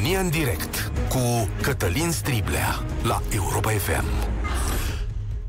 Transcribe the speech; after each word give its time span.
România 0.00 0.20
în 0.20 0.30
direct 0.30 0.92
cu 1.08 1.48
Cătălin 1.62 2.10
Striblea 2.10 2.82
la 3.02 3.22
Europa 3.34 3.70
FM. 3.70 4.04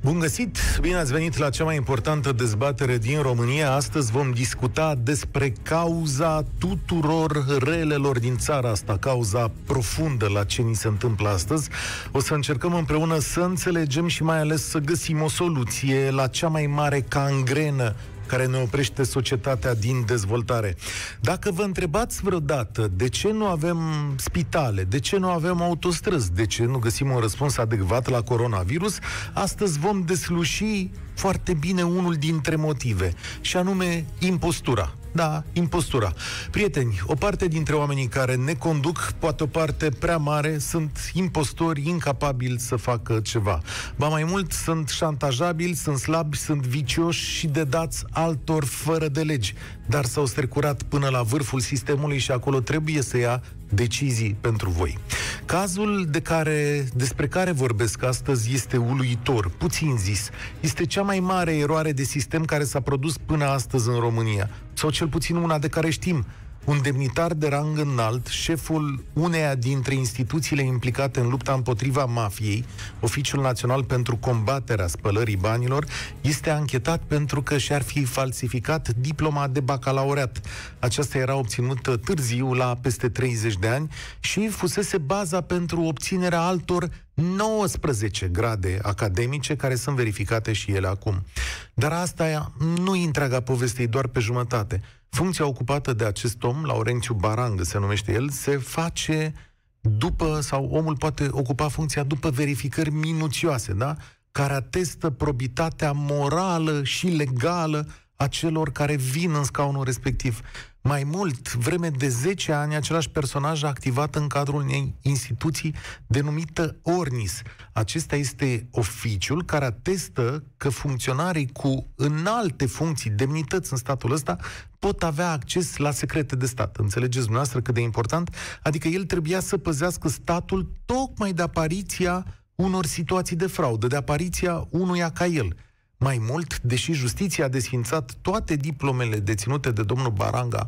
Bun 0.02 0.20
găsit! 0.20 0.58
Bine 0.82 0.96
ați 0.96 1.12
venit 1.12 1.38
la 1.38 1.50
cea 1.50 1.64
mai 1.64 1.76
importantă 1.76 2.32
dezbatere 2.32 2.98
din 2.98 3.22
România. 3.22 3.72
Astăzi 3.72 4.12
vom 4.12 4.32
discuta 4.32 4.96
despre 5.04 5.54
cauza 5.64 6.44
tuturor 6.58 7.60
relelor 7.60 8.20
din 8.20 8.38
țara 8.38 8.70
asta, 8.70 8.98
cauza 8.98 9.52
profundă 9.66 10.28
la 10.28 10.44
ce 10.44 10.62
ni 10.62 10.76
se 10.76 10.88
întâmplă 10.88 11.30
astăzi. 11.30 11.70
O 12.12 12.20
să 12.20 12.34
încercăm 12.34 12.74
împreună 12.74 13.20
să 13.20 13.40
înțelegem 13.40 14.08
și 14.08 14.24
mai 14.24 14.40
ales 14.40 14.70
să 14.70 14.78
găsim 14.78 15.22
o 15.22 15.30
soluție 15.30 16.10
la 16.10 16.28
cea 16.28 16.48
mai 16.48 16.66
mare 16.66 17.06
cangrenă 17.08 17.96
care 18.32 18.46
ne 18.46 18.58
oprește 18.58 19.04
societatea 19.04 19.74
din 19.76 20.06
dezvoltare. 20.06 20.76
Dacă 21.22 21.52
vă 21.52 21.62
întrebați 21.62 22.22
vreodată 22.22 22.92
de 22.96 23.10
ce 23.10 23.32
nu 23.32 23.46
avem 23.46 23.80
spitale, 24.16 24.84
de 24.84 25.00
ce 25.00 25.18
nu 25.18 25.30
avem 25.30 25.62
autostrăzi, 25.62 26.34
de 26.34 26.46
ce 26.46 26.66
nu 26.66 26.78
găsim 26.78 27.12
un 27.12 27.20
răspuns 27.20 27.58
adecvat 27.58 28.10
la 28.10 28.22
coronavirus, 28.22 28.98
astăzi 29.34 29.80
vom 29.80 30.02
desluși 30.02 30.90
foarte 31.14 31.54
bine 31.54 31.84
unul 31.84 32.14
dintre 32.14 32.56
motive, 32.56 33.14
și 33.42 33.58
anume 33.58 34.06
impostura. 34.20 34.96
Da, 35.12 35.44
impostura. 35.54 36.14
Prieteni, 36.52 37.02
o 37.06 37.14
parte 37.16 37.48
dintre 37.48 37.76
oamenii 37.76 38.08
care 38.08 38.36
ne 38.36 38.54
conduc, 38.54 39.14
poate 39.20 39.44
o 39.44 39.46
parte 39.46 39.90
prea 39.90 40.18
mare, 40.18 40.58
sunt 40.58 41.12
impostori, 41.14 41.88
incapabili 41.88 42.60
să 42.60 42.76
facă 42.76 43.20
ceva. 43.24 43.62
Ba 43.96 44.08
mai 44.08 44.24
mult, 44.24 44.52
sunt 44.52 44.90
șantajabili, 44.90 45.74
sunt 45.74 45.98
slabi, 45.98 46.38
sunt 46.38 46.66
vicioși 46.66 47.26
și 47.26 47.48
de 47.48 47.64
dați 47.64 48.04
altor 48.10 48.66
fără 48.66 49.08
de 49.08 49.22
legi. 49.22 49.54
Dar 49.86 50.06
s-au 50.06 50.26
strecurat 50.26 50.82
până 50.82 51.10
la 51.10 51.22
vârful 51.22 51.60
sistemului 51.60 52.18
și 52.18 52.32
acolo 52.32 52.60
trebuie 52.60 53.02
să 53.02 53.18
ia 53.18 53.42
decizii 53.74 54.36
pentru 54.42 54.70
voi. 54.70 54.98
Cazul 55.46 56.08
de 56.10 56.20
care, 56.20 56.88
despre 56.94 57.28
care 57.28 57.52
vorbesc 57.52 58.04
astăzi 58.04 58.54
este 58.54 58.78
uluitor, 58.78 59.52
puțin 59.58 59.98
zis. 59.98 60.30
Este 60.60 60.86
cea 60.86 61.02
mai 61.02 61.20
mare 61.20 61.58
eroare 61.58 61.92
de 61.92 62.04
sistem 62.04 62.46
care 62.46 62.64
s-a 62.64 62.80
produs 62.80 63.18
până 63.18 63.46
astăzi 63.46 63.90
în 63.90 64.00
România, 64.00 64.50
sau 64.82 64.90
cel 64.90 65.08
puțin 65.08 65.36
una 65.36 65.60
de 65.60 65.68
care 65.68 65.90
știm 65.90 66.26
un 66.66 66.82
demnitar 66.82 67.34
de 67.34 67.48
rang 67.48 67.78
înalt, 67.78 68.28
șeful 68.28 69.04
uneia 69.14 69.56
dintre 69.56 69.94
instituțiile 69.94 70.62
implicate 70.62 71.20
în 71.20 71.30
lupta 71.30 71.54
împotriva 71.54 72.06
mafiei, 72.06 72.66
Oficiul 73.00 73.42
Național 73.42 73.84
pentru 73.84 74.18
Combaterea 74.18 74.88
Spălării 74.88 75.36
Banilor, 75.36 75.86
este 76.22 76.50
anchetat 76.50 77.02
pentru 77.08 77.42
că 77.42 77.58
și-ar 77.58 77.82
fi 77.82 78.04
falsificat 78.04 78.90
diploma 78.90 79.48
de 79.48 79.60
bacalaureat. 79.60 80.40
Aceasta 80.80 81.18
era 81.18 81.36
obținută 81.36 81.98
târziu, 81.98 82.54
la 82.54 82.78
peste 82.82 83.10
30 83.10 83.58
de 83.58 83.68
ani, 83.68 83.90
și 84.20 84.48
fusese 84.48 84.98
baza 84.98 85.42
pentru 85.42 85.82
obținerea 85.82 86.42
altor 86.42 86.90
19 87.14 88.28
grade 88.28 88.80
academice 88.82 89.56
care 89.56 89.76
sunt 89.76 89.96
verificate 89.96 90.54
și 90.54 90.72
ele 90.72 90.88
acum. 90.88 91.26
Dar 91.74 91.92
asta 91.92 92.52
nu 92.78 92.96
e 92.96 93.06
întreaga 93.06 93.40
poveste, 93.40 93.82
e 93.82 93.86
doar 93.88 94.08
pe 94.08 94.20
jumătate. 94.20 94.82
Funcția 95.16 95.46
ocupată 95.46 95.94
de 95.94 96.06
acest 96.06 96.44
om, 96.44 96.64
Laurențiu 96.66 97.14
Barangă 97.14 97.64
se 97.64 97.78
numește 97.78 98.12
el, 98.12 98.30
se 98.30 98.58
face 98.58 99.34
după, 99.82 100.40
sau 100.42 100.66
omul 100.66 100.98
poate 100.98 101.28
ocupa 101.32 101.68
funcția 101.68 102.04
după 102.04 102.30
verificări 102.30 102.90
minuțioase, 102.90 103.74
da? 103.74 103.96
care 104.32 104.54
atestă 104.54 105.10
probitatea 105.10 105.92
morală 105.92 106.84
și 106.84 107.08
legală 107.08 107.88
a 108.16 108.28
celor 108.28 108.72
care 108.72 108.96
vin 108.96 109.34
în 109.34 109.44
scaunul 109.44 109.84
respectiv. 109.84 110.42
Mai 110.84 111.04
mult, 111.04 111.54
vreme 111.54 111.90
de 111.90 112.08
10 112.08 112.52
ani, 112.52 112.76
același 112.76 113.10
personaj 113.10 113.64
a 113.64 113.68
activat 113.68 114.16
în 114.16 114.28
cadrul 114.28 114.62
unei 114.62 114.96
instituții 115.02 115.76
denumită 116.08 116.80
Ornis. 116.82 117.42
Acesta 117.74 118.16
este 118.16 118.68
oficiul 118.72 119.46
care 119.46 119.66
atestă 119.66 120.44
că 120.58 120.70
funcționarii 120.70 121.52
cu 121.52 121.88
înalte 121.96 122.66
funcții, 122.66 123.10
demnități 123.10 123.72
în 123.72 123.78
statul 123.78 124.12
ăsta, 124.12 124.38
pot 124.80 125.04
avea 125.04 125.32
acces 125.32 125.78
la 125.78 125.92
secrete 125.92 126.36
de 126.36 126.46
stat. 126.46 126.78
Înțelegeți 126.78 127.26
dumneavoastră 127.26 127.62
cât 127.62 127.74
de 127.74 127.82
important? 127.82 128.36
Adică 128.64 128.88
el 128.88 129.04
trebuia 129.04 129.40
să 129.40 129.58
păzească 129.58 130.08
statul 130.08 130.72
tocmai 130.86 131.34
de 131.34 131.42
apariția 131.42 132.26
unor 132.56 132.86
situații 132.86 133.36
de 133.36 133.48
fraudă, 133.48 133.88
de 133.88 133.96
apariția 133.96 134.68
unuia 134.70 135.10
ca 135.10 135.26
el. 135.26 135.56
Mai 136.04 136.18
mult, 136.18 136.60
deși 136.60 136.94
justiția 136.94 137.46
a 137.46 137.48
desfințat 137.48 138.14
toate 138.22 138.56
diplomele 138.56 139.20
deținute 139.20 139.72
de 139.72 139.84
domnul 139.84 140.12
Baranga 140.12 140.68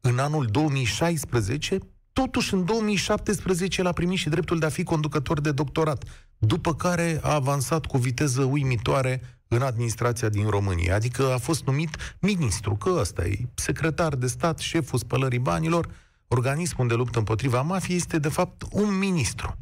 în 0.00 0.18
anul 0.18 0.46
2016, 0.46 1.78
totuși 2.12 2.54
în 2.54 2.64
2017 2.64 3.82
l-a 3.82 3.92
primit 3.92 4.18
și 4.18 4.28
dreptul 4.28 4.58
de 4.58 4.66
a 4.66 4.68
fi 4.68 4.82
conducător 4.82 5.40
de 5.40 5.52
doctorat, 5.52 6.04
după 6.38 6.74
care 6.74 7.18
a 7.22 7.34
avansat 7.34 7.86
cu 7.86 7.98
viteză 7.98 8.42
uimitoare 8.42 9.20
în 9.48 9.62
administrația 9.62 10.28
din 10.28 10.48
România. 10.48 10.94
Adică 10.94 11.32
a 11.32 11.38
fost 11.38 11.64
numit 11.64 12.16
ministru, 12.20 12.74
că 12.74 12.96
ăsta 12.98 13.24
e 13.24 13.38
secretar 13.54 14.14
de 14.14 14.26
stat, 14.26 14.58
șeful 14.58 14.98
spălării 14.98 15.38
banilor, 15.38 15.88
organismul 16.28 16.88
de 16.88 16.94
luptă 16.94 17.18
împotriva 17.18 17.60
mafiei 17.62 17.96
este 17.96 18.18
de 18.18 18.28
fapt 18.28 18.62
un 18.70 18.98
ministru. 18.98 19.56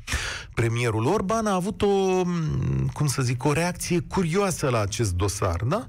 Premierul 0.55 1.07
Orban 1.07 1.47
a 1.47 1.55
avut 1.55 1.83
o, 1.83 2.23
cum 2.93 3.07
să 3.07 3.23
zic, 3.23 3.45
o 3.45 3.53
reacție 3.53 4.01
curioasă 4.01 4.69
la 4.69 4.81
acest 4.81 5.15
dosar, 5.15 5.63
da? 5.63 5.87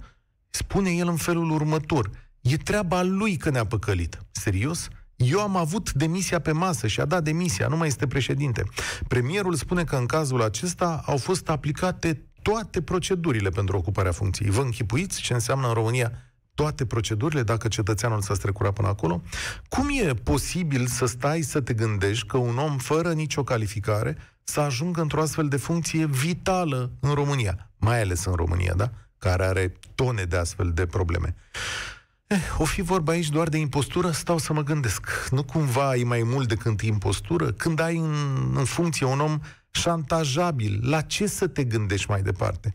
Spune 0.50 0.90
el 0.90 1.08
în 1.08 1.16
felul 1.16 1.52
următor. 1.52 2.10
E 2.42 2.58
treaba 2.58 3.04
lui 3.04 3.38
că 3.38 3.50
ne-a 3.50 3.66
păcălit. 3.66 4.20
Serios? 4.32 4.88
Eu 5.16 5.40
am 5.40 5.56
avut 5.56 5.92
demisia 5.94 6.40
pe 6.40 6.52
masă 6.52 6.88
și 6.88 7.00
a 7.00 7.06
dat 7.06 7.24
demisia, 7.24 7.68
nu 7.68 7.78
mai 7.78 7.88
este 7.88 8.08
președinte. 8.08 8.64
Premierul 9.08 9.56
spune 9.56 9.84
că 9.84 9.96
în 9.96 10.06
cazul 10.06 10.42
acesta 10.42 11.02
au 11.06 11.18
fost 11.18 11.50
aplicate 11.50 12.26
toate 12.42 12.82
procedurile 12.82 13.50
pentru 13.50 13.78
ocuparea 13.78 14.12
funcției. 14.12 14.50
Vă 14.50 14.62
închipuiți 14.62 15.22
ce 15.22 15.34
înseamnă 15.34 15.68
în 15.68 15.74
România 15.74 16.12
toate 16.56 16.86
procedurile, 16.86 17.44
dacă 17.44 17.68
cetățeanul 17.68 18.22
s-a 18.22 18.34
strecurat 18.34 18.74
până 18.74 18.88
acolo, 18.88 19.22
cum 19.70 19.90
e 19.90 20.14
posibil 20.14 20.86
să 20.88 21.06
stai 21.06 21.42
să 21.42 21.62
te 21.62 21.74
gândești 21.74 22.28
că 22.28 22.38
un 22.38 22.58
om 22.58 22.78
fără 22.78 23.14
nicio 23.14 23.44
calificare 23.44 24.18
să 24.44 24.60
ajungă 24.60 25.02
într-o 25.02 25.22
astfel 25.22 25.48
de 25.48 25.58
funcție 25.58 26.06
vitală 26.06 26.92
în 27.00 27.14
România, 27.14 27.70
mai 27.78 28.02
ales 28.02 28.26
în 28.26 28.34
România, 28.34 28.74
da? 28.74 28.92
Care 29.18 29.46
are 29.46 29.74
tone 29.96 30.24
de 30.24 30.38
astfel 30.38 30.72
de 30.74 30.86
probleme. 30.86 31.36
Eh, 32.28 32.38
o 32.58 32.66
fi 32.66 32.82
vorba 32.82 33.12
aici 33.12 33.30
doar 33.30 33.50
de 33.50 33.58
impostură, 33.58 34.12
stau 34.12 34.38
să 34.38 34.54
mă 34.54 34.64
gândesc. 34.64 35.28
Nu 35.32 35.44
cumva 35.44 35.90
ai 35.90 36.04
mai 36.04 36.24
mult 36.24 36.48
decât 36.48 36.82
impostură? 36.82 37.52
Când 37.52 37.80
ai 37.80 37.98
în, 37.98 38.14
în 38.56 38.66
funcție 38.66 39.06
un 39.06 39.20
om 39.20 39.40
șantajabil, 39.76 40.80
la 40.82 41.02
ce 41.02 41.28
să 41.28 41.48
te 41.48 41.64
gândești 41.64 42.10
mai 42.10 42.22
departe? 42.22 42.74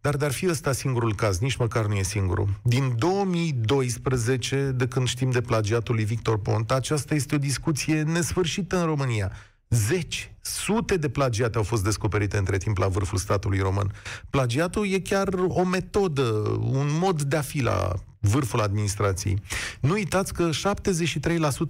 Dar 0.00 0.16
dar 0.16 0.32
fi 0.32 0.48
ăsta 0.48 0.72
singurul 0.72 1.14
caz, 1.14 1.38
nici 1.38 1.56
măcar 1.56 1.86
nu 1.86 1.94
e 1.94 2.02
singurul. 2.02 2.48
Din 2.62 2.94
2012, 2.96 4.72
de 4.76 4.86
când 4.86 5.06
știm 5.06 5.30
de 5.30 5.40
plagiatul 5.40 5.94
lui 5.94 6.04
Victor 6.04 6.38
Ponta, 6.38 6.74
aceasta 6.74 7.14
este 7.14 7.34
o 7.34 7.38
discuție 7.38 8.02
nesfârșită 8.02 8.78
în 8.78 8.84
România. 8.84 9.32
Zeci, 9.68 10.34
sute 10.40 10.96
de 10.96 11.08
plagiate 11.08 11.56
au 11.56 11.62
fost 11.62 11.84
descoperite 11.84 12.36
între 12.36 12.56
timp 12.56 12.76
la 12.76 12.86
vârful 12.86 13.18
statului 13.18 13.58
român. 13.58 13.92
Plagiatul 14.30 14.88
e 14.88 14.98
chiar 14.98 15.28
o 15.48 15.64
metodă, 15.64 16.22
un 16.60 16.86
mod 17.00 17.22
de 17.22 17.36
a 17.36 17.40
fi 17.40 17.62
la 17.62 17.92
vârful 18.22 18.60
administrației. 18.60 19.42
Nu 19.80 19.92
uitați 19.92 20.34
că 20.34 20.50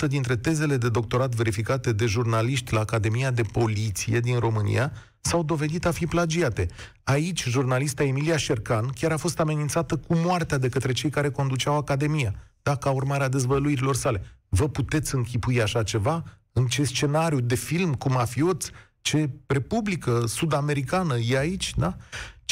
73% 0.05 0.09
dintre 0.09 0.37
tezele 0.37 0.77
de 0.77 0.89
doctorat 0.89 1.35
verificate 1.35 1.93
de 1.93 2.07
jurnaliști 2.07 2.73
la 2.73 2.81
Academia 2.81 3.31
de 3.31 3.43
Poliție 3.43 4.21
din 4.21 4.39
România 4.39 4.93
s-au 5.21 5.43
dovedit 5.43 5.87
a 5.87 5.91
fi 5.91 6.07
plagiate. 6.07 6.69
Aici, 7.05 7.49
jurnalista 7.49 8.03
Emilia 8.03 8.37
Șercan 8.37 8.89
chiar 8.89 9.13
a 9.13 9.17
fost 9.17 9.41
amenințată 9.41 9.97
cu 9.97 10.15
moartea 10.15 10.59
de 10.59 10.69
către 10.69 10.93
cei 10.93 11.11
care 11.11 11.31
conduceau 11.31 11.77
Academia, 11.77 12.35
dacă 12.63 12.89
urmare 12.89 13.25
a 13.25 13.29
dezvăluirilor 13.29 13.95
sale. 13.95 14.23
Vă 14.49 14.69
puteți 14.69 15.15
închipui 15.15 15.63
așa 15.63 15.83
ceva? 15.83 16.25
În 16.53 16.67
ce 16.67 16.85
scenariu 16.85 17.41
de 17.41 17.55
film 17.55 17.95
cu 17.95 18.11
mafioți? 18.11 18.71
Ce 19.01 19.31
republică 19.47 20.23
sud-americană 20.27 21.17
e 21.17 21.39
aici, 21.39 21.75
da? 21.77 21.97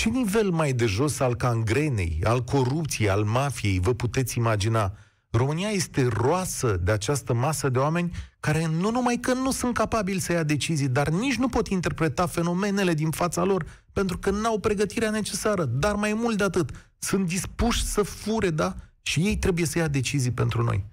Ce 0.01 0.09
nivel 0.09 0.51
mai 0.51 0.73
de 0.73 0.87
jos 0.87 1.21
al 1.21 1.35
cangrenei, 1.35 2.21
al 2.25 2.45
corupției, 2.45 3.11
al 3.11 3.25
mafiei 3.25 3.81
vă 3.81 3.95
puteți 3.95 4.39
imagina? 4.39 4.93
România 5.31 5.69
este 5.69 6.09
roasă 6.13 6.77
de 6.77 6.93
această 6.93 7.35
masă 7.35 7.69
de 7.69 7.79
oameni 7.79 8.11
care 8.41 8.67
nu 8.67 8.91
numai 8.91 9.17
că 9.17 9.33
nu 9.33 9.51
sunt 9.51 9.75
capabili 9.75 10.21
să 10.21 10.33
ia 10.33 10.43
decizii, 10.43 10.89
dar 10.89 11.09
nici 11.09 11.37
nu 11.37 11.49
pot 11.49 11.69
interpreta 11.69 12.27
fenomenele 12.27 12.95
din 12.95 13.11
fața 13.11 13.45
lor, 13.45 13.67
pentru 13.93 14.19
că 14.19 14.31
n-au 14.31 14.59
pregătirea 14.59 15.11
necesară. 15.11 15.65
Dar 15.65 15.95
mai 15.95 16.13
mult 16.13 16.37
de 16.37 16.45
atât, 16.45 16.71
sunt 16.99 17.27
dispuși 17.27 17.85
să 17.85 18.03
fure, 18.03 18.51
da? 18.51 18.75
Și 19.03 19.21
ei 19.21 19.37
trebuie 19.37 19.67
să 19.67 19.79
ia 19.79 19.89
decizii 19.89 20.33
pentru 20.33 20.63
noi. 20.63 20.85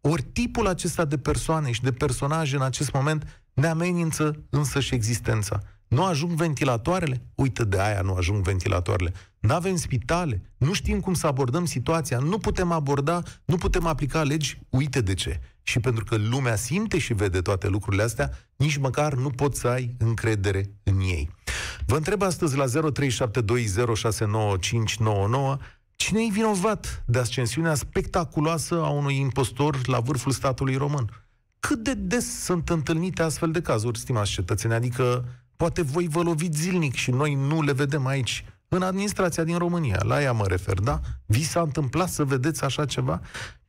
Ori 0.00 0.22
tipul 0.22 0.66
acesta 0.66 1.04
de 1.04 1.18
persoane 1.18 1.70
și 1.70 1.82
de 1.82 1.92
personaje 1.92 2.56
în 2.56 2.62
acest 2.62 2.92
moment 2.92 3.42
ne 3.52 3.66
amenință 3.66 4.44
însă 4.50 4.80
și 4.80 4.94
existența. 4.94 5.60
Nu 5.88 6.04
ajung 6.04 6.32
ventilatoarele? 6.32 7.26
Uite, 7.34 7.64
de 7.64 7.80
aia 7.80 8.00
nu 8.00 8.14
ajung 8.14 8.42
ventilatoarele. 8.42 9.12
Nu 9.38 9.54
avem 9.54 9.76
spitale, 9.76 10.42
nu 10.56 10.72
știm 10.72 11.00
cum 11.00 11.14
să 11.14 11.26
abordăm 11.26 11.64
situația, 11.64 12.18
nu 12.18 12.38
putem 12.38 12.72
aborda, 12.72 13.22
nu 13.44 13.56
putem 13.56 13.86
aplica 13.86 14.22
legi, 14.22 14.60
uite 14.68 15.00
de 15.00 15.14
ce. 15.14 15.40
Și 15.62 15.80
pentru 15.80 16.04
că 16.04 16.16
lumea 16.16 16.56
simte 16.56 16.98
și 16.98 17.14
vede 17.14 17.40
toate 17.40 17.68
lucrurile 17.68 18.02
astea, 18.02 18.30
nici 18.56 18.76
măcar 18.76 19.14
nu 19.14 19.30
poți 19.30 19.60
să 19.60 19.68
ai 19.68 19.94
încredere 19.98 20.70
în 20.82 21.00
ei. 21.00 21.30
Vă 21.86 21.96
întreb 21.96 22.22
astăzi 22.22 22.56
la 22.56 22.64
0372069599 22.64 22.70
cine 25.96 26.22
e 26.22 26.30
vinovat 26.30 27.02
de 27.06 27.18
ascensiunea 27.18 27.74
spectaculoasă 27.74 28.82
a 28.82 28.88
unui 28.88 29.16
impostor 29.16 29.86
la 29.86 30.00
vârful 30.00 30.32
statului 30.32 30.76
român? 30.76 31.10
Cât 31.60 31.78
de 31.78 31.94
des 31.94 32.44
sunt 32.44 32.68
întâlnite 32.68 33.22
astfel 33.22 33.50
de 33.50 33.60
cazuri, 33.60 33.98
stimați 33.98 34.30
cetățeni? 34.30 34.74
Adică 34.74 35.24
poate 35.56 35.82
voi 35.82 36.08
vă 36.08 36.22
loviți 36.22 36.60
zilnic 36.60 36.94
și 36.94 37.10
noi 37.10 37.34
nu 37.34 37.62
le 37.62 37.72
vedem 37.72 38.06
aici 38.06 38.44
în 38.68 38.82
administrația 38.82 39.44
din 39.44 39.58
România. 39.58 40.00
La 40.02 40.22
ea 40.22 40.32
mă 40.32 40.46
refer, 40.46 40.78
da? 40.78 41.00
Vi 41.26 41.44
s-a 41.44 41.60
întâmplat 41.60 42.08
să 42.08 42.24
vedeți 42.24 42.64
așa 42.64 42.84
ceva? 42.84 43.20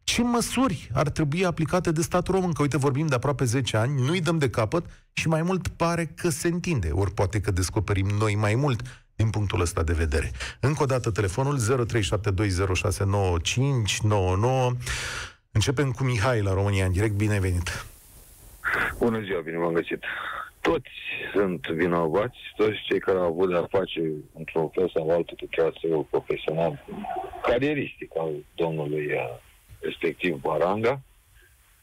Ce 0.03 0.23
măsuri 0.23 0.89
ar 0.93 1.09
trebui 1.09 1.45
aplicate 1.45 1.91
de 1.91 2.01
statul 2.01 2.33
român? 2.33 2.53
Că, 2.53 2.61
uite, 2.61 2.77
vorbim 2.77 3.07
de 3.07 3.15
aproape 3.15 3.43
10 3.43 3.77
ani, 3.77 4.01
nu-i 4.01 4.21
dăm 4.21 4.37
de 4.37 4.49
capăt 4.49 4.85
și 5.13 5.27
mai 5.27 5.41
mult 5.41 5.67
pare 5.67 6.05
că 6.05 6.29
se 6.29 6.47
întinde. 6.47 6.89
Ori 6.91 7.11
poate 7.11 7.41
că 7.41 7.51
descoperim 7.51 8.07
noi 8.07 8.35
mai 8.35 8.55
mult 8.55 9.05
din 9.15 9.29
punctul 9.29 9.61
ăsta 9.61 9.83
de 9.83 9.93
vedere. 9.93 10.31
Încă 10.59 10.83
o 10.83 10.85
dată 10.85 11.11
telefonul 11.11 11.59
0372069599. 11.59 11.65
Începem 15.51 15.91
cu 15.91 16.03
Mihai 16.03 16.41
la 16.41 16.53
România 16.53 16.85
în 16.85 16.91
direct. 16.91 17.13
Bine 17.13 17.39
venit! 17.39 17.85
Bună 18.97 19.21
ziua, 19.21 19.41
bine 19.41 19.57
v-am 19.57 19.73
găsit! 19.73 20.03
Toți 20.65 20.91
sunt 21.33 21.67
vinovați, 21.67 22.37
toți 22.55 22.83
cei 22.87 22.99
care 22.99 23.17
au 23.17 23.25
avut 23.25 23.49
de-a 23.49 23.67
face 23.69 24.01
într-un 24.33 24.69
fel 24.69 24.89
sau 24.93 25.09
altul 25.09 25.37
cu 25.39 25.45
traseul 25.45 26.03
profesional, 26.09 26.85
carieristic 27.41 28.11
al 28.17 28.31
domnului 28.55 29.05
uh, 29.05 29.37
respectiv 29.79 30.35
Baranga, 30.35 31.01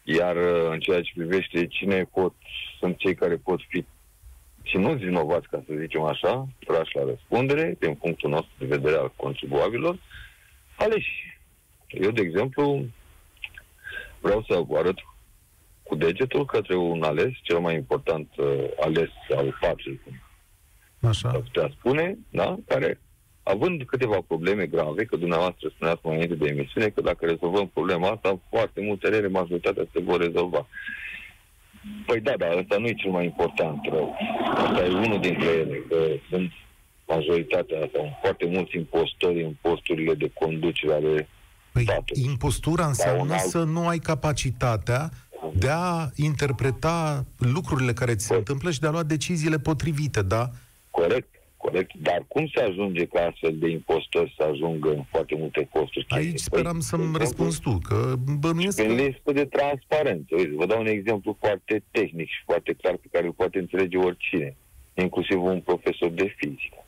iar 0.03 0.37
uh, 0.37 0.71
în 0.71 0.81
ceea 0.81 1.01
ce 1.03 1.13
privește 1.17 1.67
cine 1.67 2.05
pot, 2.05 2.35
sunt 2.79 2.97
cei 2.97 3.15
care 3.15 3.37
pot 3.37 3.61
fi 3.69 3.85
ținuți 4.71 5.05
vinovați, 5.05 5.49
ca 5.49 5.63
să 5.67 5.75
zicem 5.79 6.03
așa, 6.03 6.49
trași 6.67 6.97
la 6.97 7.05
răspundere, 7.05 7.77
din 7.79 7.95
punctul 7.95 8.31
nostru 8.31 8.53
de 8.59 8.67
vedere 8.67 8.97
al 8.97 9.13
contribuabilor, 9.17 9.99
aleși. 10.77 11.39
Eu, 11.89 12.11
de 12.11 12.21
exemplu, 12.21 12.85
vreau 14.21 14.45
să 14.49 14.63
arăt 14.75 14.99
cu 15.93 15.99
degetul 15.99 16.45
către 16.45 16.77
un 16.77 17.03
ales, 17.03 17.31
cel 17.43 17.59
mai 17.59 17.75
important 17.75 18.29
uh, 18.37 18.47
ales 18.81 19.11
al 19.37 19.57
patrii, 19.61 20.01
cum 20.05 21.09
Așa. 21.09 21.29
putea 21.29 21.71
spune, 21.79 22.19
da? 22.31 22.57
care, 22.67 23.01
având 23.43 23.83
câteva 23.83 24.19
probleme 24.27 24.67
grave, 24.67 25.05
că 25.05 25.17
dumneavoastră 25.17 25.69
spuneați 25.69 26.01
mai 26.05 26.15
înainte 26.15 26.35
de 26.35 26.49
emisiune, 26.49 26.89
că 26.89 27.01
dacă 27.01 27.27
rezolvăm 27.27 27.67
problema 27.69 28.09
asta, 28.09 28.41
foarte 28.51 28.81
multe 28.81 29.09
rele, 29.09 29.29
majoritatea 29.29 29.85
se 29.93 30.01
vor 30.01 30.21
rezolva. 30.21 30.67
Păi 32.07 32.21
da, 32.21 32.33
dar 32.37 32.57
ăsta 32.57 32.77
nu 32.79 32.87
e 32.87 32.95
cel 32.95 33.11
mai 33.11 33.25
important 33.25 33.81
rău. 33.91 34.17
Asta 34.55 34.85
e 34.85 34.89
unul 34.89 35.21
dintre 35.21 35.49
ele, 35.49 35.77
că 35.89 35.97
sunt 36.29 36.51
majoritatea 37.07 37.89
sau 37.95 38.19
foarte 38.21 38.47
mulți 38.47 38.77
impostori 38.77 39.43
în 39.45 39.53
posturile 39.61 40.15
de 40.15 40.31
conducere 40.35 40.93
ale 40.93 41.29
Păi, 41.73 41.83
statului. 41.83 42.23
impostura 42.25 42.87
înseamnă 42.87 43.33
alt- 43.33 43.43
să 43.43 43.63
nu 43.63 43.89
ai 43.89 43.99
capacitatea 43.99 45.11
de 45.55 45.69
a 45.71 46.09
interpreta 46.17 47.25
lucrurile 47.39 47.93
care 47.93 48.15
ți 48.15 48.23
se 48.25 48.29
Păi. 48.29 48.39
întâmplă 48.39 48.71
și 48.71 48.81
de 48.81 48.87
a 48.87 48.91
lua 48.91 49.03
deciziile 49.03 49.59
potrivite, 49.59 50.23
da? 50.23 50.51
Corect, 50.91 51.29
corect. 51.57 51.95
Dar 51.95 52.25
cum 52.29 52.47
se 52.55 52.61
ajunge 52.63 53.05
ca 53.05 53.27
astfel 53.27 53.57
de 53.59 53.69
impostori 53.69 54.35
să 54.37 54.43
ajungă 54.53 54.91
în 54.91 55.03
foarte 55.11 55.35
multe 55.39 55.69
posturi? 55.73 56.07
Aici 56.09 56.29
Păi, 56.29 56.39
speram 56.39 56.79
de 56.79 56.81
să-mi 56.81 57.03
exemplu, 57.03 57.25
răspunzi 57.25 57.61
tu, 57.61 57.79
că 57.89 58.15
bănuiesc 58.39 58.77
Prin 58.83 58.97
că... 58.97 59.03
listă 59.03 59.33
de 59.33 59.45
transparență. 59.45 60.35
Uite, 60.37 60.53
vă 60.55 60.67
dau 60.67 60.81
un 60.81 60.87
exemplu 60.87 61.37
foarte 61.41 61.83
tehnic 61.91 62.29
și 62.29 62.43
foarte 62.45 62.73
clar 62.73 62.97
pe 62.97 63.09
care 63.13 63.27
îl 63.27 63.33
poate 63.33 63.59
înțelege 63.59 63.97
oricine, 63.97 64.57
inclusiv 64.95 65.43
un 65.43 65.61
profesor 65.61 66.11
de 66.11 66.35
fizică. 66.37 66.85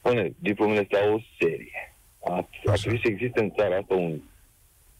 Pune, 0.00 0.32
diplomele 0.38 0.80
astea 0.80 1.00
au 1.08 1.14
o 1.14 1.20
serie. 1.40 1.94
A, 2.24 2.32
a 2.34 2.46
Așa. 2.70 2.80
trebuit 2.80 3.00
să 3.02 3.08
existe 3.08 3.40
în 3.40 3.50
țara 3.56 3.76
asta 3.76 3.94
un 3.94 4.20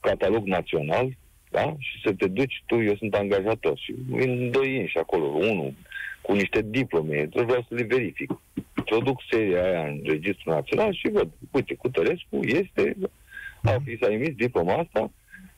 catalog 0.01 0.47
național, 0.47 1.17
da? 1.51 1.77
Și 1.79 2.01
să 2.05 2.13
te 2.13 2.27
duci 2.27 2.63
tu, 2.67 2.83
eu 2.83 2.97
sunt 2.97 3.15
angajator 3.15 3.79
și 3.79 3.95
în 4.11 4.51
doi 4.51 4.75
inși 4.75 4.99
acolo, 4.99 5.25
unul 5.25 5.73
cu 6.23 6.33
niște 6.33 6.63
diplome, 6.65 7.15
deci 7.15 7.45
vreau 7.45 7.65
să 7.69 7.75
le 7.75 7.83
verific. 7.83 8.31
Introduc 8.77 9.21
seria 9.31 9.65
aia 9.65 9.87
în 9.87 10.01
registrul 10.05 10.55
național 10.55 10.93
și 10.93 11.09
văd, 11.11 11.29
uite, 11.51 11.75
cu 11.75 11.89
Tărescu 11.89 12.39
este, 12.43 12.97
a 13.63 13.77
fi 13.85 13.99
s-a 14.01 14.13
emis 14.13 14.35
diploma 14.35 14.75
asta 14.75 15.11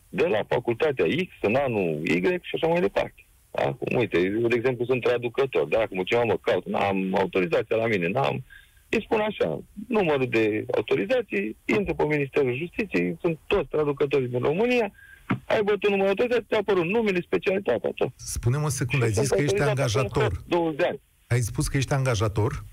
de 0.08 0.26
la 0.26 0.40
facultatea 0.48 1.04
X 1.06 1.32
în 1.40 1.54
anul 1.54 2.00
Y 2.04 2.20
și 2.43 2.54
așa 2.54 2.66
mai 2.66 2.81
departe. 2.81 3.25
Da? 3.50 3.76
Cum, 3.78 3.98
uite, 3.98 4.19
eu, 4.19 4.48
de 4.48 4.56
exemplu, 4.56 4.84
sunt 4.84 5.02
traducător. 5.02 5.66
Dacă 5.66 5.88
cineva 6.04 6.25
mă 6.25 6.36
caut, 6.40 6.66
n-am 6.66 7.14
autorizația 7.14 7.76
la 7.76 7.86
mine, 7.86 8.08
n-am... 8.08 8.44
Îi 8.88 9.02
spun 9.02 9.20
așa, 9.20 9.60
numărul 9.88 10.28
de 10.28 10.64
autorizații, 10.75 11.56
intră 11.64 11.94
pe 11.94 12.04
Ministerul 12.04 12.56
Justiției, 12.56 13.16
sunt 13.20 13.38
toți 13.46 13.69
traducătorii 13.69 14.28
din 14.28 14.38
România, 14.38 14.93
ai 15.44 15.62
bătut 15.62 15.91
numărul 15.91 16.09
autorizației, 16.09 16.47
ți-a 16.49 16.59
apărut 16.59 16.85
numele, 16.85 17.21
specialitatea, 17.21 17.91
tot. 17.94 18.09
Spune-mă 18.17 18.65
o 18.65 18.69
secundă, 18.69 19.05
ai 19.05 19.11
Și 19.12 19.19
zis 19.19 19.27
sunt 19.29 19.38
că 19.38 19.44
ești 19.44 19.62
autorizat 19.62 19.88
acum 19.97 20.11
angajator. 20.11 20.43
20 20.47 20.77
de 20.81 20.87
ani. 20.87 21.00
Ai 21.27 21.41
spus 21.41 21.69
că 21.69 21.77
ești 21.77 21.93
angajator? 21.93 22.65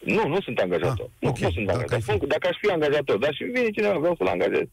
Nu, 0.00 0.28
nu 0.28 0.40
sunt 0.40 0.58
angajator. 0.58 1.04
Ah, 1.06 1.12
nu, 1.20 1.28
ok, 1.28 1.38
nu 1.38 1.50
sunt 1.50 1.66
dacă 1.66 1.78
angajator. 1.78 1.92
ai 1.94 2.00
fi- 2.00 2.06
Spun 2.06 2.18
că 2.18 2.26
Dacă 2.26 2.46
aș 2.48 2.56
fi 2.60 2.68
angajator, 2.70 3.16
dar 3.18 3.34
și 3.34 3.44
vine 3.44 3.70
cineva, 3.70 3.98
vreau 3.98 4.14
să-l 4.16 4.26
angajez. 4.26 4.66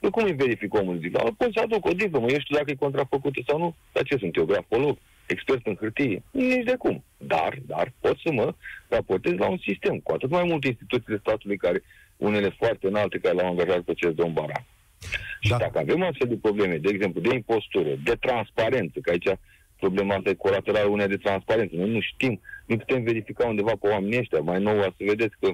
Eu 0.00 0.10
cum 0.10 0.24
îi 0.24 0.32
verific 0.32 0.74
omul? 0.74 0.98
Zic, 0.98 1.10
dar 1.12 1.32
pot 1.36 1.52
să 1.52 1.60
aduc 1.64 1.86
o 1.86 1.92
diplomă, 1.92 2.26
eu 2.30 2.38
știu 2.40 2.56
dacă 2.56 2.70
e 2.70 2.74
contrafăcută 2.74 3.40
sau 3.46 3.58
nu. 3.58 3.76
Dar 3.92 4.02
ce 4.02 4.16
sunt 4.16 4.36
eu, 4.36 4.44
grafolog, 4.44 4.98
expert 5.26 5.66
în 5.66 5.76
hârtie? 5.80 6.22
Nici 6.30 6.64
de 6.64 6.74
cum. 6.78 7.04
Dar, 7.16 7.58
dar 7.66 7.92
pot 8.00 8.16
să 8.24 8.32
mă 8.32 8.54
raportez 8.88 9.32
la 9.32 9.48
un 9.48 9.58
sistem, 9.58 9.98
cu 9.98 10.12
atât 10.12 10.30
mai 10.30 10.44
multe 10.44 10.66
instituțiile 10.68 11.18
statului 11.20 11.56
care, 11.56 11.82
unele 12.16 12.54
foarte 12.58 12.86
înalte, 12.86 13.18
care 13.18 13.34
l-au 13.34 13.46
angajat 13.50 13.80
pe 13.80 13.90
acest 13.90 14.14
domn 14.14 14.32
Baran. 14.32 14.64
Și 15.40 15.50
Da. 15.50 15.56
dacă 15.56 15.78
avem 15.78 16.02
astfel 16.02 16.28
de 16.28 16.38
probleme, 16.42 16.76
de 16.76 16.88
exemplu, 16.92 17.20
de 17.20 17.34
impostură, 17.34 17.88
de 18.04 18.14
transparență, 18.20 18.98
că 19.02 19.10
aici 19.10 19.28
problema 19.78 20.14
asta 20.14 20.30
e 20.30 20.34
colaterală 20.34 20.88
unei 20.88 21.06
de 21.08 21.16
transparență. 21.16 21.74
Noi 21.76 21.90
nu 21.90 22.00
știm, 22.00 22.40
nu 22.66 22.76
putem 22.76 23.02
verifica 23.02 23.46
undeva 23.46 23.72
pe 23.80 23.88
oamenii 23.88 24.18
ăștia. 24.18 24.40
Mai 24.40 24.60
nou, 24.62 24.80
să 24.80 24.92
vedeți 24.98 25.34
că 25.40 25.50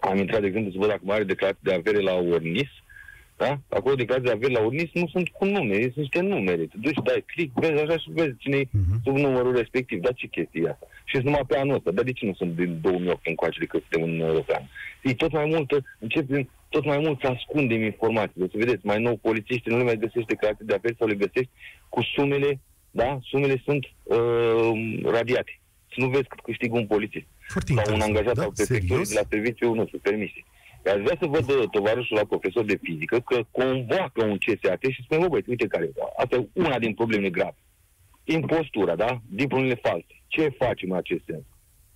am 0.00 0.16
intrat, 0.18 0.40
de 0.40 0.46
exemplu, 0.46 0.70
să 0.72 0.78
văd 0.78 0.88
dacă 0.88 1.00
mai 1.04 1.14
are 1.16 1.24
declarații 1.24 1.62
de 1.64 1.72
avere 1.74 1.98
la 2.00 2.14
Ornis, 2.14 2.68
da? 3.36 3.60
Acolo 3.68 3.94
declarații 3.94 4.28
de 4.30 4.34
avere 4.36 4.52
la 4.52 4.64
Ornis 4.66 4.90
nu 4.92 5.06
sunt 5.08 5.28
cu 5.28 5.44
nume, 5.44 5.80
sunt 5.80 5.94
niște 5.96 6.20
numere. 6.20 6.62
Te 6.62 6.76
duci, 6.80 6.98
dai 7.04 7.24
click, 7.26 7.50
vezi 7.60 7.82
așa 7.82 7.96
și 7.98 8.10
vezi 8.12 8.36
cine 8.38 8.56
e 8.56 8.68
Mhm. 8.70 9.00
sub 9.04 9.16
numărul 9.16 9.56
respectiv. 9.56 10.00
Dar 10.00 10.12
ce 10.14 10.26
chestie 10.26 10.62
e 10.64 10.68
asta? 10.70 10.86
Și 11.04 11.12
sunt 11.14 11.24
numai 11.24 11.44
pe 11.48 11.56
anul 11.58 11.74
ăsta. 11.74 11.90
Dar 11.90 12.04
de 12.04 12.12
ce 12.12 12.26
nu 12.26 12.34
sunt 12.34 12.56
din 12.56 12.78
2008 12.80 13.26
încoace 13.26 13.58
decât 13.58 13.80
suntem 13.80 14.02
în 14.02 14.08
Uniunea 14.08 14.32
Europeană? 14.32 14.66
E 15.02 15.14
tot 15.14 15.32
mai 15.32 15.44
multă, 15.44 15.84
începem 15.98 16.50
tot 16.68 16.84
mai 16.84 16.98
mult 16.98 17.20
să 17.20 17.26
ascundem 17.26 17.82
informațiile. 17.82 18.46
Să 18.50 18.56
vedeți, 18.58 18.86
mai 18.86 19.00
nou 19.00 19.16
polițiștii 19.16 19.70
nu 19.70 19.76
le 19.76 19.82
mai 19.84 19.96
găsești 19.98 20.28
declarații 20.28 20.64
de 20.66 20.74
avere 20.74 20.94
sau 20.98 21.06
le 21.06 21.14
găsești 21.14 21.50
cu 21.88 22.02
sumele, 22.14 22.60
da? 22.90 23.18
Sumele 23.22 23.62
sunt 23.64 23.86
uh, 24.02 25.00
radiate. 25.04 25.60
Să 25.88 26.00
nu 26.00 26.08
vezi 26.08 26.28
cât 26.28 26.40
câștigă 26.40 26.76
un 26.76 26.86
polițist 26.86 27.26
Foarte 27.46 27.72
sau 27.72 27.84
un 27.94 28.00
interesant. 28.00 28.16
angajat 28.16 28.36
da? 28.36 28.42
al 28.42 28.52
prefecturii 28.54 28.88
Serios? 28.88 29.08
de 29.08 29.20
la 29.20 29.26
serviciu, 29.30 29.74
nu 29.74 29.86
știu, 29.86 29.98
permise. 29.98 30.44
Aș 30.94 31.00
vrea 31.02 31.16
să 31.20 31.26
văd 31.26 31.50
uh, 31.50 31.68
tovarășul 31.70 32.16
la 32.16 32.24
profesor 32.24 32.64
de 32.64 32.78
fizică 32.82 33.20
că 33.20 33.40
convoacă 33.50 34.24
un 34.24 34.38
CSAT 34.38 34.82
și 34.90 35.02
spune, 35.02 35.20
bă, 35.20 35.28
băieți, 35.28 35.48
uite 35.50 35.66
care 35.66 35.84
e. 35.84 35.92
Asta 36.16 36.36
e 36.36 36.48
una 36.52 36.78
din 36.78 36.94
problemele 36.94 37.30
grave. 37.30 37.56
Impostura, 38.24 38.94
da? 38.96 39.20
Diplomele 39.30 39.74
false. 39.74 40.14
Ce 40.26 40.48
facem 40.48 40.90
în 40.90 40.96
acest 40.96 41.22
sens? 41.26 41.44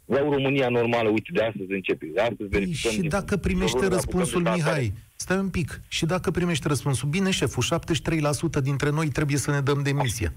Vreau 0.04 0.32
România 0.32 0.68
normală, 0.68 1.08
uite, 1.08 1.28
de 1.32 1.42
astăzi 1.42 1.72
începe. 1.72 2.06
De 2.06 2.20
astăzi 2.20 2.36
Păi, 2.38 2.48
verificăm. 2.48 2.90
și 2.90 3.00
diplomele. 3.00 3.08
dacă 3.08 3.36
primește 3.36 3.76
Vreau 3.76 3.90
să 3.90 3.96
răspunsul, 3.96 4.46
apucăm 4.46 4.56
de 4.56 4.62
Mihai, 4.64 4.92
stai 5.16 5.38
un 5.38 5.48
pic, 5.50 5.80
și 5.88 6.06
dacă 6.06 6.30
primește 6.30 6.68
răspunsul, 6.68 7.08
bine, 7.08 7.30
șeful, 7.30 7.62
73% 7.62 8.60
dintre 8.62 8.90
noi 8.90 9.08
trebuie 9.08 9.36
să 9.38 9.50
ne 9.50 9.60
dăm 9.60 9.82
demisia. 9.82 10.32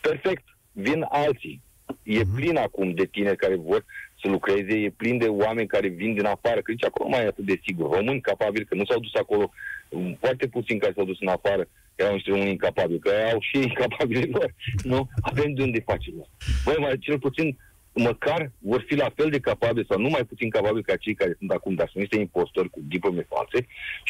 Perfect. 0.00 0.44
Vin 0.72 1.06
alții. 1.08 1.62
E 2.02 2.18
Mhm. 2.24 2.34
plin 2.34 2.56
acum 2.56 2.94
de 2.94 3.04
tineri 3.04 3.36
care 3.36 3.56
vor 3.56 3.84
să 4.22 4.28
lucreze, 4.30 4.74
e 4.78 4.90
plin 4.90 5.18
de 5.18 5.24
oameni 5.26 5.66
care 5.66 5.88
vin 5.88 6.14
din 6.14 6.24
afară, 6.24 6.60
că 6.62 6.70
nici 6.70 6.84
acolo 6.84 7.08
nu 7.08 7.14
mai 7.14 7.24
e 7.24 7.28
atât 7.28 7.44
de 7.44 7.60
sigur. 7.66 7.90
Români 7.96 8.20
capabili, 8.20 8.64
că 8.64 8.74
nu 8.74 8.84
s-au 8.84 9.00
dus 9.00 9.14
acolo, 9.14 9.50
um, 9.88 10.16
foarte 10.20 10.46
puțini 10.46 10.78
care 10.78 10.92
s-au 10.96 11.04
dus 11.04 11.20
în 11.20 11.28
afară, 11.28 11.68
erau 11.94 12.12
niște 12.12 12.30
români 12.30 12.50
incapabili, 12.50 12.98
că 12.98 13.10
au 13.32 13.40
și 13.40 13.56
ei 13.56 13.62
incapabili 13.62 14.30
lor. 14.30 14.54
Nu? 14.92 15.08
Avem 15.20 15.54
de 15.54 15.62
unde 15.62 15.80
facem 15.80 16.14
asta. 16.20 16.36
Băi, 16.64 16.76
mai 16.78 16.98
cel 16.98 17.18
puțin, 17.18 17.58
măcar 17.94 18.50
vor 18.58 18.84
fi 18.88 18.94
la 18.94 19.12
fel 19.16 19.30
de 19.30 19.38
capabili 19.40 19.86
sau 19.90 19.98
nu 20.00 20.08
mai 20.08 20.24
puțin 20.24 20.50
capabili 20.50 20.82
ca 20.82 20.96
cei 20.96 21.14
care 21.14 21.34
sunt 21.38 21.50
acum, 21.50 21.74
dar 21.74 21.88
sunt 21.88 22.02
niște 22.02 22.18
impostori 22.20 22.70
cu 22.70 22.80
diplome 22.82 23.26
false. 23.28 23.66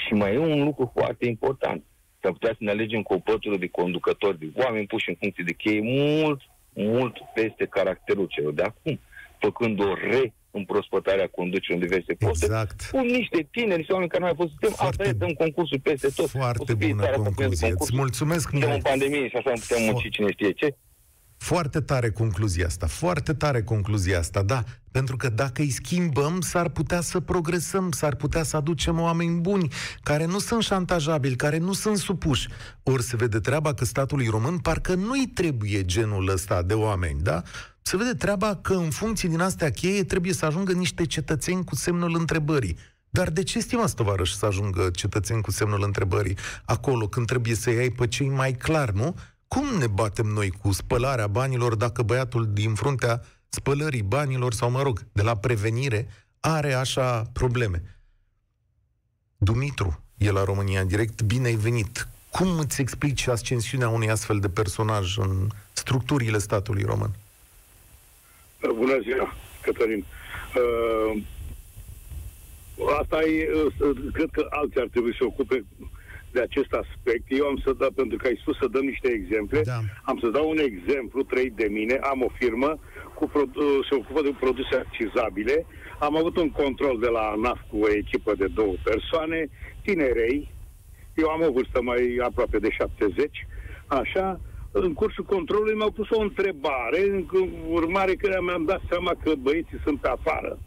Și 0.07 0.13
mai 0.15 0.35
e 0.35 0.39
un 0.39 0.65
lucru 0.65 0.91
foarte 0.95 1.27
important. 1.27 1.83
S-ar 2.23 2.33
putea 2.33 2.51
să 2.51 2.57
ne 2.59 2.71
alegem 2.71 3.03
cu 3.03 3.15
o 3.15 3.19
pătură 3.19 3.57
de 3.57 3.69
conducători, 3.69 4.39
de 4.39 4.51
oameni 4.55 4.87
puși 4.87 5.09
în 5.09 5.17
funcție 5.21 5.45
de 5.47 5.53
cheie 5.53 5.81
mult, 5.83 6.41
mult 6.73 7.17
peste 7.35 7.65
caracterul 7.67 8.27
celor 8.27 8.53
de 8.53 8.63
acum. 8.63 9.01
făcând 9.39 9.81
o 9.81 9.95
re 9.95 10.33
împrospătarea 10.51 11.27
conducerii 11.29 11.75
în 11.81 11.87
diverse 11.87 12.13
poste. 12.15 12.45
Exact. 12.45 12.89
Pun 12.91 13.07
niște 13.07 13.49
tineri, 13.51 13.77
niște 13.77 13.93
oameni 13.93 14.11
care 14.11 14.23
nu 14.23 14.29
au 14.29 14.35
fost 14.37 14.49
sistem, 14.51 14.71
Foarte- 14.71 15.03
asta 15.03 15.09
e, 15.09 15.13
dăm 15.27 15.33
concursul 15.45 15.81
peste 15.81 16.09
tot. 16.17 16.25
O 16.25 16.29
Foarte 16.29 16.63
să 16.67 16.75
fie 16.79 16.89
bună 16.89 17.03
țara 17.03 17.11
asta 17.17 17.23
plină 17.23 17.35
de 17.35 17.43
concluzie. 17.43 17.67
Îți 17.67 17.77
concursuri. 17.77 17.99
mulțumesc, 18.01 18.49
Suntem 18.51 18.69
Mihai. 18.69 18.77
în 18.77 18.83
pandemie 18.91 19.29
și 19.29 19.37
așa 19.37 19.51
nu 19.55 19.61
putem 19.61 19.79
Fo- 19.83 19.91
munci 19.91 20.11
cine 20.15 20.31
știe 20.33 20.51
ce. 20.61 20.69
Foarte 21.37 21.81
tare 21.81 22.11
concluzia 22.11 22.67
asta, 22.67 22.87
foarte 22.87 23.33
tare 23.33 23.63
concluzia 23.63 24.19
asta, 24.19 24.43
da. 24.43 24.65
Pentru 24.91 25.17
că 25.17 25.29
dacă 25.29 25.63
îi 25.63 25.71
schimbăm, 25.71 26.41
s-ar 26.41 26.69
putea 26.69 27.01
să 27.01 27.21
progresăm, 27.21 27.91
s-ar 27.91 28.15
putea 28.15 28.43
să 28.43 28.57
aducem 28.57 29.01
oameni 29.01 29.41
buni, 29.41 29.73
care 30.03 30.25
nu 30.25 30.39
sunt 30.39 30.63
șantajabili, 30.63 31.37
care 31.37 31.59
nu 31.59 31.73
sunt 31.73 31.97
supuși. 31.97 32.49
Ori 32.83 33.03
se 33.03 33.17
vede 33.17 33.39
treaba 33.39 33.75
că 33.75 33.85
statului 33.85 34.27
român 34.27 34.59
parcă 34.59 34.95
nu-i 34.95 35.27
trebuie 35.27 35.85
genul 35.85 36.29
ăsta 36.29 36.63
de 36.63 36.75
oameni, 36.75 37.21
da? 37.23 37.43
Se 37.83 37.97
vede 37.97 38.15
treaba 38.15 38.57
că 38.63 38.73
în 38.73 38.91
funcție 38.91 39.29
din 39.29 39.41
astea 39.41 39.71
cheie 39.71 40.05
trebuie 40.05 40.33
să 40.33 40.47
ajungă 40.47 40.73
niște 40.73 41.07
cetățeni 41.07 41.65
cu 41.65 41.75
semnul 41.75 42.17
întrebării. 42.19 42.77
Dar 43.11 43.31
de 43.31 43.43
ce, 43.43 43.61
stimați 43.61 43.95
tovarăși, 43.95 44.37
să 44.37 44.47
ajungă 44.47 44.91
cetățeni 44.91 45.43
cu 45.43 45.51
semnul 45.51 45.83
întrebării 45.83 46.37
acolo 46.65 47.09
când 47.09 47.27
trebuie 47.27 47.55
să 47.55 47.71
iei 47.71 47.91
pe 47.91 48.07
cei 48.07 48.29
mai 48.29 48.53
clar, 48.53 48.91
nu? 48.91 49.15
Cum 49.49 49.67
ne 49.79 49.87
batem 49.87 50.27
noi 50.27 50.51
cu 50.51 50.73
spălarea 50.73 51.27
banilor 51.27 51.75
dacă 51.75 52.03
băiatul 52.03 52.49
din 52.53 52.75
fruntea 52.75 53.23
spălării 53.49 54.03
banilor 54.03 54.53
sau, 54.53 54.71
mă 54.71 54.83
rog, 54.83 55.01
de 55.13 55.23
la 55.23 55.37
prevenire, 55.37 56.09
are 56.41 56.73
așa 56.73 57.23
probleme? 57.33 57.83
Dumitru 59.37 60.03
e 60.17 60.31
la 60.31 60.45
România 60.45 60.81
în 60.81 60.89
direct, 60.89 61.23
bine 61.23 61.47
ai 61.47 61.55
venit. 61.55 62.09
Cum 62.31 62.59
îți 62.59 62.81
explici 62.81 63.27
ascensiunea 63.27 63.89
unui 63.89 64.11
astfel 64.11 64.41
de 64.41 64.49
personaj 64.49 65.19
în 65.19 65.49
structurile 65.73 66.39
statului 66.39 66.83
român? 66.83 67.11
Bună 68.75 68.99
ziua, 69.03 69.35
Cătălin. 69.63 70.05
Uh, 70.57 71.23
asta 73.01 73.23
e, 73.23 73.49
uh, 73.81 73.97
cred 74.13 74.29
că 74.33 74.47
alții 74.51 74.81
ar 74.81 74.89
trebui 74.91 75.11
să 75.11 75.17
se 75.19 75.25
ocupe 75.25 75.65
de 76.35 76.41
acest 76.41 76.73
aspect. 76.83 77.25
Eu 77.41 77.47
am 77.47 77.59
să 77.65 77.73
dau, 77.73 77.91
pentru 78.01 78.17
că 78.19 78.27
ai 78.27 78.39
spus 78.41 78.57
să 78.63 78.67
dăm 78.75 78.85
niște 78.93 79.09
exemple, 79.19 79.61
Da. 79.65 79.79
am 80.11 80.19
să 80.23 80.29
dau 80.29 80.49
un 80.55 80.59
exemplu 80.71 81.23
trăit 81.23 81.55
de 81.63 81.69
mine. 81.79 81.95
Am 82.13 82.23
o 82.23 82.31
firmă 82.41 82.71
cu 83.15 83.25
produ- 83.29 83.61
uh, 83.61 83.87
se 83.89 83.95
ocupă 83.95 84.23
de 84.23 84.35
produse 84.41 84.75
accizabile. 84.85 85.67
Am 85.99 86.17
avut 86.17 86.37
un 86.37 86.51
control 86.51 86.99
de 86.99 87.09
la 87.09 87.25
ANAF 87.35 87.61
cu 87.71 87.77
o 87.79 87.91
echipă 87.91 88.33
de 88.35 88.47
două 88.55 88.75
persoane, 88.83 89.49
tinerei. 89.83 90.53
Eu 91.15 91.29
am 91.29 91.43
o 91.49 91.53
vârstă 91.53 91.83
mai 91.83 92.19
aproape 92.29 92.59
de 92.59 92.71
70. 92.71 93.47
Așa, 93.87 94.41
în 94.71 94.93
cursul 94.93 95.25
controlului 95.25 95.75
mi-au 95.75 95.91
pus 95.91 96.11
o 96.11 96.21
întrebare, 96.21 97.01
în 97.11 97.27
urmare 97.69 98.15
că 98.15 98.39
mi-am 98.41 98.65
dat 98.65 98.81
seama 98.89 99.13
că 99.23 99.33
băieții 99.35 99.81
sunt 99.85 100.01
pe 100.01 100.09
afară 100.09 100.59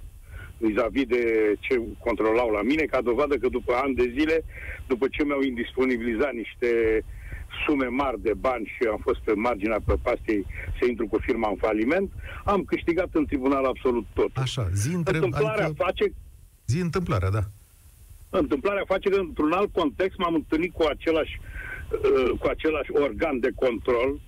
vis-a-vis 0.58 1.06
de 1.06 1.54
ce 1.60 1.82
controlau 2.00 2.50
la 2.50 2.62
mine, 2.62 2.84
ca 2.84 3.02
dovadă 3.02 3.36
că 3.36 3.48
după 3.50 3.74
ani 3.84 3.96
de 3.96 4.14
zile, 4.18 4.44
după 4.88 5.06
ce 5.12 5.24
mi-au 5.24 5.42
indisponibilizat 5.42 6.34
niște 6.34 7.04
sume 7.66 7.86
mari 7.86 8.22
de 8.22 8.34
bani 8.34 8.66
și 8.66 8.88
am 8.92 9.00
fost 9.02 9.20
pe 9.20 9.34
marginea 9.34 9.80
prăpastiei 9.86 10.46
să 10.80 10.86
intru 10.88 11.08
cu 11.08 11.18
firma 11.22 11.50
în 11.50 11.56
faliment, 11.56 12.12
am 12.44 12.64
câștigat 12.64 13.10
în 13.12 13.26
tribunal 13.26 13.66
absolut 13.66 14.06
tot. 14.14 14.30
Așa, 14.34 14.70
zi 14.74 14.94
întreb, 14.94 15.24
Întâmplarea 15.24 15.66
adică, 15.66 15.84
face 15.84 16.14
zi 16.66 16.80
întâmplarea, 16.80 17.30
da. 17.30 17.44
întâmplarea 18.30 18.84
face 18.86 19.10
că 19.10 19.20
într-un 19.20 19.52
alt 19.52 19.74
context 19.74 20.18
m-am 20.18 20.34
întâlnit 20.34 20.74
cu 20.74 20.84
același, 20.84 21.40
uh, 21.92 22.40
cu 22.40 22.48
același 22.48 22.92
organ 22.92 23.40
de 23.40 23.52
control, 23.56 24.20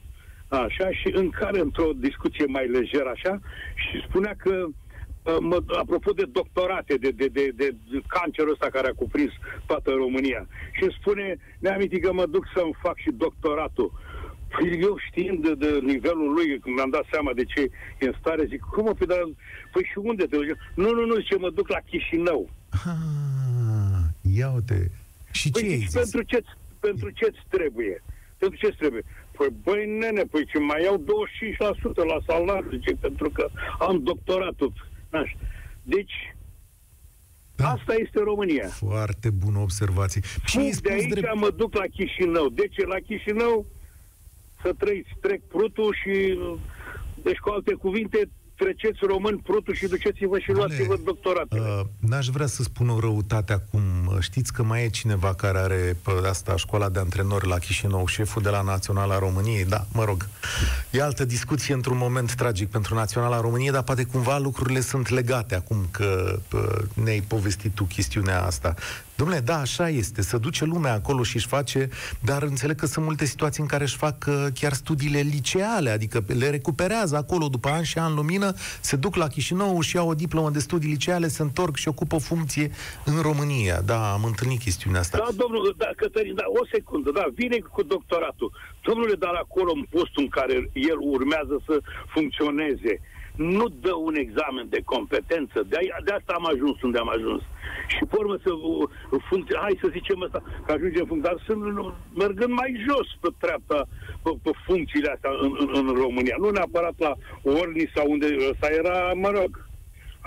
așa, 0.47 0.91
și 0.91 1.11
în 1.13 1.29
care, 1.29 1.59
într-o 1.59 1.89
discuție 1.95 2.45
mai 2.45 2.67
lejeră, 2.67 3.09
așa, 3.09 3.39
și 3.75 4.05
spunea 4.07 4.35
că 4.37 4.65
uh, 4.67 4.73
Mă, 5.39 5.63
apropo 5.67 6.11
de 6.11 6.23
doctorate, 6.31 6.95
de, 6.95 7.09
de, 7.11 7.27
de, 7.27 7.51
de 7.55 7.75
cancerul 8.07 8.51
ăsta 8.51 8.67
care 8.69 8.87
a 8.87 8.93
cuprins 8.93 9.31
toată 9.65 9.91
România. 9.91 10.47
Și 10.73 10.83
îmi 10.83 10.95
spune, 10.99 11.37
ne 11.59 11.69
aminti 11.69 11.99
că 11.99 12.13
mă 12.13 12.25
duc 12.25 12.45
să-mi 12.55 12.77
fac 12.81 12.97
și 12.97 13.11
doctoratul. 13.11 13.91
Păi 14.57 14.79
eu 14.81 14.97
știind 15.07 15.43
de, 15.47 15.53
de 15.53 15.79
nivelul 15.83 16.33
lui, 16.33 16.59
când 16.59 16.75
mi-am 16.75 16.89
dat 16.89 17.05
seama 17.11 17.33
de 17.33 17.43
ce 17.43 17.61
e 17.99 18.05
în 18.05 18.13
stare, 18.19 18.45
zic, 18.45 18.61
cum 18.61 18.83
mă, 18.83 18.93
păi, 18.93 19.07
dar, 19.07 19.23
păi 19.71 19.83
și 19.91 19.97
unde 19.97 20.23
te 20.23 20.35
duci? 20.35 20.57
Nu, 20.75 20.93
nu, 20.93 21.05
nu, 21.05 21.15
zice, 21.15 21.35
mă 21.37 21.49
duc 21.49 21.67
la 21.69 21.79
Chișinău. 21.89 22.49
Ah, 22.69 24.05
ia 24.37 24.51
uite. 24.51 24.91
Și 25.31 25.51
ce 25.51 25.59
Păi 25.59 25.69
ai 25.69 25.75
zici, 25.77 25.87
zis? 25.87 25.93
pentru 25.93 26.21
ce 26.23 26.43
pentru 26.79 27.09
ce-ți 27.09 27.39
trebuie? 27.49 28.03
Pentru 28.37 28.57
ce-ți 28.59 28.77
trebuie? 28.77 29.03
Păi, 29.37 29.47
băi, 29.63 29.97
nene, 29.99 30.23
păi 30.31 30.45
ce 30.45 30.59
mai 30.59 30.83
iau 30.83 30.97
25% 30.97 31.03
la 32.07 32.17
salariu, 32.27 32.69
zice, 32.69 32.91
pentru 32.99 33.29
că 33.29 33.49
am 33.79 34.03
doctoratul. 34.03 34.73
Așa. 35.09 35.33
Deci, 35.83 36.35
Da. 37.55 37.69
asta 37.69 37.93
este 37.93 38.19
România. 38.19 38.67
Foarte 38.67 39.29
bună 39.29 39.59
observație. 39.59 40.21
Și 40.45 40.57
ai 40.57 40.71
Fug 40.71 40.81
de 40.81 40.89
spus 40.89 41.01
aici 41.03 41.09
drept... 41.13 41.35
mă 41.35 41.49
duc 41.49 41.75
la 41.75 41.85
Chișinău. 41.91 42.49
De 42.49 42.67
ce 42.71 42.85
la 42.85 42.95
Chișinău? 42.95 43.65
Să 44.63 44.73
trăiți, 44.77 45.09
trec 45.21 45.41
prutul 45.47 45.95
și... 46.03 46.39
Deci, 47.23 47.37
cu 47.37 47.49
alte 47.49 47.73
cuvinte, 47.73 48.29
treceți 48.59 48.99
român 49.01 49.37
prutul 49.37 49.73
și 49.73 49.87
duceți-vă 49.87 50.39
și 50.39 50.51
luați-vă 50.51 50.97
doctoratele. 51.03 51.61
Uh, 51.61 51.81
n-aș 51.99 52.27
vrea 52.27 52.45
să 52.45 52.63
spun 52.63 52.89
o 52.89 52.99
răutate 52.99 53.53
acum. 53.53 53.81
Știți 54.19 54.53
că 54.53 54.63
mai 54.63 54.83
e 54.83 54.89
cineva 54.89 55.33
care 55.33 55.57
are 55.57 55.97
pe 56.03 56.11
asta 56.27 56.55
școala 56.55 56.89
de 56.89 56.99
antrenori 56.99 57.47
la 57.47 57.57
Chișinău, 57.57 58.05
șeful 58.05 58.41
de 58.41 58.49
la 58.49 58.61
Naționala 58.61 59.19
României? 59.19 59.65
Da, 59.65 59.85
mă 59.93 60.03
rog. 60.03 60.27
E 60.91 61.01
altă 61.01 61.25
discuție 61.25 61.73
într-un 61.73 61.97
moment 61.97 62.35
tragic 62.35 62.69
pentru 62.69 62.95
Naționala 62.95 63.41
României, 63.41 63.71
dar 63.71 63.83
poate 63.83 64.03
cumva 64.03 64.37
lucrurile 64.37 64.79
sunt 64.79 65.09
legate 65.09 65.55
acum 65.55 65.87
că 65.91 66.39
uh, 66.53 67.03
ne-ai 67.03 67.21
povestit 67.27 67.71
tu 67.73 67.83
chestiunea 67.83 68.43
asta. 68.43 68.75
Domnule, 69.19 69.39
da, 69.39 69.59
așa 69.59 69.89
este. 69.89 70.21
Să 70.21 70.37
duce 70.37 70.65
lumea 70.65 70.93
acolo 70.93 71.23
și 71.23 71.35
își 71.35 71.47
face, 71.47 71.89
dar 72.19 72.41
înțeleg 72.43 72.75
că 72.75 72.85
sunt 72.85 73.05
multe 73.05 73.25
situații 73.25 73.61
în 73.61 73.67
care 73.67 73.83
își 73.83 73.95
fac 73.97 74.25
uh, 74.27 74.45
chiar 74.53 74.73
studiile 74.73 75.19
liceale, 75.19 75.89
adică 75.89 76.23
le 76.39 76.49
recuperează 76.49 77.15
acolo 77.15 77.47
după 77.47 77.69
ani 77.69 77.85
și 77.85 77.97
ani 77.97 78.15
lumină, 78.15 78.53
se 78.81 78.95
duc 78.95 79.15
la 79.15 79.27
Chișinău 79.27 79.81
și 79.81 79.95
iau 79.95 80.09
o 80.09 80.13
diplomă 80.13 80.49
de 80.49 80.59
studii 80.59 80.89
liceale, 80.89 81.27
se 81.27 81.41
întorc 81.41 81.75
și 81.75 81.87
ocupă 81.87 82.15
o 82.15 82.19
funcție 82.19 82.71
în 83.05 83.21
România. 83.21 83.81
Da, 83.81 84.11
am 84.11 84.23
întâlnit 84.23 84.59
chestiunea 84.59 84.99
asta. 84.99 85.17
Da, 85.17 85.29
domnul, 85.35 85.75
da, 85.77 85.89
Cătălin, 85.95 86.35
da, 86.35 86.43
o 86.61 86.65
secundă, 86.71 87.11
da, 87.11 87.25
vine 87.35 87.57
cu 87.57 87.83
doctoratul. 87.83 88.51
Domnule, 88.81 89.13
dar 89.13 89.33
acolo 89.33 89.71
în 89.75 89.85
postul 89.89 90.23
în 90.23 90.29
care 90.29 90.69
el 90.73 90.97
urmează 90.99 91.61
să 91.65 91.79
funcționeze, 92.13 93.01
nu 93.39 93.65
dă 93.85 93.93
un 94.07 94.15
examen 94.25 94.65
de 94.75 94.81
competență. 94.93 95.57
De, 95.69 95.75
aia, 95.81 95.97
de 96.07 96.11
asta 96.19 96.33
am 96.39 96.45
ajuns 96.53 96.77
unde 96.81 96.97
am 96.97 97.11
ajuns. 97.17 97.41
Și 97.93 98.03
pe 98.09 98.15
urmă 98.23 98.35
să 98.45 98.51
uh, 98.53 98.89
funcție, 99.29 99.55
hai 99.65 99.81
să 99.83 99.87
zicem 99.97 100.17
asta, 100.25 100.39
că 100.65 100.71
ajungem 100.71 101.05
funcționar, 101.11 101.37
să 101.47 101.53
mergând 102.23 102.53
mai 102.61 102.71
jos 102.87 103.07
pe 103.21 103.29
treapta, 103.43 103.79
pe, 104.23 104.29
pe 104.45 104.51
funcțiile 104.67 105.09
astea 105.15 105.31
în, 105.45 105.51
în, 105.63 105.69
în 105.81 105.87
România. 106.03 106.35
Nu 106.43 106.49
neapărat 106.49 106.95
la 107.05 107.11
Orni 107.59 107.91
sau 107.95 108.05
unde 108.15 108.27
ăsta 108.51 108.67
era, 108.81 108.97
mă 109.23 109.29
rog, 109.39 109.51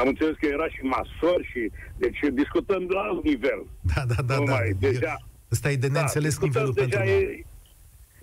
am 0.01 0.07
înțeles 0.13 0.35
că 0.41 0.47
era 0.47 0.69
și 0.75 0.81
masor 0.95 1.41
și... 1.51 1.61
Deci 2.03 2.19
discutăm 2.43 2.83
la 2.97 3.01
alt 3.01 3.23
nivel. 3.25 3.61
Da, 3.95 4.03
da, 4.13 4.23
da. 4.31 4.37
Nu 4.39 4.45
da. 4.45 4.53
mai, 4.53 4.69
deja- 4.87 5.23
Ăsta 5.53 5.71
e 5.71 5.77
de 5.77 5.87
neînțeles 5.87 6.29
discutăm 6.29 6.51
nivelul 6.51 6.73
deja 6.75 6.99
pentru 7.01 7.15
noi. 7.15 7.23
e, 7.23 7.45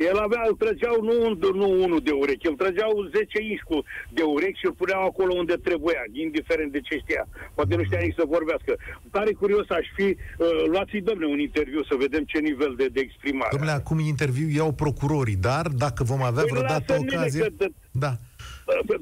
el 0.10 0.18
avea, 0.18 0.42
îl 0.50 0.56
trăgeau 0.64 0.96
nu, 1.08 1.14
un, 1.26 1.34
nu 1.62 1.68
unul 1.84 2.02
de 2.04 2.12
urechi, 2.12 2.48
îl 2.48 2.56
trăgeau 2.56 2.92
10 3.12 3.42
inși 3.50 3.64
cu 3.64 3.78
de 4.18 4.22
urechi 4.22 4.60
și 4.60 4.66
îl 4.66 4.72
puneau 4.82 5.04
acolo 5.06 5.34
unde 5.34 5.54
trebuia, 5.68 6.02
indiferent 6.12 6.72
de 6.72 6.80
ce 6.88 6.98
știa. 6.98 7.28
Poate 7.56 7.76
nu 7.76 7.84
știa 7.84 8.00
nici 8.02 8.16
să 8.18 8.24
vorbească. 8.28 8.72
Tare 9.12 9.32
curios 9.32 9.70
aș 9.70 9.88
fi, 9.96 10.04
uh, 10.04 10.48
luați-i, 10.72 11.02
domne, 11.02 11.26
un 11.26 11.40
interviu 11.40 11.84
să 11.84 11.96
vedem 12.00 12.24
ce 12.24 12.40
nivel 12.40 12.74
de, 12.78 12.88
de 12.96 13.00
exprimare. 13.00 13.50
Domnule, 13.52 13.72
acum 13.72 14.00
interviu 14.00 14.48
iau 14.50 14.72
procurorii, 14.72 15.36
dar 15.36 15.68
dacă 15.68 16.04
vom 16.04 16.22
avea 16.24 16.44
Păi 16.44 16.52
vreodată 16.52 16.84
lasă-mi 16.92 17.06
mine 17.06 17.18
ocazie... 17.18 17.42
că 17.42 17.50
de- 17.58 17.72
Da. 17.92 18.12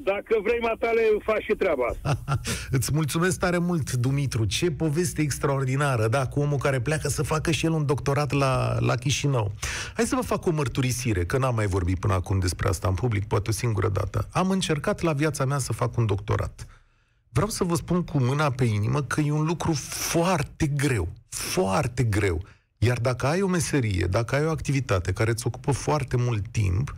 Dacă 0.02 0.40
vrei, 0.42 0.58
matale, 0.60 1.00
faci 1.22 1.42
și 1.42 1.52
treaba 1.52 1.84
asta. 1.84 2.18
Îți 2.76 2.90
mulțumesc 2.94 3.38
tare 3.38 3.58
mult, 3.58 3.92
Dumitru. 3.92 4.44
Ce 4.44 4.70
poveste 4.70 5.22
extraordinară, 5.22 6.08
da, 6.08 6.26
cu 6.26 6.40
omul 6.40 6.58
care 6.58 6.80
pleacă 6.80 7.08
să 7.08 7.22
facă 7.22 7.50
și 7.50 7.64
el 7.66 7.72
un 7.72 7.86
doctorat 7.86 8.32
la, 8.32 8.76
la 8.80 8.94
Chișinău. 8.94 9.52
Hai 9.94 10.04
să 10.04 10.14
vă 10.14 10.20
fac 10.20 10.46
o 10.46 10.50
mărturisire, 10.50 11.24
că 11.24 11.38
n-am 11.38 11.54
mai 11.54 11.66
vorbit 11.66 11.98
până 11.98 12.14
acum 12.14 12.38
despre 12.38 12.68
asta 12.68 12.88
în 12.88 12.94
public, 12.94 13.26
poate 13.26 13.50
o 13.50 13.52
singură 13.52 13.88
dată. 13.88 14.28
Am 14.32 14.50
încercat 14.50 15.00
la 15.00 15.12
viața 15.12 15.44
mea 15.44 15.58
să 15.58 15.72
fac 15.72 15.96
un 15.96 16.06
doctorat. 16.06 16.66
Vreau 17.28 17.48
să 17.48 17.64
vă 17.64 17.74
spun 17.74 18.04
cu 18.04 18.18
mâna 18.18 18.50
pe 18.50 18.64
inimă 18.64 19.02
că 19.02 19.20
e 19.20 19.32
un 19.32 19.44
lucru 19.44 19.72
foarte 19.72 20.66
greu, 20.66 21.08
foarte 21.28 22.02
greu. 22.02 22.42
Iar 22.78 22.98
dacă 22.98 23.26
ai 23.26 23.42
o 23.42 23.46
meserie, 23.46 24.06
dacă 24.10 24.34
ai 24.34 24.44
o 24.44 24.50
activitate 24.50 25.12
care 25.12 25.30
îți 25.30 25.46
ocupă 25.46 25.72
foarte 25.72 26.16
mult 26.16 26.48
timp, 26.50 26.94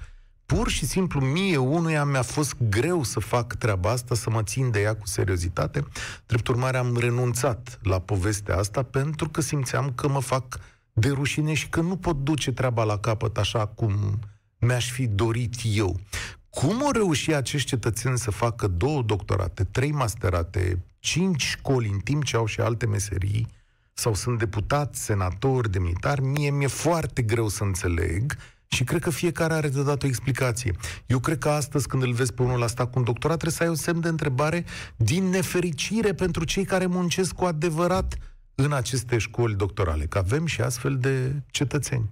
pur 0.55 0.69
și 0.69 0.87
simplu 0.87 1.21
mie 1.21 1.57
unuia 1.57 2.05
mi-a 2.05 2.23
fost 2.23 2.57
greu 2.69 3.03
să 3.03 3.21
fac 3.21 3.55
treaba 3.55 3.91
asta, 3.91 4.15
să 4.15 4.31
mă 4.31 4.43
țin 4.43 4.71
de 4.71 4.81
ea 4.81 4.97
cu 4.97 5.07
seriozitate. 5.07 5.85
Drept 6.27 6.49
urmare 6.49 6.77
am 6.77 6.97
renunțat 6.97 7.79
la 7.83 7.99
povestea 7.99 8.57
asta 8.57 8.83
pentru 8.83 9.29
că 9.29 9.41
simțeam 9.41 9.93
că 9.95 10.09
mă 10.09 10.21
fac 10.21 10.59
de 10.93 11.09
rușine 11.09 11.55
și 11.55 11.69
că 11.69 11.81
nu 11.81 11.97
pot 11.97 12.17
duce 12.17 12.53
treaba 12.53 12.85
la 12.85 12.99
capăt 12.99 13.37
așa 13.39 13.67
cum 13.67 14.19
mi-aș 14.59 14.91
fi 14.91 15.07
dorit 15.07 15.55
eu. 15.63 16.01
Cum 16.49 16.83
au 16.83 16.91
reușit 16.91 17.35
acești 17.35 17.69
cetățeni 17.69 18.19
să 18.19 18.31
facă 18.31 18.67
două 18.67 19.03
doctorate, 19.03 19.65
trei 19.65 19.93
masterate, 19.93 20.85
cinci 20.99 21.43
școli 21.43 21.89
în 21.89 21.99
timp 21.99 22.25
ce 22.25 22.37
au 22.37 22.47
și 22.47 22.61
alte 22.61 22.87
meserii, 22.87 23.47
sau 23.93 24.15
sunt 24.15 24.39
deputați, 24.39 25.05
senatori, 25.05 25.71
demnitari, 25.71 26.23
mie 26.23 26.51
mi-e 26.51 26.67
foarte 26.67 27.23
greu 27.23 27.49
să 27.49 27.65
înțeleg 27.65 28.37
și 28.73 28.85
cred 28.85 29.01
că 29.01 29.11
fiecare 29.11 29.55
are 29.55 29.69
de 29.69 29.83
dat 29.83 30.03
o 30.03 30.07
explicație. 30.07 30.75
Eu 31.07 31.19
cred 31.19 31.39
că 31.39 31.49
astăzi, 31.49 31.89
când 31.89 32.03
îl 32.03 32.13
vezi 32.13 32.33
pe 32.33 32.43
unul 32.43 32.63
asta 32.63 32.87
cu 32.87 32.99
un 32.99 33.05
doctorat, 33.05 33.37
trebuie 33.37 33.57
să 33.59 33.63
ai 33.63 33.69
un 33.69 33.75
semn 33.75 34.01
de 34.01 34.09
întrebare 34.09 34.65
din 34.97 35.25
nefericire 35.25 36.13
pentru 36.13 36.45
cei 36.45 36.65
care 36.65 36.87
muncesc 36.87 37.33
cu 37.33 37.45
adevărat 37.45 38.19
în 38.55 38.73
aceste 38.73 39.19
școli 39.19 39.55
doctorale, 39.55 40.05
că 40.05 40.19
avem 40.19 40.47
și 40.47 40.61
astfel 40.61 40.99
de 40.99 41.33
cetățeni. 41.51 42.11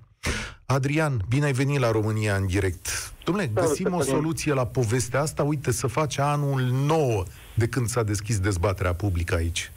Adrian, 0.67 1.25
bine 1.29 1.45
ai 1.45 1.53
venit 1.53 1.79
la 1.79 1.91
România 1.91 2.37
în 2.37 2.47
direct. 2.47 3.13
Domnule, 3.25 3.47
găsim 3.47 3.95
o 3.95 4.03
soluție 4.03 4.53
la 4.53 4.67
povestea 4.67 5.21
asta. 5.21 5.43
Uite, 5.43 5.73
să 5.73 5.87
face 5.87 6.21
anul 6.21 6.61
nou 6.61 7.27
de 7.55 7.69
când 7.69 7.89
s-a 7.89 8.03
deschis 8.03 8.39
dezbaterea 8.39 8.95
publică 8.95 9.35
aici. 9.35 9.73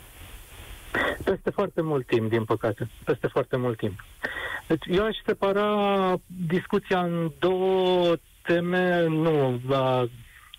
Peste 1.24 1.50
foarte 1.50 1.82
mult 1.82 2.06
timp, 2.08 2.30
din 2.30 2.44
păcate. 2.46 2.88
Peste 3.06 3.28
foarte 3.28 3.58
mult 3.58 3.78
timp. 3.78 4.00
Deci 4.68 4.86
eu 4.88 5.04
aș 5.06 5.18
separa 5.26 6.16
discuția 6.48 7.00
în 7.04 7.32
două 7.40 8.16
teme, 8.42 9.06
nu 9.08 9.60
la 9.68 10.08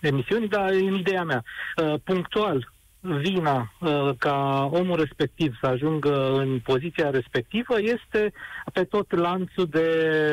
emisiuni, 0.01 0.49
dar 0.49 0.71
în 0.71 0.95
ideea 0.95 1.25
mea. 1.25 1.45
Uh, 1.77 1.95
punctual, 2.05 2.73
vina 3.01 3.73
uh, 3.81 4.11
ca 4.19 4.69
omul 4.73 4.97
respectiv 4.97 5.59
să 5.61 5.67
ajungă 5.67 6.33
în 6.33 6.59
poziția 6.59 7.11
respectivă 7.11 7.81
este 7.81 8.33
pe 8.73 8.85
tot 8.85 9.13
lanțul 9.17 9.67
de 9.67 9.89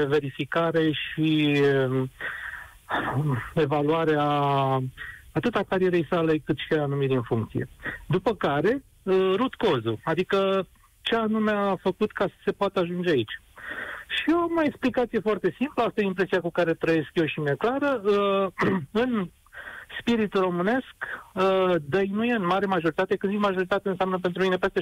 verificare 0.07 0.91
și 0.91 1.61
uh, 1.89 2.09
evaluarea 3.53 4.23
atât 5.31 5.55
a 5.55 5.63
carierei 5.69 6.07
sale 6.09 6.37
cât 6.37 6.57
și 6.57 6.73
a 6.73 6.85
numirii 6.85 7.15
în 7.15 7.21
funcție. 7.21 7.67
După 8.07 8.35
care, 8.35 8.83
uh, 9.03 9.33
rut 9.35 9.55
cozul, 9.55 9.99
adică 10.03 10.67
ce 11.01 11.15
anume 11.15 11.51
a 11.51 11.75
făcut 11.75 12.11
ca 12.11 12.25
să 12.25 12.33
se 12.45 12.51
poată 12.51 12.79
ajunge 12.79 13.09
aici. 13.09 13.41
Și 14.07 14.29
o 14.29 14.53
mai 14.53 14.65
explicație 14.65 15.19
foarte 15.19 15.53
simplă, 15.57 15.83
asta 15.83 16.01
e 16.01 16.05
impresia 16.05 16.39
cu 16.41 16.51
care 16.51 16.73
trăiesc 16.73 17.09
eu 17.13 17.25
și 17.25 17.39
mi-e 17.39 17.55
clară. 17.57 18.01
Uh, 18.03 18.47
în 19.03 19.29
spiritul 19.99 20.41
românesc 20.41 20.95
uh, 21.33 21.75
dăinuie 21.81 22.33
în 22.33 22.45
mare 22.45 22.65
majoritate, 22.65 23.15
când 23.15 23.31
zic 23.31 23.41
majoritate 23.41 23.89
înseamnă 23.89 24.17
pentru 24.21 24.43
mine 24.43 24.57
peste 24.57 24.81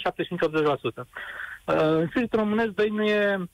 75-80%. 0.93 1.05
În 1.65 2.07
spiritul 2.07 2.39
românesc 2.39 2.69
dăinuie 2.69 3.49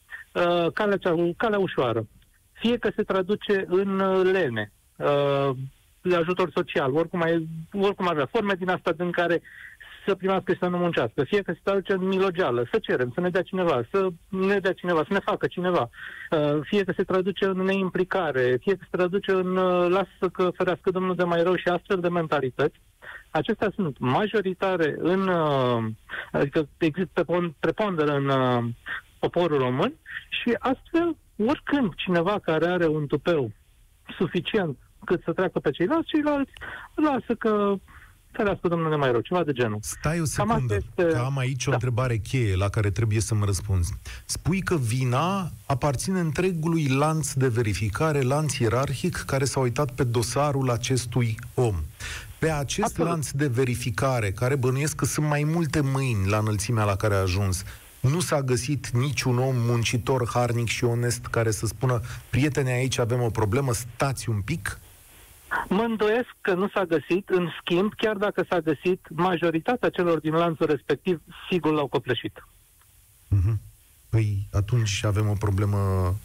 calea, 0.74 0.98
cea, 0.98 1.16
calea 1.38 1.60
ușoară. 1.60 2.08
Fie 2.54 2.78
că 2.78 2.92
se 2.96 3.04
traduce 3.04 3.66
în 3.68 4.22
lene, 4.32 4.72
ajutor 6.12 6.52
social, 6.52 6.94
oricum, 6.94 7.22
ai, 7.22 7.48
oricum 7.72 8.08
avea 8.08 8.26
forme 8.26 8.54
din 8.54 8.70
asta 8.70 8.92
din 8.92 9.12
care 9.12 9.42
să 10.06 10.16
primească 10.16 10.54
și 10.54 10.60
să 10.60 10.68
nu 10.68 10.78
muncească. 10.78 11.24
Fie 11.24 11.42
că 11.42 11.52
se 11.52 11.60
traduce 11.64 11.94
în 11.94 12.08
milogeală, 12.08 12.68
să 12.72 12.80
cerem, 12.80 13.12
să 13.14 13.22
ne 13.22 13.30
dea 13.30 13.42
cineva, 13.42 13.82
să 13.92 14.08
ne 14.28 14.60
dea 14.60 14.74
cineva, 14.74 15.04
să 15.08 15.14
ne 15.14 15.20
facă 15.20 15.48
cineva. 15.48 15.90
Uh, 16.32 16.60
fie 16.62 16.84
că 16.84 16.94
se 16.96 17.04
traduce 17.04 17.46
în 17.46 17.58
neimplicare, 17.58 18.58
fie 18.62 18.76
că 18.76 18.82
se 18.82 18.98
traduce 18.98 19.32
în 19.32 19.58
uh, 19.58 19.90
lasă 19.90 20.30
că 20.32 20.50
ferească 20.54 20.92
Domnul 20.92 21.16
de 21.16 21.24
mai 21.24 21.44
rău 21.44 21.56
și 21.56 21.68
astfel 21.68 22.00
de 22.00 22.10
mentalități. 22.10 22.82
Acestea 23.30 23.72
sunt 23.76 24.00
majoritare 24.00 24.96
în, 25.00 25.28
uh, 25.28 25.84
adică 26.32 26.68
există 26.78 27.26
preponderă 27.60 28.16
în 28.16 28.32
poporul 29.20 29.58
român 29.58 29.94
și 30.30 30.56
astfel, 30.60 31.16
oricând 31.38 31.94
cineva 31.96 32.40
care 32.40 32.66
are 32.68 32.88
un 32.88 33.08
tupeu 33.08 33.52
suficient 34.18 34.78
cât 35.06 35.22
să 35.24 35.34
treacă 35.34 35.60
pe 35.60 35.72
ceilalți, 35.72 36.08
ceilalți 36.08 36.52
lasă 36.96 37.36
că 37.38 37.76
ferească 38.34 38.68
domnule 38.68 38.96
mai 38.96 39.12
rău, 39.12 39.20
ceva 39.20 39.44
de 39.44 39.52
genul. 39.52 39.78
Stai 39.82 40.20
o 40.20 40.26
secundă, 40.26 40.76
este... 40.76 41.04
că 41.12 41.22
am 41.26 41.38
aici 41.38 41.66
o 41.66 41.70
da. 41.70 41.76
întrebare 41.76 42.18
cheie 42.18 42.56
la 42.56 42.70
care 42.70 42.90
trebuie 42.90 43.20
să 43.20 43.36
mă 43.36 43.46
răspunzi. 43.46 43.94
Spui 44.26 44.62
că 44.62 44.76
vina 44.78 45.52
aparține 45.66 46.20
întregului 46.20 46.88
lanț 46.88 47.34
de 47.34 47.48
verificare, 47.48 48.22
lanț 48.22 48.54
ierarhic, 48.58 49.16
care 49.16 49.46
s-a 49.46 49.60
uitat 49.60 49.92
pe 49.92 50.04
dosarul 50.04 50.70
acestui 50.70 51.38
om. 51.54 51.76
Pe 52.40 52.52
acest 52.52 52.88
Absolut. 52.88 53.12
lanț 53.12 53.32
de 53.32 53.48
verificare, 53.48 54.32
care 54.32 54.56
bănuiesc 54.56 54.96
că 54.96 55.06
sunt 55.06 55.28
mai 55.28 55.44
multe 55.44 55.82
mâini 55.82 56.30
la 56.30 56.38
înălțimea 56.38 56.84
la 56.84 56.96
care 56.96 57.14
a 57.14 57.22
ajuns, 57.22 57.64
nu 58.00 58.20
s-a 58.20 58.42
găsit 58.42 58.90
niciun 58.90 59.38
om 59.38 59.56
muncitor, 59.56 60.30
harnic 60.34 60.68
și 60.68 60.84
onest 60.84 61.26
care 61.26 61.52
să 61.52 61.66
spună 61.66 62.02
prietene, 62.30 62.72
aici 62.72 62.98
avem 62.98 63.22
o 63.22 63.30
problemă, 63.30 63.74
stați 63.74 64.30
un 64.30 64.42
pic? 64.42 64.80
Mă 65.70 65.82
îndoiesc 65.82 66.36
că 66.42 66.54
nu 66.54 66.70
s-a 66.74 66.86
găsit, 66.86 67.30
în 67.30 67.48
schimb, 67.62 67.94
chiar 67.94 68.16
dacă 68.16 68.46
s-a 68.50 68.60
găsit, 68.60 69.08
majoritatea 69.10 69.90
celor 69.90 70.20
din 70.20 70.34
lanțul 70.34 70.66
respectiv 70.66 71.22
sigur 71.50 71.74
l-au 71.74 71.88
copleșit. 71.88 72.48
Mm-hmm. 73.36 73.58
Păi 74.10 74.48
atunci 74.52 75.04
avem 75.04 75.30
o 75.30 75.34
problemă 75.34 75.78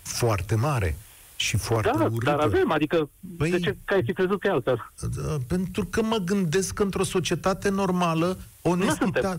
foarte 0.03 0.55
mare 0.55 0.97
și 1.37 1.57
foarte 1.57 1.91
da, 1.97 2.05
urâtă. 2.05 2.25
dar 2.25 2.39
avem, 2.39 2.71
adică 2.71 3.11
păi, 3.37 3.51
de 3.51 3.59
ce 3.59 3.77
că 3.85 3.95
ai 3.95 4.03
fi 4.05 4.13
crezut 4.13 4.41
că 4.41 4.49
altă? 4.51 4.93
Da, 5.17 5.37
pentru 5.47 5.85
că 5.85 6.03
mă 6.03 6.17
gândesc 6.17 6.75
că 6.75 6.83
într-o 6.83 7.05
societate 7.05 7.69
normală 7.69 8.39
onestitate... 8.63 9.27
Nu 9.27 9.33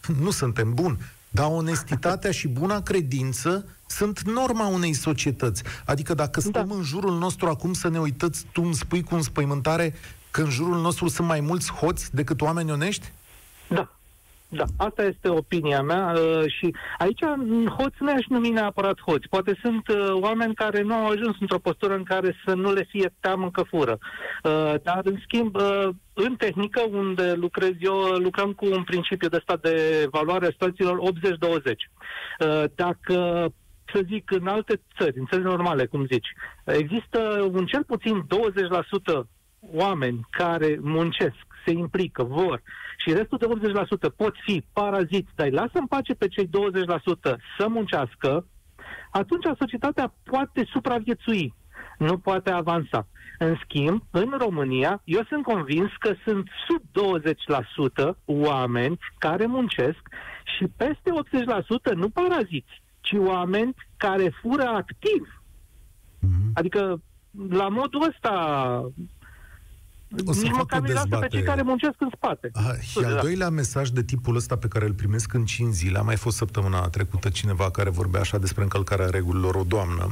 suntem. 0.00 0.24
Nu 0.24 0.30
suntem, 0.30 0.74
bun. 0.74 0.98
Dar 1.30 1.50
onestitatea 1.50 2.30
și 2.30 2.48
buna 2.48 2.82
credință 2.82 3.66
sunt 3.86 4.20
norma 4.20 4.66
unei 4.66 4.92
societăți. 4.92 5.62
Adică 5.84 6.14
dacă 6.14 6.40
stăm 6.40 6.68
da. 6.68 6.74
în 6.74 6.82
jurul 6.82 7.18
nostru 7.18 7.48
acum 7.48 7.72
să 7.72 7.88
ne 7.88 7.98
uitați, 7.98 8.46
tu 8.52 8.62
îmi 8.62 8.74
spui 8.74 9.02
cu 9.02 9.14
înspăimântare 9.14 9.94
că 10.30 10.42
în 10.42 10.50
jurul 10.50 10.80
nostru 10.80 11.08
sunt 11.08 11.26
mai 11.26 11.40
mulți 11.40 11.72
hoți 11.72 12.14
decât 12.14 12.40
oameni 12.40 12.70
onești? 12.70 13.12
Da. 13.68 13.90
Da, 14.48 14.64
asta 14.76 15.04
este 15.04 15.28
opinia 15.28 15.82
mea 15.82 16.12
uh, 16.14 16.44
și 16.46 16.74
aici 16.98 17.20
hoți 17.78 17.96
nu 17.98 18.12
aș 18.12 18.26
numi 18.28 18.48
neapărat 18.48 19.00
hoți. 19.00 19.28
Poate 19.28 19.58
sunt 19.62 19.88
uh, 19.88 20.10
oameni 20.10 20.54
care 20.54 20.82
nu 20.82 20.94
au 20.94 21.06
ajuns 21.06 21.36
într-o 21.40 21.58
postură 21.58 21.94
în 21.94 22.02
care 22.02 22.36
să 22.44 22.54
nu 22.54 22.72
le 22.72 22.86
fie 22.88 23.12
teamă 23.20 23.50
că 23.50 23.62
fură. 23.62 23.98
Uh, 24.42 24.74
dar, 24.82 25.00
în 25.04 25.18
schimb, 25.22 25.54
uh, 25.54 25.88
în 26.12 26.36
tehnică, 26.36 26.82
unde 26.90 27.32
lucrez 27.32 27.72
eu, 27.78 27.96
lucrăm 27.98 28.52
cu 28.52 28.66
un 28.66 28.82
principiu 28.82 29.28
de 29.28 29.38
stat 29.42 29.60
de 29.60 30.06
valoare 30.10 30.46
a 30.46 30.50
situațiilor 30.50 30.98
80-20. 30.98 31.02
Uh, 31.04 32.64
dacă 32.74 33.46
să 33.92 34.00
zic, 34.06 34.30
în 34.30 34.46
alte 34.46 34.80
țări, 34.98 35.18
în 35.18 35.26
țări 35.30 35.42
normale, 35.42 35.86
cum 35.86 36.06
zici, 36.06 36.28
există 36.64 37.48
un 37.52 37.66
cel 37.66 37.84
puțin 37.84 38.26
20% 39.22 39.26
oameni 39.72 40.20
care 40.30 40.78
muncesc, 40.80 41.46
se 41.64 41.72
implică, 41.72 42.22
vor, 42.22 42.62
și 42.96 43.12
restul 43.12 43.38
de 43.38 43.70
80% 44.10 44.16
pot 44.16 44.34
fi 44.44 44.64
paraziți, 44.72 45.30
dar 45.34 45.50
lasă 45.50 45.78
în 45.78 45.86
pace 45.86 46.14
pe 46.14 46.28
cei 46.28 46.46
20% 46.46 46.50
să 47.58 47.68
muncească, 47.68 48.46
atunci 49.10 49.44
societatea 49.58 50.14
poate 50.24 50.68
supraviețui, 50.72 51.54
nu 51.98 52.18
poate 52.18 52.50
avansa. 52.50 53.06
În 53.38 53.56
schimb, 53.64 54.02
în 54.10 54.34
România, 54.38 55.00
eu 55.04 55.22
sunt 55.28 55.42
convins 55.42 55.90
că 55.98 56.14
sunt 56.24 56.48
sub 56.68 56.82
20% 58.12 58.16
oameni 58.24 58.98
care 59.18 59.46
muncesc 59.46 60.00
și 60.56 60.66
peste 60.76 61.10
80% 61.90 61.94
nu 61.94 62.08
paraziți, 62.08 62.82
ci 63.00 63.12
oameni 63.12 63.74
care 63.96 64.32
fură 64.42 64.62
activ. 64.62 65.42
Mm-hmm. 66.18 66.52
Adică, 66.54 67.00
la 67.50 67.68
modul 67.68 68.06
ăsta, 68.08 68.34
o 70.26 70.32
să 70.32 70.42
Nici 70.42 70.52
măcar 70.52 70.80
nu 70.80 70.92
lasă 70.92 71.16
pe 71.20 71.26
cei 71.30 71.42
care 71.42 71.62
muncesc 71.62 71.94
în 71.98 72.08
spate. 72.14 72.50
A, 72.52 72.74
și 72.80 72.98
al 72.98 73.14
da. 73.14 73.20
doilea 73.20 73.48
mesaj 73.48 73.88
de 73.88 74.02
tipul 74.02 74.36
ăsta 74.36 74.56
pe 74.56 74.68
care 74.68 74.84
îl 74.84 74.92
primesc 74.92 75.32
în 75.32 75.44
5 75.44 75.74
zile, 75.74 75.98
a 75.98 76.02
mai 76.02 76.16
fost 76.16 76.36
săptămâna 76.36 76.88
trecută 76.88 77.28
cineva 77.28 77.70
care 77.70 77.90
vorbea 77.90 78.20
așa 78.20 78.38
despre 78.38 78.62
încălcarea 78.62 79.06
regulilor, 79.06 79.54
o 79.54 79.62
doamnă, 79.62 80.10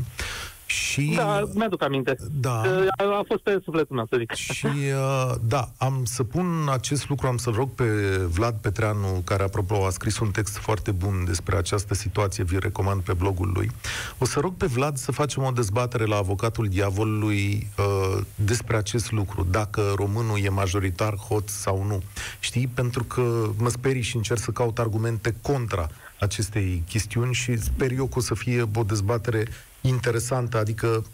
și... 0.66 1.12
Da, 1.16 1.42
mi-aduc 1.54 1.82
aminte. 1.82 2.16
Da. 2.40 2.60
A 2.96 3.24
fost 3.26 3.42
pe 3.42 3.60
sufletul 3.64 3.96
meu, 3.96 4.06
să 4.10 4.16
zic. 4.18 4.32
Și, 4.32 4.66
uh, 4.66 5.34
da, 5.40 5.68
am 5.76 6.04
să 6.04 6.22
pun 6.22 6.68
acest 6.70 7.08
lucru, 7.08 7.26
am 7.26 7.36
să 7.36 7.50
rog 7.54 7.70
pe 7.70 7.84
Vlad 8.30 8.54
Petreanu, 8.54 9.22
care, 9.24 9.42
apropo, 9.42 9.86
a 9.86 9.90
scris 9.90 10.18
un 10.18 10.30
text 10.30 10.56
foarte 10.56 10.90
bun 10.90 11.24
despre 11.26 11.56
această 11.56 11.94
situație, 11.94 12.44
vi 12.44 12.58
recomand 12.58 13.00
pe 13.00 13.12
blogul 13.12 13.50
lui. 13.54 13.70
O 14.18 14.24
să 14.24 14.40
rog 14.40 14.54
pe 14.54 14.66
Vlad 14.66 14.96
să 14.96 15.12
facem 15.12 15.42
o 15.42 15.50
dezbatere 15.50 16.04
la 16.04 16.16
avocatul 16.16 16.68
diavolului 16.68 17.68
uh, 17.78 18.20
despre 18.34 18.76
acest 18.76 19.12
lucru, 19.12 19.46
dacă 19.50 19.92
românul 19.96 20.38
e 20.42 20.48
majoritar 20.48 21.16
hot 21.16 21.48
sau 21.48 21.84
nu. 21.86 22.02
Știi? 22.38 22.66
Pentru 22.66 23.04
că 23.04 23.50
mă 23.58 23.68
sperii 23.68 24.02
și 24.02 24.16
încerc 24.16 24.40
să 24.40 24.50
caut 24.50 24.78
argumente 24.78 25.34
contra 25.42 25.88
acestei 26.18 26.82
chestiuni 26.88 27.34
și 27.34 27.56
sper 27.56 27.90
eu 27.90 28.06
că 28.06 28.18
o 28.18 28.20
să 28.20 28.34
fie 28.34 28.62
o 28.74 28.82
dezbatere 28.82 29.46
interesantă, 29.80 30.58
adică 30.58 31.04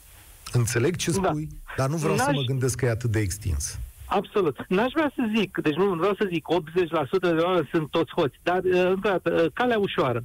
înțeleg 0.53 0.97
ce 0.97 1.11
da. 1.11 1.29
spui, 1.29 1.49
da. 1.51 1.73
dar 1.77 1.89
nu 1.89 1.97
vreau 1.97 2.15
N-aș... 2.15 2.25
să 2.25 2.33
mă 2.33 2.43
gândesc 2.43 2.77
că 2.77 2.85
e 2.85 2.91
atât 2.91 3.11
de 3.11 3.19
extins. 3.19 3.79
Absolut. 4.11 4.65
N-aș 4.69 4.93
vrea 4.93 5.13
să 5.17 5.23
zic, 5.37 5.59
deci 5.63 5.75
nu 5.75 5.95
vreau 5.95 6.15
să 6.15 6.29
zic 6.33 6.45
80% 7.19 7.21
de 7.21 7.29
oameni 7.29 7.69
sunt 7.73 7.91
toți 7.91 8.13
hoți, 8.17 8.39
dar, 8.43 8.61
uh, 8.65 8.87
încă 8.87 9.09
o 9.09 9.11
dată, 9.11 9.43
uh, 9.43 9.51
calea 9.53 9.79
ușoară. 9.79 10.25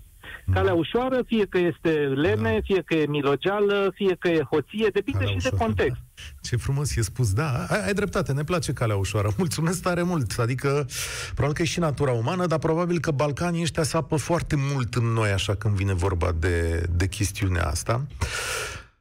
Calea 0.54 0.74
ușoară, 0.74 1.22
fie 1.26 1.46
că 1.46 1.58
este 1.58 1.90
lemne, 1.90 2.54
Da. 2.54 2.60
fie 2.64 2.82
că 2.86 2.94
e 2.96 3.06
milogeală, 3.08 3.92
fie 3.94 4.16
că 4.20 4.28
e 4.28 4.42
hoție, 4.52 4.88
depinde 4.94 5.20
Calea 5.20 5.34
și 5.34 5.38
de 5.38 5.48
ușoară, 5.52 5.64
context. 5.64 5.96
da. 6.16 6.22
Ce 6.42 6.56
frumos 6.56 6.96
e 6.96 7.02
spus, 7.02 7.34
da, 7.34 7.66
ai, 7.70 7.86
ai 7.86 7.94
dreptate, 7.94 8.32
ne 8.32 8.44
place 8.44 8.74
calea 8.74 8.96
ușoară. 8.96 9.34
Mulțumesc 9.38 9.82
tare 9.82 10.02
mult. 10.02 10.40
Adică, 10.40 10.88
probabil 11.34 11.56
că 11.56 11.62
e 11.62 11.66
și 11.66 11.80
natura 11.80 12.12
umană, 12.12 12.46
dar 12.46 12.60
probabil 12.60 13.00
că 13.00 13.12
Balcanii 13.12 13.62
ăștia 13.62 13.84
sapă 13.84 14.16
foarte 14.16 14.56
mult 14.58 14.94
în 14.96 15.04
noi, 15.06 15.30
așa 15.30 15.56
când 15.56 15.76
vine 15.76 15.94
vorba 15.94 16.32
de, 16.40 16.86
de 16.96 17.08
chestiunea 17.08 17.68
asta. 17.68 18.06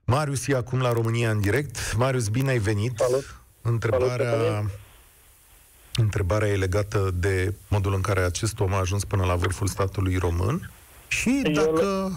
Marius 0.04 0.46
e 0.46 0.56
acum 0.56 0.80
la 0.80 0.92
România 0.92 1.30
în 1.30 1.40
direct. 1.40 1.94
Marius, 1.96 2.28
bine 2.28 2.50
ai 2.50 2.58
venit. 2.58 2.92
Salut. 2.98 3.36
Întrebarea, 3.62 4.30
Salut, 4.30 4.70
întrebarea 5.96 6.48
e 6.48 6.56
legată 6.56 7.10
de 7.14 7.54
modul 7.68 7.94
în 7.94 8.00
care 8.00 8.20
acest 8.20 8.60
om 8.60 8.74
a 8.74 8.78
ajuns 8.78 9.04
până 9.04 9.24
la 9.24 9.34
vârful 9.34 9.66
statului 9.66 10.16
român 10.16 10.70
și 11.20 11.40
Eu- 11.44 11.52
dacă, 11.52 12.10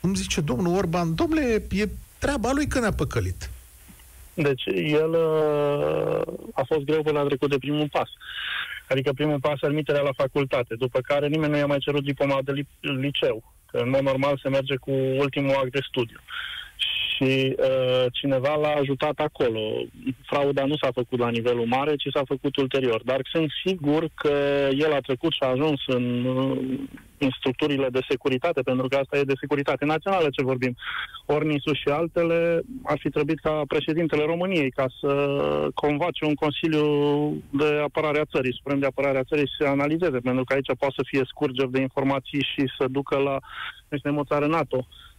cum 0.00 0.14
zice 0.14 0.40
domnul 0.40 0.76
Orban, 0.76 1.14
domnule, 1.14 1.66
e 1.70 1.88
treaba 2.18 2.50
lui 2.52 2.66
că 2.66 2.78
ne-a 2.80 2.92
păcălit. 2.92 3.50
Deci 4.34 4.62
el 5.00 5.10
uh, 5.10 6.20
a 6.54 6.62
fost 6.66 6.84
greu 6.84 7.02
până 7.02 7.18
a 7.18 7.24
trecut 7.24 7.50
de 7.50 7.58
primul 7.58 7.88
pas. 7.92 8.08
Adică 8.88 9.12
primul 9.12 9.40
pas, 9.40 9.58
admiterea 9.62 10.00
la 10.02 10.12
facultate, 10.16 10.74
după 10.74 11.00
care 11.00 11.26
nimeni 11.28 11.52
nu 11.52 11.58
i-a 11.58 11.66
mai 11.66 11.78
cerut 11.78 12.04
diploma 12.04 12.38
de 12.44 12.52
li- 12.52 12.68
liceu. 12.80 13.52
Că 13.70 13.76
în 13.78 13.88
mod 13.88 14.00
normal 14.00 14.38
se 14.42 14.48
merge 14.48 14.76
cu 14.76 14.90
ultimul 14.90 15.54
act 15.54 15.70
de 15.72 15.80
studiu. 15.88 16.20
Și 17.14 17.56
uh, 17.58 18.04
cineva 18.12 18.54
l-a 18.54 18.74
ajutat 18.80 19.18
acolo. 19.18 19.60
Frauda 20.26 20.64
nu 20.64 20.76
s-a 20.76 20.88
făcut 20.94 21.18
la 21.18 21.28
nivelul 21.28 21.66
mare, 21.66 21.96
ci 21.96 22.08
s-a 22.14 22.22
făcut 22.26 22.56
ulterior. 22.56 23.02
Dar 23.04 23.20
sunt 23.32 23.50
sigur 23.64 24.08
că 24.14 24.34
el 24.70 24.92
a 24.92 25.00
trecut 25.00 25.32
și 25.32 25.42
a 25.42 25.46
ajuns 25.46 25.80
în, 25.86 26.24
uh, 26.24 26.58
în 27.18 27.30
structurile 27.38 27.88
de 27.88 28.00
securitate, 28.08 28.62
pentru 28.62 28.88
că 28.88 28.96
asta 28.96 29.16
e 29.16 29.32
de 29.32 29.40
securitate 29.40 29.84
națională 29.84 30.28
ce 30.30 30.42
vorbim. 30.42 30.76
Ornisu 31.26 31.72
și 31.72 31.88
altele 31.88 32.62
ar 32.82 32.98
fi 32.98 33.10
trebuit 33.10 33.40
ca 33.40 33.62
președintele 33.68 34.24
României 34.24 34.70
ca 34.70 34.86
să 35.00 35.12
convoace 35.74 36.24
un 36.24 36.34
Consiliu 36.34 36.86
de 37.50 37.80
Apărare 37.82 38.18
a 38.20 38.30
Țării, 38.32 38.54
Suprem 38.54 38.78
de 38.78 38.86
Apărare 38.86 39.18
a 39.18 39.28
Țării 39.30 39.46
și 39.46 39.58
să 39.58 39.66
analizeze, 39.66 40.18
pentru 40.18 40.44
că 40.44 40.52
aici 40.52 40.78
poate 40.78 40.94
să 40.96 41.02
fie 41.06 41.22
scurgeri 41.24 41.70
de 41.70 41.80
informații 41.80 42.46
și 42.52 42.62
să 42.78 42.84
ducă 42.90 43.16
la... 43.16 43.38
Noi 43.88 44.00
suntem 44.00 44.18
o 44.18 44.24
țară 44.24 44.46
NATO. 44.46 44.76
Uh, 44.76 45.13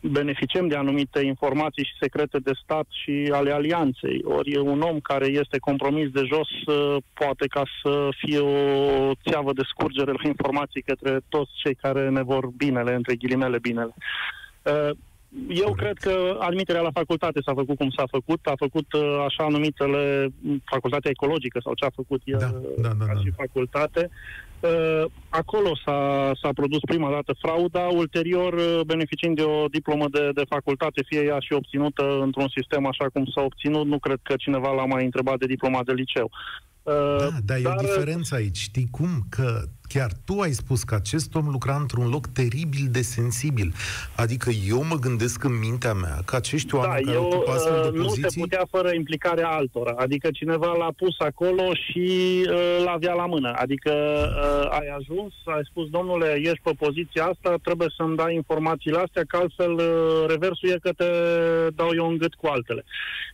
beneficiem 0.00 0.68
de 0.68 0.76
anumite 0.76 1.20
informații 1.24 1.84
și 1.84 2.00
secrete 2.00 2.38
de 2.38 2.52
stat 2.62 2.86
și 2.88 3.30
ale 3.32 3.52
alianței. 3.52 4.22
Ori 4.24 4.52
e 4.52 4.58
un 4.58 4.80
om 4.80 5.00
care 5.00 5.26
este 5.26 5.58
compromis 5.58 6.10
de 6.10 6.22
jos, 6.24 6.48
uh, 6.66 6.96
poate 7.12 7.46
ca 7.46 7.62
să 7.82 8.08
fie 8.16 8.38
o 8.38 9.12
țeavă 9.28 9.52
de 9.52 9.62
scurgere 9.68 10.12
la 10.12 10.28
informații 10.28 10.82
către 10.82 11.20
toți 11.28 11.50
cei 11.62 11.74
care 11.74 12.08
ne 12.08 12.22
vor 12.22 12.46
binele, 12.56 12.94
între 12.94 13.14
ghilimele 13.14 13.58
binele. 13.58 13.94
Uh, 15.28 15.58
Eu 15.60 15.72
cred 15.74 15.96
că 15.98 16.36
admiterea 16.40 16.80
la 16.80 16.90
facultate 16.90 17.40
s-a 17.44 17.54
făcut 17.54 17.76
cum 17.76 17.90
s-a 17.96 18.04
făcut, 18.10 18.46
a 18.46 18.52
făcut 18.56 18.92
uh, 18.92 19.24
așa 19.28 19.46
numitele 19.48 20.28
m, 20.40 20.62
facultatea 20.64 21.10
ecologică 21.10 21.60
sau 21.62 21.74
ce 21.74 21.84
a 21.84 21.90
făcut 21.94 22.20
el 22.24 22.38
Da, 22.38 22.50
da, 22.82 22.88
da, 22.98 23.04
ca 23.06 23.14
da. 23.14 23.20
și 23.20 23.30
facultate. 23.30 24.10
Uh, 24.60 25.04
Acolo 25.28 25.70
s-a, 25.84 26.30
s-a 26.42 26.48
produs 26.54 26.78
prima 26.80 27.10
dată 27.10 27.32
frauda, 27.38 27.80
ulterior 27.80 28.52
uh, 28.52 28.80
beneficiind 28.86 29.36
de 29.36 29.42
o 29.42 29.66
diplomă 29.66 30.04
de, 30.10 30.30
de 30.34 30.42
facultate, 30.48 31.02
fie 31.06 31.22
ea 31.24 31.38
și 31.40 31.52
obținută 31.52 32.20
într-un 32.20 32.48
sistem 32.56 32.86
așa 32.86 33.06
cum 33.12 33.24
s-a 33.34 33.40
obținut, 33.42 33.86
nu 33.86 33.98
cred 33.98 34.18
că 34.22 34.34
cineva 34.36 34.72
l-a 34.74 34.84
mai 34.84 35.04
întrebat 35.04 35.38
de 35.38 35.46
diploma 35.46 35.82
de 35.84 35.92
liceu. 35.92 36.30
Uh, 36.82 36.94
Da, 37.18 37.28
dar 37.44 37.56
e 37.56 37.60
o 37.60 37.62
dar- 37.62 37.78
diferență 37.84 38.34
aici. 38.34 38.56
Știi 38.56 38.88
cum? 38.90 39.08
Că 39.28 39.60
chiar 39.88 40.10
tu 40.24 40.40
ai 40.40 40.52
spus 40.52 40.82
că 40.82 40.94
acest 40.94 41.34
om 41.34 41.48
lucra 41.48 41.76
într-un 41.76 42.08
loc 42.08 42.26
teribil 42.26 42.88
de 42.90 43.02
sensibil. 43.02 43.72
Adică 44.16 44.50
eu 44.68 44.84
mă 44.84 44.96
gândesc 44.96 45.44
în 45.44 45.58
mintea 45.58 45.92
mea 45.92 46.18
că 46.24 46.36
acești 46.36 46.70
Da, 46.70 46.78
oameni 46.78 47.04
care 47.04 47.16
eu, 47.16 47.24
ocupă 47.24 47.50
astfel 47.50 47.80
de 47.82 47.88
uh, 47.88 47.94
nu 47.94 48.08
se 48.08 48.20
poziții... 48.20 48.40
putea 48.40 48.64
fără 48.70 48.90
implicarea 48.94 49.48
altora. 49.48 49.94
Adică 49.96 50.28
cineva 50.30 50.72
l-a 50.76 50.92
pus 50.96 51.14
acolo 51.18 51.74
și 51.74 52.08
uh, 52.50 52.84
l-avea 52.84 53.12
la 53.12 53.26
mână. 53.26 53.52
Adică 53.56 53.92
uh, 53.92 54.78
ai 54.78 54.86
ajuns, 54.98 55.32
ai 55.44 55.62
spus, 55.70 55.88
domnule, 55.88 56.38
ești 56.42 56.60
pe 56.62 56.72
poziția 56.78 57.24
asta, 57.24 57.54
trebuie 57.62 57.88
să-mi 57.96 58.16
dai 58.16 58.34
informațiile 58.34 58.98
astea, 58.98 59.22
că 59.28 59.36
altfel 59.36 59.72
uh, 59.72 60.24
reversul 60.28 60.68
e 60.68 60.78
că 60.82 60.92
te 60.92 61.10
dau 61.74 61.90
eu 61.94 62.08
în 62.08 62.16
gât 62.16 62.34
cu 62.34 62.46
altele. 62.46 62.84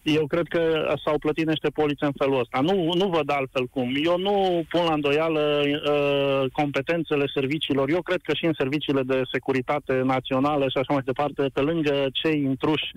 Eu 0.02 0.26
cred 0.26 0.46
că 0.48 0.94
s-au 1.04 1.18
plătit 1.18 1.46
niște 1.46 1.68
polițe 1.68 2.04
în 2.04 2.12
felul 2.18 2.40
ăsta. 2.40 2.60
Nu, 2.60 2.92
nu 2.94 3.08
văd 3.08 3.30
altfel 3.30 3.66
cum. 3.66 3.94
Eu 4.04 4.18
nu 4.18 4.64
pun 4.68 4.84
la 4.84 4.92
îndoială 4.92 5.62
uh, 5.64 6.43
competențele 6.52 7.24
serviciilor. 7.34 7.90
Eu 7.90 8.02
cred 8.02 8.20
că 8.22 8.34
și 8.34 8.44
în 8.44 8.52
serviciile 8.58 9.02
de 9.02 9.22
securitate 9.32 10.00
națională 10.04 10.68
și 10.68 10.78
așa 10.78 10.92
mai 10.92 11.02
departe, 11.04 11.50
pe 11.52 11.60
lângă 11.60 12.06
cei 12.12 12.42
intruși 12.42 12.92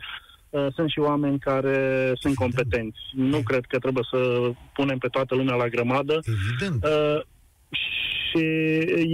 Uh, 0.49 0.67
sunt 0.73 0.89
și 0.89 0.99
oameni 0.99 1.39
care 1.39 2.11
sunt 2.19 2.35
competenți. 2.35 2.99
Nu 3.13 3.39
cred 3.39 3.65
că 3.67 3.77
trebuie 3.79 4.03
să 4.11 4.51
punem 4.73 4.97
pe 4.97 5.07
toată 5.07 5.35
lumea 5.35 5.55
la 5.55 5.67
grămadă. 5.67 6.19
Evident. 6.23 6.83
Uh, 6.83 7.21
și 7.69 8.45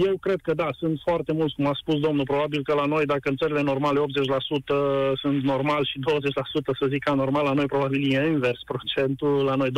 eu 0.06 0.16
cred 0.20 0.40
că 0.42 0.54
da, 0.54 0.68
sunt 0.78 1.00
foarte 1.04 1.32
mulți, 1.32 1.54
cum 1.54 1.66
a 1.66 1.76
spus 1.80 2.00
domnul, 2.00 2.24
probabil 2.24 2.62
că 2.62 2.74
la 2.74 2.84
noi, 2.84 3.04
dacă 3.04 3.28
în 3.28 3.36
țările 3.36 3.62
normale 3.62 4.00
80% 4.00 4.02
sunt 5.14 5.42
normal 5.42 5.84
și 5.84 5.98
20% 5.98 6.02
să 6.78 6.86
zic 6.88 7.08
anormal, 7.08 7.44
la 7.44 7.52
noi 7.52 7.66
probabil 7.66 8.14
e 8.14 8.26
invers 8.26 8.60
procentul, 8.64 9.44
la 9.44 9.54
noi 9.54 9.70
20% 9.70 9.72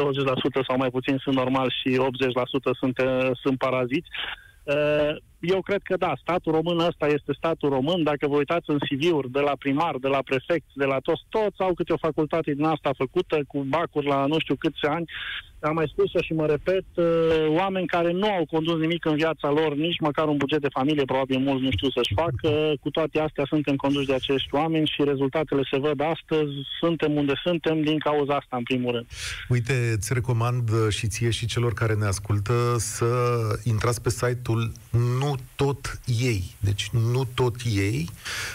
sau 0.67 0.77
mai 0.77 0.91
puțin 0.91 1.17
sunt 1.17 1.35
normal 1.35 1.75
și 1.81 2.01
80% 2.01 2.73
sunt, 2.79 2.99
uh, 2.99 3.31
sunt 3.43 3.59
paraziți. 3.59 4.09
Uh, 4.11 4.46
呃 4.67 5.15
Eu 5.47 5.61
cred 5.63 5.83
că 5.83 5.97
da, 5.97 6.13
statul 6.21 6.53
român 6.53 6.79
ăsta 6.79 7.07
este 7.07 7.33
statul 7.37 7.69
român. 7.69 8.03
Dacă 8.03 8.29
vă 8.29 8.37
uitați 8.37 8.71
în 8.71 8.79
CV-uri 8.79 9.31
de 9.31 9.41
la 9.41 9.53
primar, 9.59 9.97
de 9.97 10.09
la 10.09 10.23
prefect, 10.23 10.67
de 10.75 10.85
la 10.85 10.99
toți, 10.99 11.25
toți 11.29 11.61
au 11.61 11.75
câte 11.75 11.93
o 11.93 11.97
facultate 11.97 12.53
din 12.53 12.65
asta 12.65 12.91
făcută 12.97 13.41
cu 13.47 13.59
bacuri 13.69 14.07
la 14.07 14.27
nu 14.27 14.39
știu 14.39 14.55
câți 14.55 14.85
ani. 14.85 15.07
Am 15.61 15.75
mai 15.75 15.93
spus-o 15.93 16.21
și 16.23 16.33
mă 16.33 16.47
repet, 16.47 16.85
uh, 16.95 17.05
oameni 17.49 17.87
care 17.87 18.13
nu 18.13 18.29
au 18.31 18.45
condus 18.51 18.79
nimic 18.79 19.05
în 19.05 19.17
viața 19.17 19.51
lor, 19.51 19.75
nici 19.75 20.01
măcar 20.01 20.29
un 20.29 20.37
buget 20.37 20.61
de 20.61 20.69
familie, 20.79 21.05
probabil 21.05 21.39
mulți 21.39 21.65
nu 21.65 21.71
știu 21.71 21.91
să-și 21.91 22.15
facă. 22.15 22.73
Cu 22.81 22.91
toate 22.91 23.19
astea 23.21 23.45
suntem 23.49 23.77
conduși 23.77 24.07
de 24.07 24.15
acești 24.15 24.55
oameni 24.55 24.87
și 24.87 25.05
rezultatele 25.05 25.63
se 25.71 25.79
văd 25.79 26.01
astăzi. 26.01 26.53
Suntem 26.81 27.13
unde 27.17 27.33
suntem 27.43 27.83
din 27.83 27.99
cauza 27.99 28.35
asta, 28.35 28.57
în 28.57 28.63
primul 28.63 28.93
rând. 28.93 29.07
Uite, 29.49 29.93
îți 29.97 30.13
recomand 30.13 30.71
uh, 30.71 30.89
și 30.89 31.07
ție 31.07 31.31
și 31.31 31.47
celor 31.47 31.73
care 31.73 31.95
ne 31.95 32.07
ascultă 32.07 32.75
să 32.77 33.07
intrați 33.65 34.03
pe 34.03 34.11
site-ul 34.11 34.73
Nu 35.21 35.36
Tot 35.57 36.01
Ei. 36.21 36.43
Deci 36.61 36.89
Nu 37.13 37.25
Tot 37.35 37.55
Ei. 37.75 38.09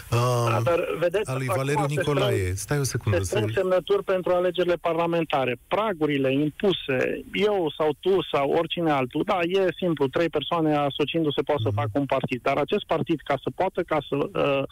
Da, 0.10 0.18
Uh, 0.18 0.60
dar 0.64 0.80
vedeți, 1.00 1.30
al 1.30 1.38
lui 1.38 1.48
acum 1.48 1.58
Valeriu 1.64 1.88
se 1.88 1.94
Nicolae. 1.96 2.54
Stai 2.56 2.80
o 2.80 2.84
secundă. 2.84 3.18
se 3.18 3.24
strâng 3.24 3.50
Să... 3.50 3.60
semnături 3.60 4.04
pentru 4.04 4.32
alegerile 4.34 4.76
parlamentare. 4.76 5.58
Pragurile 5.68 6.34
impuse, 6.34 7.26
eu 7.34 7.74
sau 7.78 7.90
tu 8.00 8.18
sau 8.32 8.52
oricine 8.52 8.92
altul, 8.92 9.24
da, 9.26 9.40
e 9.42 9.68
simplu, 9.78 10.08
trei 10.08 10.30
persoane 10.30 10.76
asociindu-se 10.76 11.42
pot 11.42 11.60
să 11.60 11.68
Mhm. 11.68 11.76
facă 11.76 11.92
un 11.94 12.06
partid. 12.06 12.42
Dar 12.42 12.58
acest 12.58 12.86
partid, 12.86 13.20
ca 13.24 13.36
să 13.44 13.50
poată, 13.56 13.82
ca 13.84 13.98
să 14.10 14.16
uh, 14.16 14.64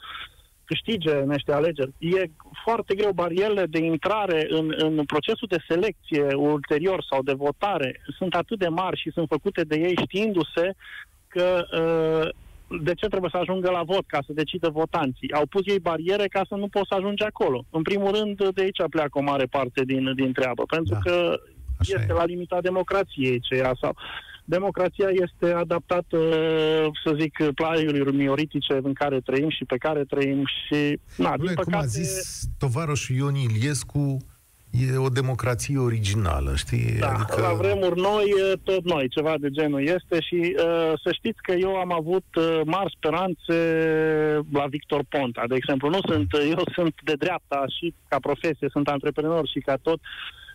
câștige 0.65 1.15
în 1.15 1.28
niște 1.30 1.52
alegeri, 1.52 1.91
e 1.98 2.26
foarte 2.63 2.95
greu 2.95 3.12
barierele 3.12 3.65
de 3.65 3.80
intrare 3.80 4.45
în, 4.50 4.74
în 4.78 5.06
procesul 5.06 5.48
de 5.52 5.63
selecție 5.67 6.34
ulterior 6.36 7.06
sau 7.10 7.22
de 7.24 7.34
votare 7.34 8.02
sunt 8.17 8.36
atât 8.36 8.60
de 8.60 8.67
mari 8.67 9.00
și 9.00 9.12
sunt 9.12 9.28
făcute 9.28 9.62
de 9.62 9.76
ei 9.76 9.95
știindu-se 10.04 10.76
că 11.29 11.65
uh, 11.81 12.29
de 12.81 12.93
ce 12.93 13.07
trebuie 13.07 13.29
să 13.33 13.37
ajungă 13.37 13.69
la 13.71 13.83
vot 13.83 14.05
ca 14.07 14.19
să 14.25 14.33
decidă 14.33 14.69
votanții? 14.69 15.31
Au 15.33 15.45
pus 15.45 15.61
ei 15.65 15.79
bariere 15.79 16.27
ca 16.27 16.41
să 16.49 16.55
nu 16.55 16.67
poți 16.67 16.87
să 16.89 16.95
ajungi 16.95 17.23
acolo. 17.23 17.65
În 17.69 17.81
primul 17.81 18.11
rând, 18.17 18.49
de 18.49 18.61
aici 18.61 18.81
pleacă 18.89 19.17
o 19.17 19.21
mare 19.21 19.45
parte 19.45 19.83
din, 19.85 20.13
din 20.15 20.31
treabă, 20.33 20.63
pentru 20.63 20.93
Da. 20.93 20.99
că 20.99 21.39
Așa 21.79 21.93
este 21.99 22.11
e. 22.11 22.15
la 22.15 22.25
limita 22.25 22.61
democrației 22.61 23.39
ceea 23.39 23.73
sau 23.81 23.95
democrația 24.45 25.07
este 25.09 25.51
adaptată, 25.53 26.17
să 27.03 27.15
zic, 27.19 27.43
plaiului 27.55 28.11
mioritice 28.11 28.79
în 28.83 28.93
care 28.93 29.19
trăim 29.19 29.49
și 29.49 29.65
pe 29.65 29.77
care 29.77 30.03
trăim 30.03 30.43
și, 30.45 30.99
na, 31.17 31.37
din 31.37 31.45
Dom'le, 31.49 31.53
cum 31.53 31.63
păcate... 31.63 31.83
a 31.83 31.85
zis 31.85 32.43
tovarășul 32.57 33.15
Ion 33.15 33.35
Iliescu, 33.35 34.17
e 34.71 34.97
o 34.97 35.10
democrație 35.10 35.77
originală, 35.77 36.55
știi? 36.55 36.97
Da, 36.99 37.12
adică... 37.12 37.41
la 37.41 37.53
vremuri 37.53 37.99
noi, 37.99 38.34
tot 38.63 38.84
noi, 38.84 39.08
ceva 39.08 39.36
de 39.39 39.49
genul 39.49 39.88
este 39.88 40.21
și 40.21 40.55
uh, 40.58 40.93
să 41.03 41.12
știți 41.12 41.41
că 41.41 41.51
eu 41.51 41.75
am 41.75 41.93
avut 41.93 42.25
uh, 42.36 42.62
mari 42.65 42.95
speranțe 42.97 43.55
la 44.51 44.65
Victor 44.65 45.03
Ponta, 45.10 45.43
de 45.47 45.55
exemplu. 45.55 45.89
Nu 45.89 45.99
sunt, 46.08 46.27
eu 46.49 46.63
sunt 46.73 46.93
de 47.03 47.13
dreapta 47.13 47.65
și 47.79 47.93
ca 48.08 48.17
profesie, 48.19 48.67
sunt 48.71 48.88
antreprenor 48.88 49.47
și 49.47 49.60
ca 49.60 49.75
tot, 49.82 49.99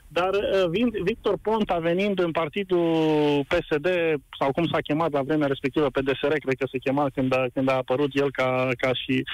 dar 0.08 0.30
uh, 0.34 0.68
vin, 0.70 0.90
Victor 1.02 1.36
Ponta 1.42 1.78
venind 1.78 2.18
în 2.18 2.30
partidul 2.30 3.44
PSD, 3.48 3.88
sau 4.38 4.52
cum 4.52 4.66
s-a 4.66 4.78
chemat 4.78 5.12
la 5.12 5.22
vremea 5.22 5.46
respectivă, 5.46 5.90
PDSR, 5.90 6.32
cred 6.32 6.56
că 6.58 6.66
se 6.70 6.78
chema 6.78 7.06
când 7.14 7.36
a, 7.36 7.46
când 7.54 7.70
a 7.70 7.74
apărut 7.74 8.10
el 8.12 8.30
ca, 8.30 8.68
ca 8.78 8.90
și 8.92 9.24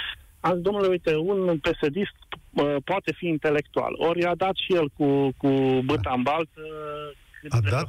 am 0.41 0.53
zis, 0.55 0.63
domnule, 0.63 0.87
uite, 0.87 1.17
un 1.17 1.59
PSD 1.59 1.97
uh, 1.97 2.77
poate 2.85 3.13
fi 3.13 3.27
intelectual. 3.27 3.95
Ori 3.97 4.25
a 4.25 4.35
dat 4.35 4.55
și 4.55 4.75
el 4.75 4.89
cu, 4.97 5.33
cu 5.37 5.49
băta 5.85 6.13
în 6.17 6.23
baltă 6.23 6.61
A 7.49 7.61
dat 7.71 7.87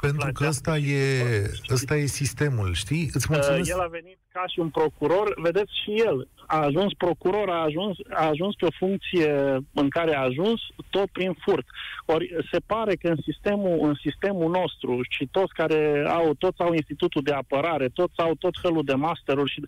pentru 0.00 0.32
că 0.32 0.46
ăsta 0.46 0.76
e, 0.76 1.22
ăsta 1.70 1.96
e 1.96 2.06
sistemul, 2.06 2.74
știi? 2.74 3.10
Îți 3.12 3.26
mulțumesc. 3.30 3.70
El 3.70 3.80
a 3.80 3.86
venit 3.86 4.18
ca 4.32 4.44
și 4.46 4.58
un 4.58 4.68
procuror, 4.68 5.34
vedeți 5.40 5.72
și 5.82 6.02
el, 6.06 6.28
a 6.46 6.56
ajuns 6.56 6.92
procuror, 6.92 7.48
a 7.48 7.62
ajuns, 7.62 7.96
a 8.10 8.26
ajuns 8.26 8.54
pe 8.54 8.64
o 8.64 8.76
funcție 8.78 9.32
în 9.72 9.88
care 9.88 10.16
a 10.16 10.20
ajuns 10.20 10.60
tot 10.90 11.08
prin 11.10 11.32
furt. 11.40 11.66
Ori 12.06 12.36
se 12.50 12.58
pare 12.66 12.94
că 12.94 13.08
în 13.08 13.18
sistemul, 13.22 13.78
în 13.88 13.94
sistemul 13.94 14.50
nostru 14.50 15.00
și 15.08 15.28
toți 15.30 15.52
care 15.52 16.04
au, 16.08 16.34
toți 16.34 16.60
au 16.60 16.72
institutul 16.72 17.22
de 17.22 17.32
apărare, 17.32 17.88
toți 17.88 18.14
au 18.16 18.34
tot 18.34 18.54
felul 18.62 18.84
de 18.84 18.94
masteruri 18.94 19.50
și 19.50 19.62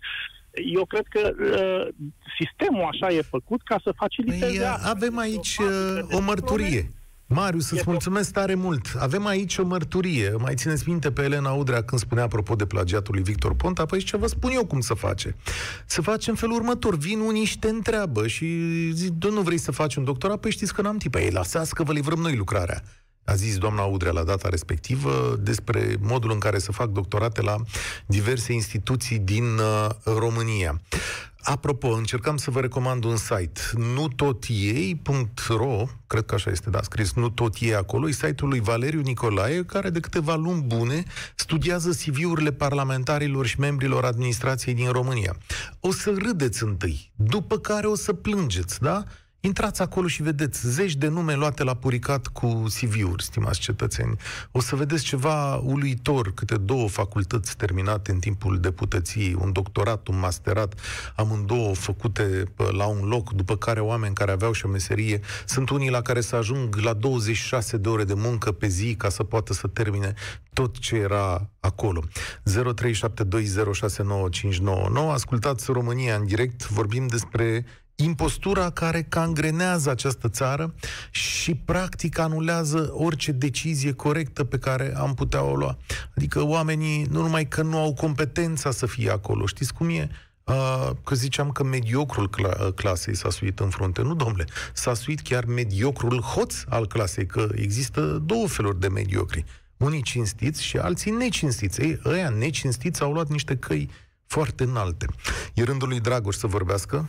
eu 0.74 0.84
cred 0.84 1.06
că 1.08 1.30
uh, 1.40 1.94
sistemul 2.38 2.88
așa 2.92 3.08
e 3.08 3.22
făcut 3.22 3.62
ca 3.62 3.80
să 3.84 3.92
faciliteze 3.96 4.58
păi, 4.58 4.78
Avem 4.82 5.18
aici 5.18 5.56
uh, 5.60 6.16
o 6.16 6.20
mărturie. 6.20 6.90
Marius, 7.26 7.70
îți 7.70 7.82
mulțumesc 7.86 8.32
tare 8.32 8.54
mult. 8.54 8.86
Avem 8.98 9.26
aici 9.26 9.58
o 9.58 9.64
mărturie. 9.64 10.34
Mai 10.38 10.54
țineți 10.54 10.88
minte 10.88 11.10
pe 11.10 11.22
Elena 11.22 11.50
Udrea 11.50 11.82
când 11.82 12.00
spunea 12.00 12.24
apropo 12.24 12.54
de 12.54 12.66
plagiatul 12.66 13.14
lui 13.14 13.22
Victor 13.22 13.54
Ponta? 13.54 13.84
Păi 13.86 14.02
ce 14.02 14.16
vă 14.16 14.26
spun 14.26 14.50
eu 14.50 14.66
cum 14.66 14.80
să 14.80 14.94
face. 14.94 15.36
Să 15.86 16.02
facem 16.02 16.34
felul 16.34 16.54
următor. 16.54 16.96
Vin 16.96 17.20
unii 17.20 17.44
și 17.44 17.58
te 17.58 17.68
întreabă 17.68 18.26
și 18.26 18.46
zic, 18.92 19.24
nu 19.24 19.40
vrei 19.40 19.58
să 19.58 19.72
faci 19.72 19.94
un 19.94 20.04
doctorat? 20.04 20.40
Păi 20.40 20.50
știți 20.50 20.74
că 20.74 20.82
n-am 20.82 20.96
timp. 20.96 21.12
Păi 21.12 21.30
lăsați 21.30 21.74
că 21.74 21.82
vă 21.82 21.92
livrăm 21.92 22.18
noi 22.18 22.36
lucrarea 22.36 22.82
a 23.24 23.34
zis 23.34 23.58
doamna 23.58 23.82
Udrea 23.82 24.12
la 24.12 24.24
data 24.24 24.48
respectivă 24.48 25.38
despre 25.40 25.96
modul 26.00 26.30
în 26.30 26.38
care 26.38 26.58
să 26.58 26.72
fac 26.72 26.88
doctorate 26.88 27.42
la 27.42 27.56
diverse 28.06 28.52
instituții 28.52 29.18
din 29.18 29.44
uh, 29.58 29.88
România. 30.04 30.80
Apropo, 31.46 31.88
încercam 31.88 32.36
să 32.36 32.50
vă 32.50 32.60
recomand 32.60 33.04
un 33.04 33.16
site, 33.16 33.60
nutotiei.ro, 33.94 35.86
cred 36.06 36.24
că 36.24 36.34
așa 36.34 36.50
este, 36.50 36.70
da, 36.70 36.82
scris 36.82 37.12
nu 37.12 37.28
tot 37.28 37.54
ei 37.60 37.74
acolo, 37.74 38.08
e 38.08 38.12
site-ul 38.12 38.48
lui 38.48 38.60
Valeriu 38.60 39.00
Nicolae, 39.00 39.64
care 39.64 39.90
de 39.90 40.00
câteva 40.00 40.34
luni 40.34 40.62
bune 40.62 41.02
studiază 41.34 41.90
CV-urile 41.90 42.52
parlamentarilor 42.52 43.46
și 43.46 43.60
membrilor 43.60 44.04
administrației 44.04 44.74
din 44.74 44.90
România. 44.90 45.36
O 45.80 45.92
să 45.92 46.14
râdeți 46.18 46.62
întâi, 46.62 47.12
după 47.14 47.58
care 47.58 47.86
o 47.86 47.94
să 47.94 48.12
plângeți, 48.12 48.80
da? 48.80 49.04
Intrați 49.44 49.82
acolo 49.82 50.06
și 50.06 50.22
vedeți 50.22 50.68
zeci 50.68 50.94
de 50.94 51.08
nume 51.08 51.34
luate 51.34 51.64
la 51.64 51.74
puricat 51.74 52.26
cu 52.26 52.46
CV-uri, 52.46 53.22
stimați 53.22 53.60
cetățeni. 53.60 54.16
O 54.50 54.60
să 54.60 54.76
vedeți 54.76 55.04
ceva 55.04 55.56
uluitor, 55.56 56.34
câte 56.34 56.56
două 56.56 56.88
facultăți 56.88 57.56
terminate 57.56 58.10
în 58.10 58.18
timpul 58.18 58.60
deputăției, 58.60 59.36
un 59.40 59.52
doctorat, 59.52 60.06
un 60.06 60.18
masterat, 60.18 60.80
amândouă 61.16 61.74
făcute 61.74 62.44
la 62.70 62.86
un 62.86 63.08
loc, 63.08 63.32
după 63.32 63.56
care 63.56 63.80
oameni 63.80 64.14
care 64.14 64.30
aveau 64.30 64.52
și 64.52 64.66
o 64.66 64.68
meserie, 64.68 65.20
sunt 65.46 65.70
unii 65.70 65.90
la 65.90 66.02
care 66.02 66.20
să 66.20 66.36
ajung 66.36 66.76
la 66.76 66.92
26 66.92 67.76
de 67.76 67.88
ore 67.88 68.04
de 68.04 68.14
muncă 68.14 68.52
pe 68.52 68.66
zi 68.66 68.94
ca 68.94 69.08
să 69.08 69.22
poată 69.22 69.52
să 69.52 69.66
termine 69.66 70.14
tot 70.52 70.78
ce 70.78 70.96
era 70.96 71.50
acolo. 71.60 72.02
0372069599. 72.02 72.10
Ascultați 75.12 75.72
România 75.72 76.16
în 76.16 76.26
direct, 76.26 76.68
vorbim 76.68 77.06
despre 77.06 77.64
impostura 77.96 78.70
care 78.70 79.02
cangrenează 79.02 79.90
această 79.90 80.28
țară 80.28 80.74
și 81.10 81.54
practic 81.54 82.18
anulează 82.18 82.90
orice 82.92 83.32
decizie 83.32 83.92
corectă 83.92 84.44
pe 84.44 84.58
care 84.58 84.94
am 84.96 85.14
putea 85.14 85.42
o 85.42 85.54
lua. 85.54 85.78
Adică 86.16 86.42
oamenii 86.42 87.06
nu 87.10 87.22
numai 87.22 87.48
că 87.48 87.62
nu 87.62 87.78
au 87.78 87.94
competența 87.94 88.70
să 88.70 88.86
fie 88.86 89.10
acolo, 89.10 89.46
știți 89.46 89.74
cum 89.74 89.88
e? 89.88 90.10
Uh, 90.44 90.90
că 91.04 91.14
ziceam 91.14 91.50
că 91.50 91.64
mediocrul 91.64 92.30
cl- 92.30 92.68
clasei 92.74 93.16
s-a 93.16 93.30
suit 93.30 93.60
în 93.60 93.68
frunte. 93.68 94.02
Nu, 94.02 94.14
domnule, 94.14 94.44
s-a 94.72 94.94
suit 94.94 95.20
chiar 95.20 95.44
mediocrul 95.44 96.20
hoț 96.20 96.54
al 96.68 96.86
clasei, 96.86 97.26
că 97.26 97.48
există 97.54 98.00
două 98.00 98.46
feluri 98.46 98.80
de 98.80 98.88
mediocri. 98.88 99.44
Unii 99.76 100.02
cinstiți 100.02 100.62
și 100.62 100.76
alții 100.76 101.10
necinstiți. 101.10 101.80
Ei, 101.80 102.00
ăia 102.04 102.28
necinstiți 102.28 103.02
au 103.02 103.12
luat 103.12 103.28
niște 103.28 103.56
căi 103.56 103.90
foarte 104.26 104.64
înalte. 104.64 105.06
E 105.54 105.62
rândul 105.62 105.88
lui 105.88 106.00
Dragoș 106.00 106.34
să 106.34 106.46
vorbească. 106.46 107.08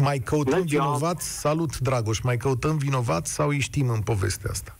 Mai 0.00 0.18
căutăm 0.18 0.62
vinovați? 0.62 1.38
Salut, 1.40 1.78
Dragoș. 1.78 2.20
Mai 2.20 2.36
căutăm 2.36 2.76
vinovați 2.76 3.32
sau 3.32 3.48
îi 3.48 3.60
știm 3.60 3.88
în 3.88 4.00
povestea 4.00 4.50
asta? 4.50 4.78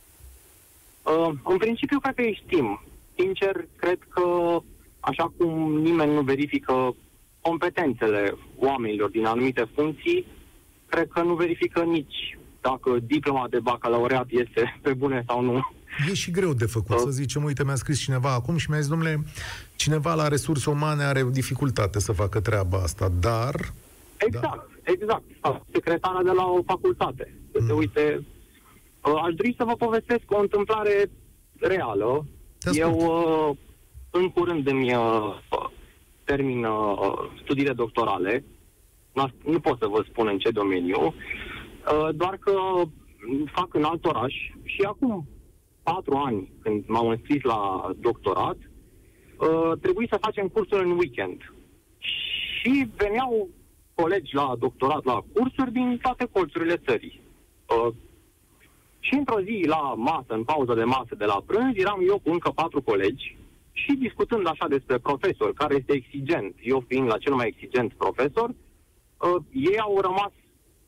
Uh, 1.03 1.33
în 1.43 1.57
principiu, 1.57 1.99
cred 1.99 2.15
că 2.15 2.21
îi 2.21 2.41
știm. 2.45 2.81
Sincer, 3.17 3.65
cred 3.75 3.99
că 4.09 4.21
așa 4.99 5.33
cum 5.37 5.77
nimeni 5.77 6.13
nu 6.13 6.21
verifică 6.21 6.95
competențele 7.41 8.35
oamenilor 8.57 9.09
din 9.09 9.25
anumite 9.25 9.69
funcții, 9.75 10.25
cred 10.85 11.07
că 11.13 11.21
nu 11.21 11.33
verifică 11.33 11.81
nici 11.81 12.37
dacă 12.61 12.97
diploma 13.03 13.47
de 13.49 13.59
bacalaureat 13.59 14.25
este 14.29 14.75
pe 14.83 14.93
bune 14.93 15.23
sau 15.27 15.41
nu. 15.41 15.61
E 16.09 16.13
și 16.13 16.31
greu 16.31 16.53
de 16.53 16.65
făcut, 16.65 16.95
uh. 16.95 17.01
să 17.03 17.09
zicem, 17.09 17.43
uite, 17.43 17.63
mi-a 17.63 17.75
scris 17.75 17.99
cineva 17.99 18.33
acum 18.33 18.57
și 18.57 18.69
mi-a 18.69 18.79
zis, 18.79 18.89
domnule, 18.89 19.23
cineva 19.75 20.13
la 20.13 20.27
resurse 20.27 20.69
umane 20.69 21.03
are 21.03 21.27
dificultate 21.31 21.99
să 21.99 22.11
facă 22.11 22.39
treaba 22.39 22.77
asta, 22.77 23.11
dar... 23.19 23.73
Exact. 24.25 24.43
Da 24.43 24.71
Exact, 24.83 25.23
secretara 25.71 26.23
de 26.23 26.31
la 26.31 26.45
o 26.45 26.63
facultate. 26.65 27.39
Să 27.51 27.57
mm. 27.61 27.67
se 27.67 27.73
uite, 27.73 28.25
uh, 29.05 29.21
aș 29.23 29.33
dori 29.33 29.55
să 29.57 29.63
vă 29.63 29.75
povestesc 29.75 30.23
o 30.27 30.39
întâmplare 30.39 31.11
reală. 31.59 32.25
Eu, 32.73 32.95
uh, 32.95 33.57
în 34.11 34.29
curând 34.29 34.67
îmi 34.67 34.95
uh, 34.95 35.35
termin 36.23 36.67
studiile 37.43 37.73
doctorale. 37.73 38.43
Nu 39.45 39.59
pot 39.59 39.77
să 39.79 39.87
vă 39.87 40.05
spun 40.09 40.27
în 40.27 40.37
ce 40.37 40.49
domeniu, 40.49 41.13
doar 42.13 42.37
că 42.37 42.51
fac 43.51 43.73
în 43.73 43.83
alt 43.83 44.05
oraș 44.05 44.33
și 44.63 44.81
acum 44.81 45.27
patru 45.83 46.15
ani, 46.15 46.51
când 46.61 46.83
m-am 46.87 47.07
înscris 47.07 47.41
la 47.41 47.91
doctorat, 47.99 48.57
trebuie 49.81 50.07
să 50.09 50.17
facem 50.21 50.47
cursul 50.47 50.81
în 50.81 50.91
weekend. 50.91 51.53
Și 51.97 52.87
veneau 52.97 53.49
colegi 54.01 54.35
la 54.35 54.55
doctorat, 54.59 55.03
la 55.03 55.23
cursuri 55.33 55.71
din 55.71 55.97
toate 56.01 56.25
colțurile 56.31 56.77
țării. 56.87 57.21
Uh, 57.67 57.93
și 58.99 59.13
într-o 59.13 59.41
zi, 59.41 59.63
la 59.67 59.93
masă, 59.97 60.33
în 60.33 60.43
pauză 60.43 60.73
de 60.73 60.83
masă 60.83 61.15
de 61.17 61.25
la 61.25 61.43
prânz, 61.45 61.73
eram 61.75 61.99
eu 62.07 62.19
cu 62.19 62.31
încă 62.31 62.49
patru 62.49 62.81
colegi 62.81 63.37
și 63.71 63.91
discutând 63.93 64.47
așa 64.47 64.67
despre 64.67 64.97
profesor, 64.97 65.53
care 65.53 65.75
este 65.75 65.93
exigent, 65.93 66.55
eu 66.61 66.83
fiind 66.87 67.07
la 67.07 67.17
cel 67.17 67.33
mai 67.33 67.47
exigent 67.47 67.93
profesor, 67.93 68.49
uh, 68.49 69.43
ei 69.51 69.79
au 69.79 70.01
rămas 70.01 70.31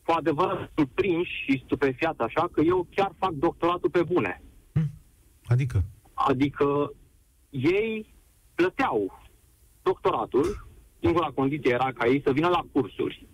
cu 0.05 0.11
adevărat 0.11 0.71
surprinși 0.75 1.43
și 1.45 1.61
stupefiați 1.65 2.21
așa 2.21 2.49
că 2.51 2.61
eu 2.61 2.87
chiar 2.95 3.11
fac 3.17 3.31
doctoratul 3.31 3.89
pe 3.89 4.03
bune. 4.03 4.41
Hm. 4.73 4.89
Adică? 5.45 5.83
Adică 6.13 6.93
ei 7.49 8.13
plăteau 8.55 9.21
doctoratul 9.81 10.67
Singura 11.03 11.31
condiție 11.35 11.71
era 11.71 11.91
ca 11.97 12.07
ei 12.07 12.21
să 12.25 12.31
vină 12.31 12.47
la 12.47 12.65
cursuri 12.71 13.27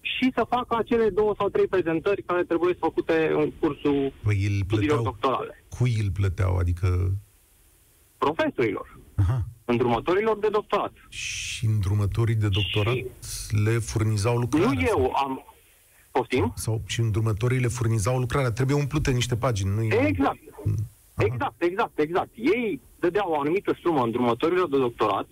și 0.00 0.30
să 0.34 0.46
facă 0.48 0.76
acele 0.76 1.08
două 1.08 1.34
sau 1.38 1.48
trei 1.48 1.66
prezentări 1.66 2.22
care 2.22 2.44
trebuie 2.44 2.74
făcute 2.74 3.30
în 3.32 3.50
cursul 3.50 4.12
păi 4.22 4.46
îl 4.46 4.64
plăteau, 4.66 5.02
doctorale. 5.02 5.64
Cui 5.68 5.94
îl 6.02 6.10
plăteau? 6.10 6.56
Adică... 6.56 7.12
Profesorilor. 8.18 8.98
Aha. 9.14 9.44
Îndrumătorilor 9.64 10.38
de 10.38 10.48
doctorat. 10.48 10.92
Și 11.08 11.66
îndrumătorii 11.66 12.34
de 12.34 12.48
doctorat 12.48 12.94
și... 12.94 13.06
le 13.64 13.70
furnizau 13.70 14.36
lucrarea? 14.36 14.68
Nu 14.68 14.80
eu 14.80 15.12
am... 15.24 15.44
Poftim? 16.10 16.52
Sau 16.56 16.82
și 16.86 17.00
îndrumătorii 17.00 17.58
le 17.58 17.68
furnizau 17.68 18.18
lucrarea. 18.18 18.52
Trebuie 18.52 18.76
umplute 18.76 19.10
niște 19.10 19.36
pagini. 19.36 19.74
Nu 19.74 19.82
exact. 19.82 20.38
Mm. 20.64 20.74
Aha. 21.14 21.28
Exact, 21.32 21.62
exact, 21.62 21.98
exact. 21.98 22.30
Ei 22.34 22.80
dădeau 22.98 23.30
o 23.30 23.40
anumită 23.40 23.78
sumă 23.82 24.02
îndrumătorilor 24.02 24.68
de 24.68 24.76
doctorat 24.76 25.26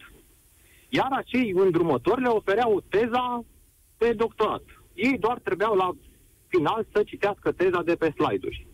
iar 0.89 1.09
acei 1.11 1.53
îndrumători 1.57 2.21
le 2.21 2.29
ofereau 2.29 2.85
teza 2.89 3.45
pe 3.97 4.13
doctorat. 4.13 4.63
Ei 4.95 5.19
doar 5.19 5.39
trebuiau 5.39 5.75
la 5.75 5.91
final 6.47 6.87
să 6.93 7.03
citească 7.03 7.53
teza 7.53 7.83
de 7.83 7.95
pe 7.95 8.15
slide-uri. 8.17 8.67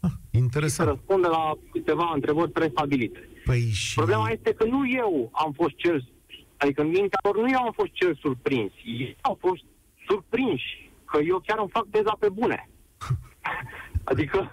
Ah, 0.00 0.10
interesant. 0.30 0.88
Și 0.88 0.94
să 0.94 1.00
răspundă 1.00 1.28
la 1.28 1.52
câteva 1.70 2.10
întrebări 2.14 2.50
prestabilite. 2.50 3.28
Păi 3.44 3.60
și... 3.60 3.94
Problema 3.94 4.30
este 4.30 4.52
că 4.52 4.64
nu 4.64 4.90
eu 4.90 5.30
am 5.32 5.52
fost 5.52 5.74
cel, 5.76 6.08
adică 6.56 6.80
în 6.80 6.88
mintea 6.88 7.18
lor 7.22 7.36
nu 7.36 7.50
eu 7.50 7.58
am 7.58 7.72
fost 7.72 7.90
cel 7.92 8.14
surprins. 8.20 8.72
Ei 8.84 9.16
au 9.20 9.38
fost 9.40 9.62
surprinși 10.08 10.90
că 11.04 11.18
eu 11.22 11.42
chiar 11.46 11.58
îmi 11.58 11.70
fac 11.72 11.86
teza 11.90 12.16
pe 12.18 12.28
bune. 12.28 12.68
adică 14.12 14.50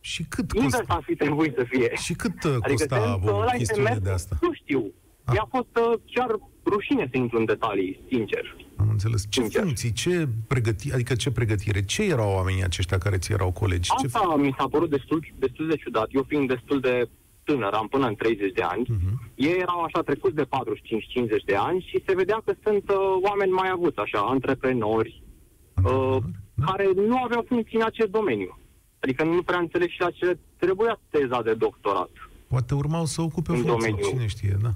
și 0.00 0.24
cât 0.28 0.52
invers 0.52 0.76
costa? 0.76 0.94
ar 0.94 1.02
fi 1.02 1.14
trebuit 1.14 1.54
să 1.56 1.64
fie. 1.68 1.94
Și 1.94 2.14
cât 2.14 2.44
uh, 2.44 2.56
adică 2.60 2.86
costa 2.86 3.20
o 3.22 3.44
chestiune 3.56 3.98
de 4.02 4.10
asta? 4.10 4.36
Nu 4.40 4.52
știu. 4.52 4.92
Ah. 5.28 5.34
Mi-a 5.34 5.48
fost 5.50 5.72
uh, 5.86 5.98
chiar 6.14 6.30
rușine 6.64 7.08
să 7.10 7.16
intru 7.18 7.38
în 7.38 7.44
detalii, 7.44 8.00
sincer. 8.08 8.56
Am 8.76 8.88
înțeles. 8.90 9.26
Ce 9.28 9.40
sincer. 9.40 9.62
funcții, 9.62 9.92
ce 9.92 10.28
pregătire, 10.48 10.94
adică 10.94 11.14
ce 11.14 11.30
pregătire, 11.30 11.84
ce 11.84 12.02
erau 12.02 12.30
oamenii 12.32 12.64
aceștia 12.64 12.98
care 12.98 13.18
ți 13.18 13.32
erau 13.32 13.50
colegi? 13.52 13.90
Asta 13.90 14.34
ce... 14.34 14.40
mi 14.40 14.54
s-a 14.58 14.68
părut 14.68 14.90
destul, 14.90 15.20
destul 15.38 15.68
de 15.68 15.76
ciudat. 15.76 16.08
Eu 16.10 16.24
fiind 16.28 16.48
destul 16.48 16.80
de 16.80 17.08
tânăr, 17.44 17.72
am 17.72 17.88
până 17.88 18.06
în 18.06 18.14
30 18.14 18.52
de 18.52 18.62
ani, 18.62 18.84
uh-huh. 18.84 19.14
ei 19.34 19.56
erau 19.58 19.80
așa 19.82 20.00
trecuți 20.02 20.34
de 20.34 20.44
45-50 20.44 20.48
de 21.44 21.56
ani 21.56 21.86
și 21.88 22.02
se 22.06 22.14
vedea 22.14 22.42
că 22.44 22.52
sunt 22.64 22.90
uh, 22.90 22.96
oameni 23.28 23.52
mai 23.52 23.68
avuți, 23.72 23.98
așa, 23.98 24.20
antreprenori, 24.20 25.22
uh, 25.84 26.16
da. 26.54 26.64
care 26.64 26.90
nu 26.94 27.16
aveau 27.24 27.44
funcții 27.48 27.78
în 27.78 27.84
acest 27.84 28.10
domeniu. 28.10 28.58
Adică 29.00 29.24
nu 29.24 29.42
prea 29.42 29.58
înțeleg 29.58 29.88
și 29.88 30.00
la 30.00 30.10
ce 30.10 30.38
trebuia 30.56 31.00
teza 31.10 31.42
de 31.42 31.54
doctorat. 31.54 32.10
Poate 32.48 32.74
urmau 32.74 33.04
să 33.04 33.20
ocupe 33.22 33.52
o 33.52 33.54
În 33.54 33.60
funcție, 33.60 33.90
domeniu. 33.90 34.10
cine 34.10 34.26
știe, 34.26 34.56
da. 34.62 34.72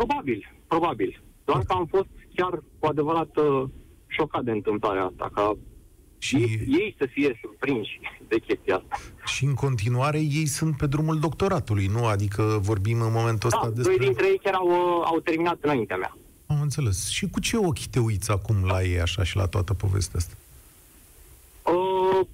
Probabil, 0.00 0.54
probabil. 0.66 1.22
Doar 1.44 1.62
că 1.64 1.72
am 1.72 1.86
fost 1.86 2.08
chiar 2.34 2.62
cu 2.78 2.86
adevărat 2.86 3.36
uh, 3.36 3.68
șocat 4.06 4.42
de 4.44 4.50
întâmplarea 4.50 5.04
asta, 5.04 5.30
ca 5.34 5.56
Și, 6.18 6.36
ei, 6.36 6.66
ei 6.66 6.94
să 6.98 7.06
fie 7.10 7.38
surprinși 7.42 8.00
de 8.28 8.38
chestia 8.38 8.76
asta. 8.76 8.96
și 9.26 9.44
în 9.44 9.54
continuare 9.54 10.18
ei 10.18 10.46
sunt 10.46 10.76
pe 10.76 10.86
drumul 10.86 11.18
doctoratului, 11.18 11.86
nu? 11.86 12.04
Adică 12.06 12.58
vorbim 12.62 13.00
în 13.00 13.12
momentul 13.12 13.48
ăsta 13.48 13.68
Da, 13.68 13.70
despre... 13.70 13.96
doi 13.96 14.06
dintre 14.06 14.26
ei 14.26 14.38
chiar 14.42 14.54
au, 14.54 14.68
uh, 14.68 15.02
au 15.04 15.20
terminat 15.20 15.58
înaintea 15.60 15.96
mea. 15.96 16.16
Am 16.46 16.60
înțeles. 16.60 17.08
Și 17.08 17.28
cu 17.30 17.40
ce 17.40 17.56
ochi 17.56 17.86
te 17.90 17.98
uiți 17.98 18.30
acum 18.30 18.56
la 18.64 18.82
ei 18.82 19.00
așa 19.00 19.22
și 19.24 19.36
la 19.36 19.46
toată 19.46 19.74
povestea 19.74 20.18
asta? 20.18 20.34
Uh, 21.72 22.26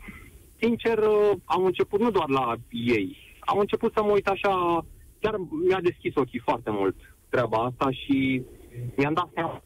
sincer, 0.58 0.98
uh, 0.98 1.30
am 1.44 1.64
început 1.64 2.00
nu 2.00 2.10
doar 2.10 2.28
la 2.28 2.54
ei. 2.70 3.16
Am 3.38 3.58
început 3.58 3.92
să 3.92 4.02
mă 4.02 4.10
uit 4.10 4.26
așa, 4.26 4.84
chiar 5.20 5.34
mi-a 5.68 5.80
deschis 5.80 6.14
ochii 6.14 6.38
foarte 6.38 6.70
mult 6.70 6.96
treaba 7.28 7.56
asta 7.56 7.90
și 7.90 8.42
mi-am 8.96 9.12
dat 9.12 9.28
seama, 9.34 9.62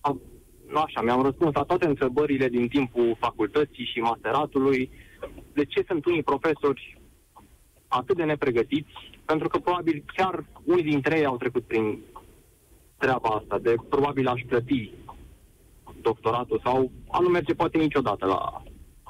nu 0.69 0.81
așa, 0.81 1.03
mi-am 1.03 1.23
răspuns 1.23 1.55
la 1.55 1.63
toate 1.63 1.87
întrebările 1.87 2.49
din 2.49 2.69
timpul 2.69 3.17
facultății 3.21 3.91
și 3.93 3.99
masteratului, 4.01 4.91
de 5.53 5.65
ce 5.65 5.85
sunt 5.87 6.05
unii 6.05 6.23
profesori 6.23 6.99
atât 7.89 8.17
de 8.17 8.25
nepregătiți, 8.25 8.93
pentru 9.25 9.49
că 9.49 9.59
probabil 9.59 10.05
chiar 10.17 10.45
unii 10.65 10.83
dintre 10.83 11.19
ei 11.19 11.25
au 11.25 11.37
trecut 11.37 11.65
prin 11.65 11.99
treaba 12.99 13.29
asta, 13.29 13.59
de 13.59 13.75
probabil 13.89 14.29
aș 14.29 14.43
plăti 14.47 14.93
doctoratul 16.01 16.61
sau 16.65 16.91
a 17.09 17.19
nu 17.21 17.29
merge 17.29 17.55
poate 17.55 17.79
niciodată 17.79 18.27
la 18.27 18.63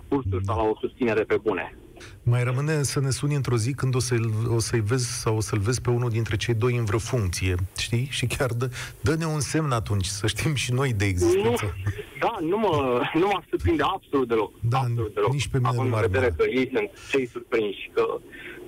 cursuri 0.08 0.44
sau 0.44 0.56
la 0.56 0.62
o 0.62 0.76
susținere 0.80 1.22
pe 1.22 1.36
bune. 1.42 1.78
Mai 2.22 2.44
rămâne 2.44 2.82
să 2.82 3.00
ne 3.00 3.10
suni 3.10 3.34
într-o 3.34 3.56
zi 3.56 3.72
când 3.72 3.94
o, 3.94 3.98
să 3.98 4.14
o 4.46 4.58
să-i 4.58 4.80
vezi 4.80 5.20
sau 5.20 5.36
o 5.36 5.40
să-l 5.40 5.58
vezi 5.58 5.80
pe 5.80 5.90
unul 5.90 6.10
dintre 6.10 6.36
cei 6.36 6.54
doi 6.54 6.76
în 6.76 6.84
vreo 6.84 6.98
funcție, 6.98 7.54
știi? 7.76 8.06
Și 8.10 8.26
chiar 8.26 8.52
dă, 8.52 8.70
dă-ne 9.00 9.24
un 9.26 9.40
semn 9.40 9.70
atunci, 9.72 10.04
să 10.06 10.26
știm 10.26 10.54
și 10.54 10.72
noi 10.72 10.92
de 10.92 11.04
Nu, 11.04 11.10
existență. 11.10 11.74
da, 12.20 12.36
nu 12.40 12.58
mă, 12.58 13.02
nu 13.14 13.26
mă 13.26 13.42
surprinde 13.50 13.82
absolut 13.94 14.28
deloc. 14.28 14.52
Da, 14.60 14.78
absolut 14.78 15.14
deloc. 15.14 15.32
nici 15.32 15.48
pe 15.48 15.56
mine 15.56 15.68
Având 15.68 15.82
nu 15.82 15.88
în 15.88 16.00
m-ar 16.00 16.06
vedere 16.06 16.24
mira. 16.24 16.44
că 16.44 16.50
ei 16.58 16.70
sunt 16.74 16.90
cei 17.10 17.26
surprinși, 17.26 17.90
că 17.94 18.04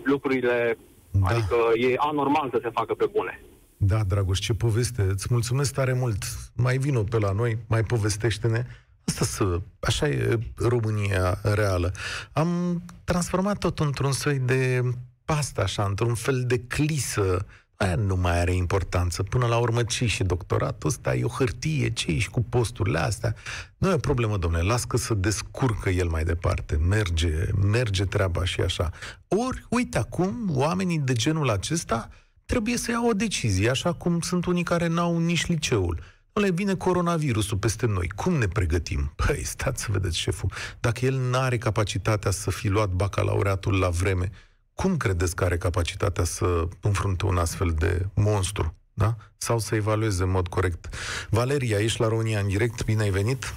lucrurile, 0.05 0.79
Da. 1.11 1.27
adică 1.27 1.57
e 1.90 1.95
anormal 1.97 2.49
să 2.53 2.59
se 2.62 2.71
facă 2.73 2.95
pe 2.95 3.09
bune. 3.12 3.40
Da, 3.77 4.03
Dragoș, 4.09 4.38
ce 4.38 4.55
poveste. 4.55 5.03
Îți 5.03 5.27
mulțumesc 5.31 5.73
tare 5.75 5.92
mult. 5.92 6.23
Mai 6.57 6.77
vino 6.79 7.03
pe 7.03 7.18
la 7.18 7.33
noi, 7.33 7.59
mai 7.68 7.83
povestește-ne. 7.83 8.66
Asta 9.05 9.25
să, 9.25 9.61
așa 9.81 10.09
e 10.09 10.38
România 10.57 11.38
reală. 11.43 11.93
Am 12.33 12.83
transformat 13.05 13.59
tot 13.59 13.79
într-un 13.79 14.12
soi 14.12 14.38
de 14.38 14.83
pasta, 15.25 15.62
așa, 15.62 15.85
într-un 15.85 16.15
fel 16.15 16.45
de 16.47 16.59
clisă. 16.59 17.47
Aia 17.77 17.95
nu 17.95 18.17
mai 18.17 18.41
are 18.41 18.55
importanță. 18.55 19.23
Până 19.23 19.47
la 19.47 19.59
urmă, 19.59 19.83
ce 19.83 20.07
și 20.07 20.25
doctoratul 20.25 20.88
ăsta 20.88 21.15
e 21.15 21.25
o 21.25 21.29
hârtie, 21.29 21.91
ce 21.91 22.19
și 22.19 22.31
cu 22.31 22.43
posturile 22.43 22.99
astea. 22.99 23.35
Nu 23.79 23.91
e 23.91 23.95
o 23.95 23.97
problemă, 23.97 24.37
domnule, 24.37 24.62
las 24.62 24.85
că 24.85 24.97
să 24.97 25.15
descurcă 25.15 25.91
el 25.91 26.09
mai 26.09 26.25
departe. 26.25 26.77
Merge, 26.77 27.33
merge 27.71 28.05
treaba 28.05 28.45
și 28.45 28.61
așa. 28.61 28.91
Ori, 29.29 29.67
uite, 29.69 29.99
acum, 29.99 30.51
oamenii 30.55 30.99
de 30.99 31.12
genul 31.12 31.51
acesta 31.51 32.09
trebuie 32.45 32.77
să 32.77 32.91
iau 32.91 33.09
o 33.09 33.12
decizie, 33.12 33.71
așa 33.71 33.93
cum 33.93 34.21
sunt 34.21 34.45
unii 34.45 34.62
care 34.62 34.87
n-au 34.87 35.19
nici 35.19 35.47
liceul. 35.47 35.99
Nu 36.35 36.42
le 36.42 36.51
vine 36.51 36.75
coronavirusul 36.75 37.59
peste 37.59 37.87
noi. 37.87 38.09
Cum 38.16 38.33
ne 38.33 38.47
pregătim? 38.47 39.12
Păi, 39.27 39.45
stați 39.45 39.83
să 39.83 39.88
vedeți, 39.90 40.18
șeful. 40.18 40.51
Dacă 40.81 41.05
el 41.05 41.14
nu 41.14 41.38
are 41.38 41.59
capacitatea 41.59 42.31
să 42.31 42.51
fi 42.51 42.68
luat 42.68 42.88
bacalaureatul 42.88 43.79
la 43.79 43.88
vreme, 43.88 44.31
cum 44.75 44.97
credeți 44.97 45.37
că 45.37 45.45
are 45.45 45.57
capacitatea 45.57 46.25
să 46.25 46.68
înfrunte 46.81 47.27
un 47.27 47.37
astfel 47.37 47.75
de 47.79 48.07
monstru? 48.14 48.75
Da? 48.95 49.14
Sau 49.37 49.59
să 49.59 49.75
evalueze 49.75 50.23
în 50.23 50.31
mod 50.31 50.49
corect. 50.49 50.88
Valeria, 51.31 51.79
ești 51.79 52.01
la 52.01 52.09
România 52.09 52.38
în 52.38 52.49
direct, 52.49 52.85
bine 52.85 53.03
ai 53.03 53.11
venit. 53.11 53.55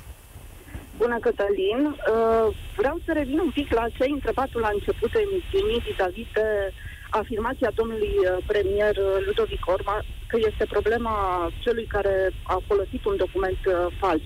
Bună, 0.98 1.18
Cătălin. 1.20 1.82
Uh, 1.86 2.56
Vreau 2.78 3.02
să 3.06 3.12
revin 3.14 3.40
un 3.40 3.52
pic 3.52 3.74
la 3.74 3.90
ce 3.90 4.04
ai 4.04 4.12
întrebat 4.12 4.50
tu 4.50 4.60
la 4.60 4.70
începutul 4.74 5.22
emisiunii 5.28 5.84
vis-a-vis 5.88 6.28
de 6.34 6.48
afirmația 7.22 7.72
domnului 7.80 8.14
uh, 8.22 8.38
premier 8.52 8.96
uh, 8.98 9.26
Ludovic 9.26 9.64
Orma 9.76 9.98
că 10.28 10.38
este 10.50 10.66
problema 10.76 11.16
celui 11.64 11.86
care 11.96 12.16
a 12.44 12.58
folosit 12.70 13.06
un 13.06 13.16
document 13.24 13.62
uh, 13.66 13.76
fals. 14.02 14.24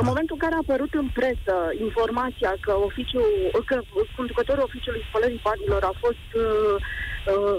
În 0.00 0.06
momentul 0.10 0.36
în 0.36 0.42
care 0.44 0.54
a 0.54 0.64
apărut 0.64 0.92
în 1.02 1.08
presă 1.20 1.56
informația 1.86 2.52
că, 2.64 2.72
oficiul, 2.88 3.28
că 3.70 3.76
conducătorul 4.16 4.68
oficiului 4.68 5.06
spălării 5.08 5.44
banilor 5.48 5.82
a 5.82 5.94
fost 6.04 6.28
uh, 6.44 6.76
uh, 7.32 7.56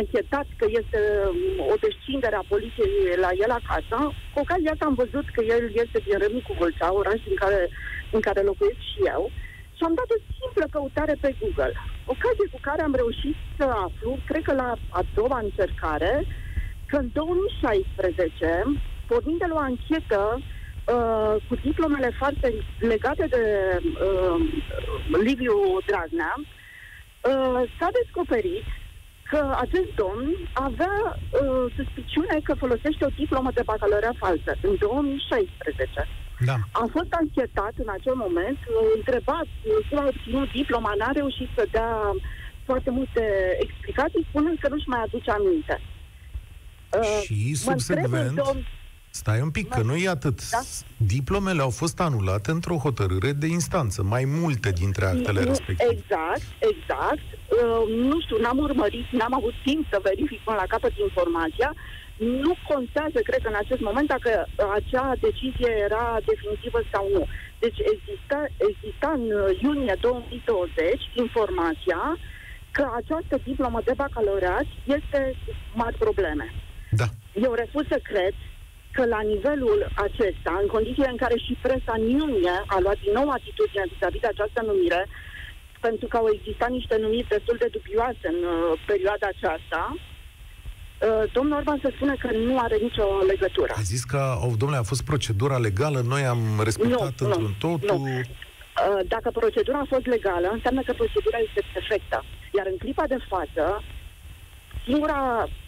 anchetat 0.00 0.46
că 0.60 0.66
este 0.80 1.00
um, 1.28 1.66
o 1.72 1.74
descindere 1.86 2.36
a 2.36 2.50
poliției 2.54 2.94
la 3.24 3.30
el 3.44 3.50
acasă, 3.60 3.96
cu 4.32 4.38
ocazia 4.44 4.72
asta 4.72 4.84
am 4.88 5.00
văzut 5.02 5.26
că 5.34 5.40
el 5.54 5.62
este 5.82 5.98
din 6.06 6.18
Râmnicu 6.22 6.52
Vâlcea, 6.58 6.88
oraș 7.00 7.18
din 7.28 7.36
care, 7.42 7.60
în 8.16 8.20
care 8.26 8.40
locuiesc 8.40 8.80
și 8.92 9.00
eu, 9.14 9.22
și 9.76 9.82
am 9.84 9.94
dat 10.00 10.08
o 10.16 10.18
simplă 10.38 10.66
căutare 10.70 11.14
pe 11.20 11.30
Google. 11.40 11.74
Ocazie 12.12 12.48
cu 12.52 12.60
care 12.68 12.82
am 12.82 12.94
reușit 12.94 13.36
să 13.56 13.64
aflu, 13.86 14.10
cred 14.28 14.42
că 14.42 14.52
la 14.62 14.70
a 14.98 15.02
doua 15.14 15.38
încercare, 15.38 16.14
că 16.86 16.96
în 16.96 17.08
2016, 17.12 18.62
pornind 19.06 19.38
de 19.38 19.48
la 19.48 19.54
o 19.54 19.66
anchetă 19.70 20.22
uh, 20.38 21.34
cu 21.48 21.54
diplomele 21.54 22.10
foarte 22.20 22.48
legate 22.78 23.26
de 23.36 23.44
uh, 23.82 24.38
Liviu 25.26 25.56
Dragnea, 25.86 26.34
uh, 26.38 27.60
s-a 27.78 27.88
descoperit 27.98 28.66
că 29.30 29.40
acest 29.64 29.90
domn 29.94 30.26
avea 30.52 30.96
uh, 31.16 31.64
suspiciune 31.76 32.36
că 32.42 32.54
folosește 32.54 33.04
o 33.04 33.16
diplomă 33.16 33.50
de 33.54 33.62
bacalaureat 33.64 34.16
falsă 34.16 34.52
în 34.62 34.76
2016. 34.78 36.08
Da. 36.44 36.56
A 36.72 36.86
fost 36.96 37.10
anchetat 37.22 37.72
în 37.84 37.88
acel 37.98 38.14
moment, 38.14 38.58
uh, 38.58 38.74
întrebat 38.96 39.46
uh, 39.62 39.88
cum 39.88 39.98
a 39.98 40.06
obținut 40.06 40.50
diploma, 40.52 40.92
n-a 40.98 41.10
reușit 41.20 41.48
să 41.56 41.66
dea 41.70 41.90
foarte 42.64 42.90
multe 42.90 43.22
explicații, 43.60 44.26
spunând 44.28 44.58
că 44.58 44.68
nu-și 44.68 44.88
mai 44.88 45.02
aduce 45.06 45.30
aminte. 45.30 45.80
Uh, 47.00 47.20
Și 47.24 47.56
mă 47.64 47.72
întreb 47.72 47.72
în 47.72 47.78
subsecvent, 47.78 48.40
domn- 48.40 48.74
Stai 49.10 49.40
un 49.40 49.50
pic, 49.50 49.68
că 49.68 49.82
nu 49.82 49.96
e 49.96 50.08
atât. 50.08 50.50
Da. 50.50 50.58
Diplomele 50.96 51.60
au 51.62 51.70
fost 51.70 52.00
anulate 52.00 52.50
într-o 52.50 52.76
hotărâre 52.76 53.32
de 53.32 53.46
instanță, 53.46 54.02
mai 54.02 54.24
multe 54.24 54.70
dintre 54.70 55.04
actele 55.04 55.40
Nu, 55.40 55.46
respective. 55.46 55.90
Exact, 55.92 56.42
exact. 56.72 57.26
Uh, 57.48 57.94
nu 58.10 58.20
știu, 58.20 58.36
n-am 58.40 58.58
urmărit, 58.58 59.06
n-am 59.10 59.34
avut 59.34 59.54
timp 59.64 59.86
să 59.90 60.00
verific 60.02 60.40
până 60.40 60.56
la 60.56 60.66
capăt 60.68 60.92
informația. 61.08 61.74
Nu 62.16 62.56
contează, 62.68 63.18
cred 63.28 63.40
că 63.42 63.48
în 63.48 63.60
acest 63.64 63.80
moment, 63.80 64.08
dacă 64.08 64.46
acea 64.78 65.12
decizie 65.20 65.70
era 65.88 66.18
definitivă 66.24 66.80
sau 66.92 67.08
nu. 67.12 67.26
Deci 67.58 67.78
exista, 67.92 68.40
exista 68.68 69.08
în 69.18 69.24
uh, 69.30 69.60
iunie 69.62 69.96
2020 70.00 71.10
informația 71.14 72.18
că 72.70 72.84
această 73.00 73.34
diplomă 73.44 73.80
de 73.84 73.92
bacalaureat 73.96 74.66
este 74.84 75.20
cu 75.44 75.52
mari 75.74 75.96
probleme. 76.04 76.46
Da. 76.90 77.06
Eu 77.46 77.52
refuz 77.52 77.84
să 77.88 77.98
cred 78.02 78.34
că 78.92 79.02
la 79.06 79.20
nivelul 79.20 79.90
acesta, 80.06 80.58
în 80.62 80.68
condițiile 80.74 81.08
în 81.10 81.22
care 81.24 81.36
și 81.46 81.58
presa 81.62 81.92
în 81.96 82.08
iunie 82.08 82.56
a 82.66 82.78
luat 82.80 82.98
din 83.04 83.12
nou 83.12 83.28
atitudine 83.28 83.84
vis-a-vis 83.92 84.20
de 84.20 84.32
această 84.32 84.60
numire, 84.70 85.06
pentru 85.80 86.06
că 86.08 86.16
au 86.16 86.28
existat 86.36 86.70
niște 86.70 86.96
numiri 87.04 87.32
destul 87.36 87.56
de 87.58 87.68
dubioase 87.76 88.26
în 88.34 88.40
uh, 88.44 88.80
perioada 88.86 89.26
aceasta, 89.30 89.82
uh, 89.92 90.15
domnul 91.32 91.56
Orban 91.56 91.78
se 91.82 91.92
spune 91.96 92.14
că 92.18 92.30
nu 92.30 92.58
are 92.58 92.76
nicio 92.76 93.04
legătură. 93.26 93.72
A 93.76 93.80
zis 93.82 94.04
că, 94.04 94.36
oh, 94.44 94.52
domnule, 94.58 94.80
a 94.80 94.90
fost 94.92 95.04
procedura 95.04 95.56
legală, 95.58 96.00
noi 96.00 96.22
am 96.24 96.60
respectat 96.64 97.20
Nu, 97.20 97.26
nu, 97.26 97.32
într-un 97.32 97.54
totul. 97.58 97.96
nu. 97.98 98.04
Uh, 98.18 99.00
Dacă 99.08 99.30
procedura 99.30 99.78
a 99.78 99.86
fost 99.94 100.06
legală, 100.06 100.48
înseamnă 100.52 100.82
că 100.82 100.92
procedura 100.92 101.38
este 101.46 101.62
perfectă. 101.72 102.24
Iar 102.56 102.66
în 102.72 102.76
clipa 102.76 103.06
de 103.06 103.18
față, 103.28 103.82
singura, 104.84 105.20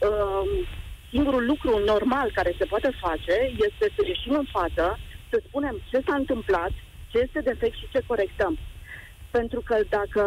uh, 0.08 0.66
singurul 1.10 1.44
lucru 1.46 1.82
normal 1.92 2.30
care 2.34 2.54
se 2.58 2.64
poate 2.64 2.90
face 3.00 3.34
este 3.66 3.84
să 3.96 4.00
ieșim 4.06 4.34
în 4.42 4.46
față, 4.58 4.98
să 5.30 5.36
spunem 5.48 5.80
ce 5.90 5.98
s-a 6.06 6.14
întâmplat, 6.14 6.72
ce 7.10 7.18
este 7.18 7.40
defect 7.40 7.76
și 7.76 7.88
ce 7.92 8.00
corectăm. 8.06 8.58
Pentru 9.30 9.60
că 9.60 9.76
dacă 9.88 10.22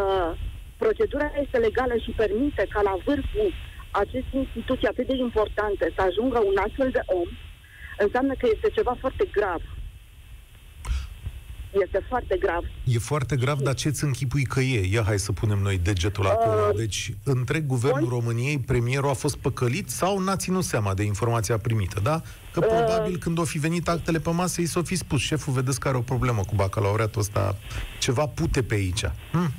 procedura 0.77 1.31
este 1.43 1.57
legală 1.57 1.95
și 2.03 2.11
permite 2.11 2.65
ca 2.69 2.81
la 2.81 2.95
vârful 3.05 3.49
acestei 3.91 4.39
instituții 4.39 4.87
atât 4.87 5.07
de 5.07 5.15
importante 5.15 5.91
să 5.95 6.01
ajungă 6.01 6.39
un 6.49 6.57
astfel 6.65 6.89
de 6.91 7.03
om, 7.05 7.29
înseamnă 7.97 8.33
că 8.33 8.45
este 8.53 8.69
ceva 8.77 8.95
foarte 8.99 9.25
grav. 9.31 9.61
Este 11.71 12.05
foarte 12.07 12.37
grav. 12.37 12.63
E 12.83 12.97
foarte 12.97 13.35
grav, 13.35 13.59
dar 13.59 13.73
ce-ți 13.73 14.03
închipui 14.03 14.43
că 14.43 14.59
e? 14.59 14.87
Ia 14.91 15.03
hai 15.03 15.19
să 15.19 15.31
punem 15.31 15.59
noi 15.59 15.77
degetul 15.77 16.25
acolo. 16.25 16.67
Uh, 16.69 16.75
Deci, 16.77 17.13
întreg 17.23 17.65
guvernul 17.65 18.09
bun. 18.09 18.09
României, 18.09 18.59
premierul 18.59 19.09
a 19.09 19.13
fost 19.13 19.37
păcălit 19.37 19.89
sau 19.89 20.19
n-a 20.19 20.35
ținut 20.35 20.63
seama 20.63 20.93
de 20.93 21.03
informația 21.03 21.57
primită, 21.57 21.99
da? 22.03 22.21
Că 22.51 22.59
probabil 22.59 23.17
când 23.17 23.39
o 23.39 23.43
fi 23.43 23.57
venit 23.57 23.87
actele 23.87 24.19
pe 24.19 24.29
masă, 24.29 24.61
i 24.61 24.65
s-o 24.65 24.81
fi 24.81 24.95
spus, 24.95 25.21
șeful, 25.21 25.53
vedeți 25.53 25.79
că 25.79 25.87
are 25.87 25.97
o 25.97 26.01
problemă 26.01 26.41
cu 26.41 26.55
bacalaureatul 26.55 27.21
ăsta, 27.21 27.57
ceva 27.99 28.25
pute 28.25 28.63
pe 28.63 28.73
aici. 28.73 29.03
Hm? 29.31 29.51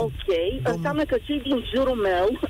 ok, 0.00 0.26
înseamnă 0.62 1.04
că 1.04 1.16
cei 1.24 1.40
din 1.40 1.64
jurul 1.74 1.96
meu 1.96 2.40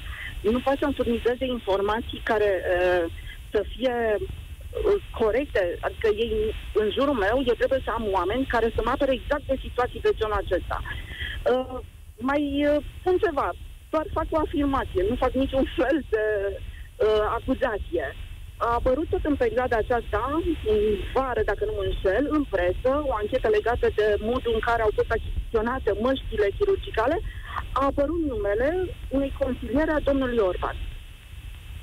nu 0.52 0.60
pot 0.60 0.76
să-mi 0.80 0.98
furnizeze 1.00 1.44
informații 1.44 2.20
care 2.30 2.50
uh, 2.62 3.04
să 3.52 3.64
fie 3.76 3.96
uh, 4.18 5.02
corecte. 5.20 5.78
Adică 5.80 6.08
ei, 6.24 6.54
în 6.74 6.90
jurul 6.96 7.16
meu, 7.24 7.36
eu 7.46 7.54
trebuie 7.60 7.82
să 7.84 7.90
am 7.90 8.04
oameni 8.10 8.52
care 8.54 8.68
să 8.74 8.80
mă 8.84 8.90
apere 8.90 9.12
exact 9.12 9.46
de 9.46 9.56
situații 9.66 10.00
de 10.00 10.12
genul 10.18 10.40
acesta. 10.42 10.78
Uh, 11.52 11.78
mai 12.30 12.42
uh, 12.70 12.84
spun 12.98 13.16
ceva, 13.24 13.48
doar 13.92 14.06
fac 14.18 14.26
o 14.30 14.42
afirmație, 14.44 15.02
nu 15.08 15.14
fac 15.24 15.32
niciun 15.32 15.64
fel 15.78 15.96
de 16.14 16.24
uh, 16.52 17.24
acuzație. 17.38 18.06
A 18.56 18.68
apărut 18.78 19.08
tot 19.10 19.24
în 19.24 19.36
perioada 19.44 19.76
aceasta, 19.76 20.20
în 20.72 20.80
vară, 21.14 21.42
dacă 21.50 21.62
nu 21.64 21.72
mă 21.76 21.84
înșel, 21.86 22.24
în 22.36 22.44
presă, 22.54 22.92
o 23.10 23.12
anchetă 23.22 23.48
legată 23.48 23.86
de 23.98 24.06
modul 24.30 24.52
în 24.54 24.62
care 24.68 24.82
au 24.82 24.92
fost 24.98 25.10
achiziționate 25.16 25.90
măștile 26.06 26.48
chirurgicale, 26.56 27.16
a 27.72 27.84
apărut 27.90 28.22
numele 28.32 28.68
unei 29.08 29.32
consiliere 29.42 29.90
a 29.90 30.06
domnului 30.08 30.38
Orban, 30.38 30.76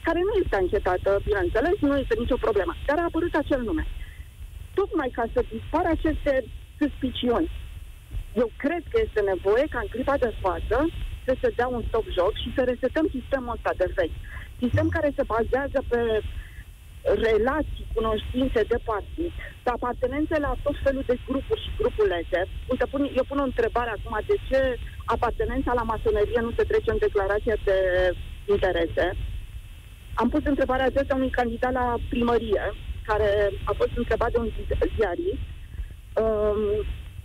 care 0.03 0.19
nu 0.27 0.33
este 0.43 0.55
anchetată, 0.55 1.09
bineînțeles, 1.23 1.75
nu 1.79 1.97
este 1.97 2.15
nicio 2.19 2.43
problemă, 2.45 2.73
dar 2.85 2.97
a 2.99 3.07
apărut 3.09 3.35
acel 3.35 3.61
nume. 3.61 3.85
Tocmai 4.73 5.09
ca 5.17 5.25
să 5.33 5.49
dispară 5.51 5.89
aceste 5.91 6.33
suspiciuni. 6.79 7.49
Eu 8.33 8.49
cred 8.57 8.83
că 8.89 8.97
este 9.05 9.21
nevoie 9.21 9.65
ca 9.69 9.79
în 9.81 9.89
clipa 9.93 10.17
de 10.17 10.33
față 10.39 10.77
să 11.25 11.33
se 11.41 11.49
dea 11.55 11.67
un 11.67 11.83
stop 11.87 12.05
joc 12.17 12.33
și 12.41 12.53
să 12.55 12.61
resetăm 12.63 13.07
sistemul 13.17 13.55
ăsta 13.55 13.71
de 13.77 13.91
vechi. 13.95 14.19
Sistem 14.63 14.87
care 14.95 15.09
se 15.15 15.23
bazează 15.33 15.79
pe 15.87 16.21
relații, 17.01 17.85
cunoștințe 17.93 18.61
de 18.71 18.79
partid, 18.91 19.31
pe 19.63 19.69
apartenențe 19.69 20.35
la 20.39 20.53
tot 20.63 20.75
felul 20.83 21.03
de 21.05 21.15
grupuri 21.27 21.63
și 21.65 21.71
grupulețe. 21.79 22.39
Uite, 22.71 22.85
pun, 22.91 23.01
eu 23.19 23.25
pun 23.27 23.39
o 23.39 23.49
întrebare 23.51 23.91
acum, 23.93 24.19
de 24.25 24.35
ce 24.49 24.59
apartenența 25.05 25.71
la 25.73 25.89
masonerie 25.93 26.39
nu 26.41 26.51
se 26.57 26.63
trece 26.63 26.89
în 26.91 27.03
declarația 27.07 27.57
de 27.63 27.77
interese? 28.53 29.05
Am 30.13 30.29
pus 30.29 30.43
întrebarea 30.45 30.85
aceasta 30.85 31.15
unui 31.15 31.29
candidat 31.39 31.71
la 31.71 31.95
primărie, 32.09 32.63
care 33.09 33.51
a 33.63 33.73
fost 33.77 33.93
întrebat 33.95 34.31
de 34.31 34.37
un 34.37 34.49
ziarist, 34.95 35.43
um, 36.21 36.59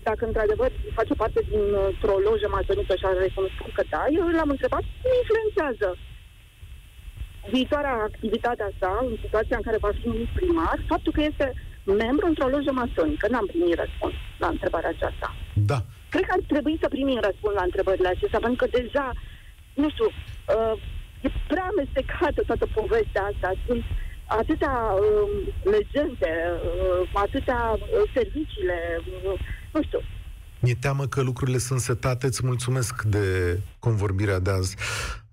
dacă 0.09 0.23
într-adevăr 0.27 0.71
face 0.99 1.15
parte 1.23 1.41
dintr-o 1.51 2.19
lojă 2.29 2.49
masonică 2.51 2.95
și 2.97 3.07
a 3.07 3.13
recunoscut 3.13 3.73
că 3.75 3.83
da, 3.95 4.03
eu 4.19 4.25
l-am 4.39 4.55
întrebat 4.55 4.85
cum 5.01 5.11
influențează 5.23 5.89
viitoarea 7.51 7.95
activitatea 8.11 8.71
sa, 8.81 8.91
în 9.09 9.17
situația 9.25 9.57
în 9.57 9.63
care 9.63 9.85
va 9.87 9.91
fi 9.99 10.07
numit 10.07 10.29
primar, 10.39 10.77
faptul 10.87 11.13
că 11.13 11.23
este 11.31 11.47
membru 11.85 12.27
într-o 12.27 12.53
lojă 12.55 12.73
masonică. 12.73 13.27
N-am 13.29 13.47
primit 13.47 13.79
răspuns 13.85 14.15
la 14.39 14.49
întrebarea 14.55 14.93
aceasta. 14.97 15.29
Da. 15.71 15.79
Cred 16.13 16.25
că 16.25 16.35
ar 16.37 16.43
trebui 16.53 16.77
să 16.83 16.89
primim 16.89 17.21
răspuns 17.29 17.55
la 17.55 17.69
întrebările 17.69 18.09
acestea, 18.09 18.39
pentru 18.47 18.61
că 18.63 18.79
deja, 18.79 19.07
nu 19.75 19.89
știu, 19.91 20.09
uh, 20.09 20.75
e 21.27 21.29
prea 21.51 21.67
amestecată 21.73 22.41
toată 22.47 22.67
povestea 22.79 23.23
asta. 23.33 23.49
Sunt 23.67 23.83
atâtea 24.41 24.75
uh, 24.95 25.29
legende, 25.77 26.33
uh, 26.53 27.01
atâtea 27.27 27.61
uh, 27.73 28.11
serviciile, 28.15 28.79
uh, 29.27 29.39
nu 29.75 29.83
știu, 29.83 30.01
mi-e 30.61 30.75
teamă 30.81 31.07
că 31.07 31.21
lucrurile 31.21 31.59
sunt 31.59 31.81
setate. 31.81 32.27
Îți 32.27 32.47
mulțumesc 32.47 33.03
de 33.03 33.59
convorbirea 33.79 34.39
de 34.39 34.51
azi. 34.51 34.77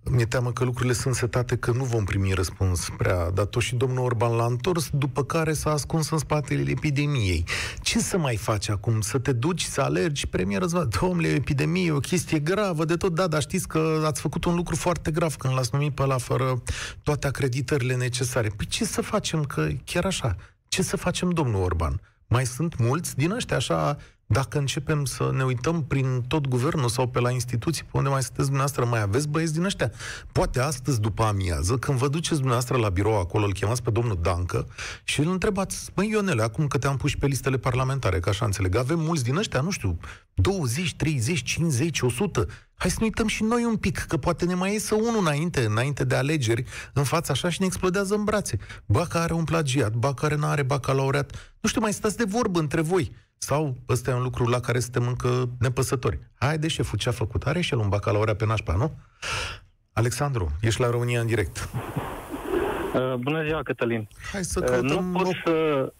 Mi-e 0.10 0.26
teamă 0.26 0.52
că 0.52 0.64
lucrurile 0.64 0.94
sunt 0.94 1.16
setate 1.16 1.58
că 1.58 1.72
nu 1.72 1.84
vom 1.84 2.04
primi 2.04 2.34
răspuns 2.34 2.88
prea 2.98 3.30
dat 3.30 3.56
și 3.60 3.76
domnul 3.76 4.04
Orban 4.04 4.36
l-a 4.36 4.46
întors, 4.46 4.90
după 4.90 5.24
care 5.24 5.54
s-a 5.54 5.72
ascuns 5.72 6.10
în 6.10 6.18
spatele 6.18 6.70
epidemiei. 6.70 7.46
Ce 7.82 8.00
să 8.00 8.18
mai 8.18 8.36
faci 8.36 8.70
acum? 8.70 9.02
Să 9.02 9.20
te 9.20 9.32
duci, 9.32 9.62
să 9.62 9.82
alergi? 9.82 10.28
Premier 10.28 10.60
Răzvan, 10.60 10.90
domnule, 11.02 11.28
epidemie 11.28 11.86
e 11.86 11.92
o 11.92 12.00
chestie 12.00 12.40
gravă 12.40 12.86
de 12.86 12.96
tot, 12.96 13.16
da, 13.16 13.28
dar 13.28 13.42
știți 13.42 13.68
că 13.68 14.04
ați 14.06 14.22
făcut 14.22 14.44
un 14.46 14.56
lucru 14.56 14.76
foarte 14.76 15.12
grav 15.12 15.36
când 15.36 15.54
l-ați 15.54 15.70
numit 15.74 15.96
pe 15.96 16.06
la 16.06 16.18
fără 16.18 16.62
toate 17.04 17.28
acreditările 17.28 17.96
necesare. 17.96 18.48
Păi 18.58 18.66
ce 18.66 18.86
să 18.86 19.02
facem? 19.02 19.44
Că 19.44 19.68
chiar 19.84 20.06
așa, 20.06 20.36
ce 20.68 20.82
să 20.82 20.98
facem, 20.98 21.30
domnul 21.30 21.64
Orban? 21.64 22.02
Mai 22.28 22.46
sunt 22.46 22.78
mulți 22.78 23.16
din 23.16 23.32
ăștia 23.32 23.56
așa 23.56 23.98
dacă 24.26 24.58
începem 24.58 25.06
să 25.06 25.32
ne 25.34 25.44
uităm 25.44 25.84
prin 25.84 26.24
tot 26.28 26.48
guvernul 26.48 26.90
sau 26.90 27.08
pe 27.08 27.20
la 27.20 27.30
instituții, 27.30 27.84
pe 27.84 27.98
unde 27.98 28.10
mai 28.10 28.22
sunteți 28.22 28.48
dumneavoastră, 28.48 28.86
mai 28.86 29.02
aveți 29.02 29.28
băieți 29.28 29.54
din 29.54 29.64
ăștia? 29.64 29.92
Poate 30.32 30.60
astăzi, 30.60 31.00
după 31.00 31.24
amiază, 31.24 31.78
când 31.78 31.98
vă 31.98 32.08
duceți 32.08 32.36
dumneavoastră 32.36 32.78
la 32.78 32.90
birou 32.90 33.20
acolo, 33.20 33.46
îl 33.46 33.54
chemați 33.54 33.84
pe 33.84 33.92
domnul 33.92 34.20
Dancă 34.22 34.68
și 35.04 35.20
îl 35.20 35.32
întrebați, 35.32 35.92
măi 35.96 36.10
Ionele, 36.10 36.42
acum 36.42 36.68
că 36.68 36.78
te-am 36.78 36.98
pus 36.98 37.16
pe 37.16 37.26
listele 37.26 37.58
parlamentare, 37.58 38.20
ca 38.20 38.30
așa 38.30 38.46
înțeleg, 38.46 38.76
avem 38.76 39.00
mulți 39.00 39.24
din 39.24 39.36
ăștia, 39.36 39.62
nu 39.62 39.70
știu, 39.70 39.98
20, 40.34 40.96
30, 40.96 41.42
50, 41.44 42.02
100. 42.02 42.46
Hai 42.76 42.92
să 42.92 42.98
ne 43.00 43.06
uităm 43.06 43.28
și 43.28 43.44
noi 43.44 43.66
un 43.66 43.76
pic, 43.76 43.98
că 43.98 44.18
poate 44.18 44.46
ne 44.46 44.54
mai 44.54 44.72
iese 44.72 44.96
unul 44.96 45.20
înainte, 45.20 45.66
înainte 45.66 46.04
de 46.04 46.16
alegeri, 46.16 46.64
în 46.94 47.04
fața 47.04 47.34
așa 47.34 47.50
și 47.50 47.60
ne 47.60 47.66
explodează 47.66 48.16
în 48.16 48.24
brațe. 48.24 48.58
Ba 48.86 49.06
că 49.06 49.18
are 49.18 49.34
un 49.34 49.44
plagiat, 49.44 49.94
ba 49.94 50.14
care 50.14 50.36
nu 50.36 50.46
are 50.46 50.64
bacalaureat. 50.64 51.56
Nu 51.60 51.70
știu, 51.70 51.82
mai 51.82 51.94
stați 51.94 52.18
de 52.18 52.24
vorbă 52.24 52.60
între 52.60 52.82
voi. 52.82 53.12
Sau 53.44 53.78
ăsta 53.90 54.12
e 54.12 54.14
un 54.14 54.22
lucru 54.22 54.48
la 54.48 54.60
care 54.60 54.80
suntem 54.80 55.08
încă 55.08 55.50
nepăsători. 55.60 56.20
Haide, 56.40 56.68
șeful, 56.68 56.98
ce 56.98 57.10
a 57.10 57.12
făcut? 57.12 57.46
Are 57.46 57.62
și 57.62 57.74
el 57.74 57.80
un 57.80 57.90
bacalaureat 57.90 58.38
pe 58.38 58.46
nașpa, 58.46 58.76
nu? 58.76 58.98
Alexandru, 59.94 60.52
ești 60.62 60.82
la 60.82 60.90
România 60.90 61.20
în 61.20 61.28
direct. 61.28 61.70
Uh, 62.94 63.14
bună 63.16 63.44
ziua, 63.44 63.64
Cătălin. 63.64 64.08
Hai 64.32 64.44
să 64.44 64.60
căutăm... 64.60 64.98
Uh, 64.98 65.04
nu 65.04 65.12
pot 65.12 65.36
să 65.46 65.94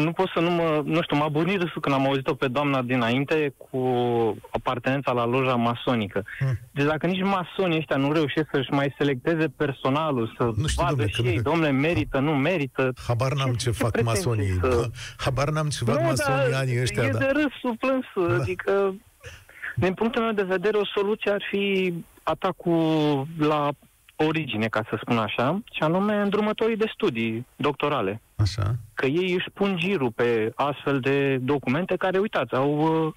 nu 0.00 0.12
pot 0.12 0.28
să 0.34 0.40
nu 0.40 0.50
mă... 0.50 0.82
Nu 0.84 1.02
știu, 1.02 1.16
m-a 1.16 1.28
bunit 1.28 1.60
râsul 1.60 1.80
când 1.80 1.94
am 1.94 2.06
auzit-o 2.06 2.34
pe 2.34 2.48
doamna 2.48 2.82
dinainte 2.82 3.54
cu 3.56 3.78
apartenența 4.50 5.12
la 5.12 5.26
loja 5.26 5.54
masonică. 5.54 6.24
Hmm. 6.38 6.58
Deci 6.70 6.84
dacă 6.84 7.06
nici 7.06 7.22
masonii 7.22 7.78
ăștia 7.78 7.96
nu 7.96 8.12
reușesc 8.12 8.48
să-și 8.52 8.70
mai 8.70 8.94
selecteze 8.98 9.46
personalul, 9.56 10.34
să 10.38 10.44
nu 10.56 10.66
știu, 10.66 10.82
vadă 10.82 10.94
domne, 10.94 11.10
și 11.10 11.22
ei, 11.26 11.42
domnule, 11.42 11.70
merită, 11.70 12.18
nu 12.18 12.32
merită... 12.36 12.92
Habar 13.06 13.32
n-am 13.32 13.52
ce, 13.52 13.56
ce 13.56 13.70
fac 13.70 14.02
masonii. 14.02 14.58
Să... 14.60 14.90
Habar 15.16 15.48
n-am 15.48 15.68
ce 15.68 15.84
fac 15.84 15.98
nu, 15.98 16.06
masonii 16.06 16.50
da, 16.50 16.58
anii 16.58 16.80
ăștia. 16.80 17.02
E 17.02 17.10
da. 17.10 17.18
de 17.18 17.30
râs 17.32 17.76
plâns. 17.78 18.28
Da. 18.28 18.34
Adică, 18.34 18.94
din 19.76 19.94
punctul 19.94 20.22
meu 20.22 20.32
de 20.32 20.42
vedere, 20.42 20.76
o 20.76 20.86
soluție 20.94 21.30
ar 21.30 21.42
fi 21.50 21.94
atacul 22.22 23.26
la 23.38 23.68
origine, 24.16 24.66
ca 24.66 24.84
să 24.88 24.98
spun 25.00 25.18
așa, 25.18 25.62
și 25.72 25.82
anume 25.82 26.14
îndrumătorii 26.14 26.76
de 26.76 26.92
studii 26.94 27.46
doctorale. 27.56 28.22
Așa. 28.36 28.76
Că 28.94 29.06
ei 29.06 29.32
își 29.32 29.50
pun 29.52 29.76
girul 29.76 30.10
pe 30.10 30.52
astfel 30.54 31.00
de 31.00 31.36
documente 31.36 31.96
care, 31.96 32.18
uitați, 32.18 32.54
au 32.54 33.04
uh, 33.06 33.12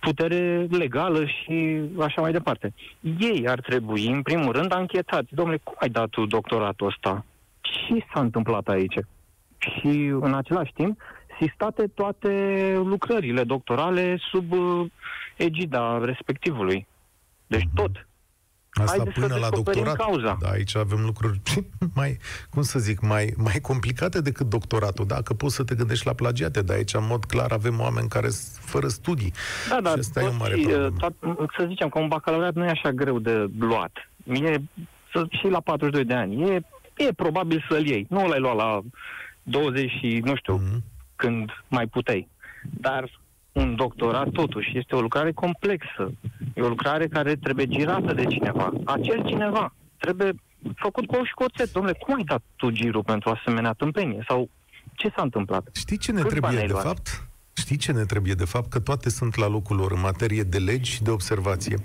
putere 0.00 0.66
legală 0.70 1.24
și 1.24 1.80
așa 2.00 2.20
mai 2.20 2.32
departe. 2.32 2.72
Ei 3.18 3.48
ar 3.48 3.60
trebui, 3.60 4.06
în 4.06 4.22
primul 4.22 4.52
rând, 4.52 4.72
anchetați. 4.72 5.34
Domnule, 5.34 5.60
cum 5.62 5.74
ai 5.78 5.88
dat 5.88 6.08
tu 6.08 6.26
doctoratul 6.26 6.86
ăsta? 6.86 7.24
Ce 7.60 8.06
s-a 8.14 8.20
întâmplat 8.20 8.68
aici? 8.68 8.98
Și, 9.58 10.12
în 10.20 10.34
același 10.34 10.72
timp, 10.72 11.00
sistate 11.40 11.86
toate 11.86 12.30
lucrările 12.84 13.44
doctorale 13.44 14.16
sub 14.30 14.52
uh, 14.52 14.86
egida 15.36 16.04
respectivului. 16.04 16.86
Deci 17.46 17.62
uh-huh. 17.62 17.74
tot 17.74 18.06
Asta 18.72 18.96
Haideți 18.96 19.20
până 19.20 19.36
la 19.36 19.48
doctorat. 19.48 19.96
Cauza. 19.96 20.36
Da, 20.40 20.48
aici 20.48 20.76
avem 20.76 21.04
lucruri 21.04 21.40
mai, 21.94 22.18
cum 22.50 22.62
să 22.62 22.78
zic, 22.78 23.00
mai, 23.00 23.34
mai 23.36 23.58
complicate 23.62 24.20
decât 24.20 24.48
doctoratul. 24.48 25.06
Dacă 25.06 25.34
poți 25.34 25.54
să 25.54 25.64
te 25.64 25.74
gândești 25.74 26.06
la 26.06 26.12
plagiate, 26.12 26.62
dar 26.62 26.76
aici, 26.76 26.94
în 26.94 27.06
mod 27.06 27.24
clar, 27.24 27.52
avem 27.52 27.80
oameni 27.80 28.08
care 28.08 28.28
sunt 28.28 28.64
fără 28.64 28.88
studii. 28.88 29.32
Da, 29.68 29.80
da, 29.80 29.90
și 29.90 29.98
asta 29.98 30.22
e 30.22 30.26
o 30.26 30.36
mare 30.38 30.54
problemă. 30.54 30.90
Tot, 30.98 31.14
să 31.58 31.64
zicem 31.68 31.88
că 31.88 31.98
un 31.98 32.08
bacalaureat 32.08 32.54
nu 32.54 32.64
e 32.64 32.68
așa 32.68 32.90
greu 32.90 33.18
de 33.18 33.50
luat. 33.58 34.10
E, 34.24 34.56
să, 35.12 35.26
și 35.28 35.46
la 35.46 35.60
42 35.60 36.04
de 36.04 36.14
ani. 36.14 36.50
E, 36.50 36.60
e 36.96 37.12
probabil 37.12 37.64
să-l 37.68 37.86
iei. 37.86 38.06
Nu 38.08 38.26
l-ai 38.26 38.40
luat 38.40 38.56
la 38.56 38.80
20 39.42 39.90
și, 39.90 40.20
nu 40.24 40.36
știu, 40.36 40.60
mm-hmm. 40.60 40.82
când 41.16 41.50
mai 41.68 41.86
puteai. 41.86 42.28
Dar 42.62 43.19
un 43.52 43.76
doctorat, 43.76 44.28
totuși, 44.28 44.78
este 44.78 44.94
o 44.94 45.00
lucrare 45.00 45.32
complexă. 45.32 46.12
E 46.54 46.62
o 46.62 46.68
lucrare 46.68 47.06
care 47.08 47.36
trebuie 47.36 47.66
girată 47.66 48.12
de 48.12 48.24
cineva. 48.24 48.72
Acel 48.84 49.24
cineva 49.26 49.74
trebuie 49.96 50.32
făcut 50.76 51.06
cu 51.06 51.24
și 51.24 51.32
cu 51.32 51.42
oțet. 51.42 51.72
Domnule, 51.72 51.96
cum 51.98 52.14
ai 52.14 52.24
dat 52.24 52.42
tu 52.56 52.70
girul 52.70 53.02
pentru 53.02 53.30
asemenea 53.30 53.72
tâmpenie? 53.72 54.24
Sau 54.28 54.48
ce 54.94 55.12
s-a 55.16 55.22
întâmplat? 55.22 55.68
Știi 55.72 55.98
ce 55.98 56.12
ne 56.12 56.20
Cât 56.20 56.30
trebuie, 56.30 56.66
de 56.66 56.72
fapt? 56.72 57.28
Știi 57.52 57.76
ce 57.76 57.92
ne 57.92 58.04
trebuie, 58.04 58.34
de 58.34 58.44
fapt? 58.44 58.70
Că 58.70 58.80
toate 58.80 59.10
sunt 59.10 59.36
la 59.36 59.48
locul 59.48 59.76
lor 59.76 59.92
în 59.92 60.00
materie 60.00 60.42
de 60.42 60.58
legi 60.58 60.90
și 60.90 61.02
de 61.02 61.10
observație. 61.10 61.76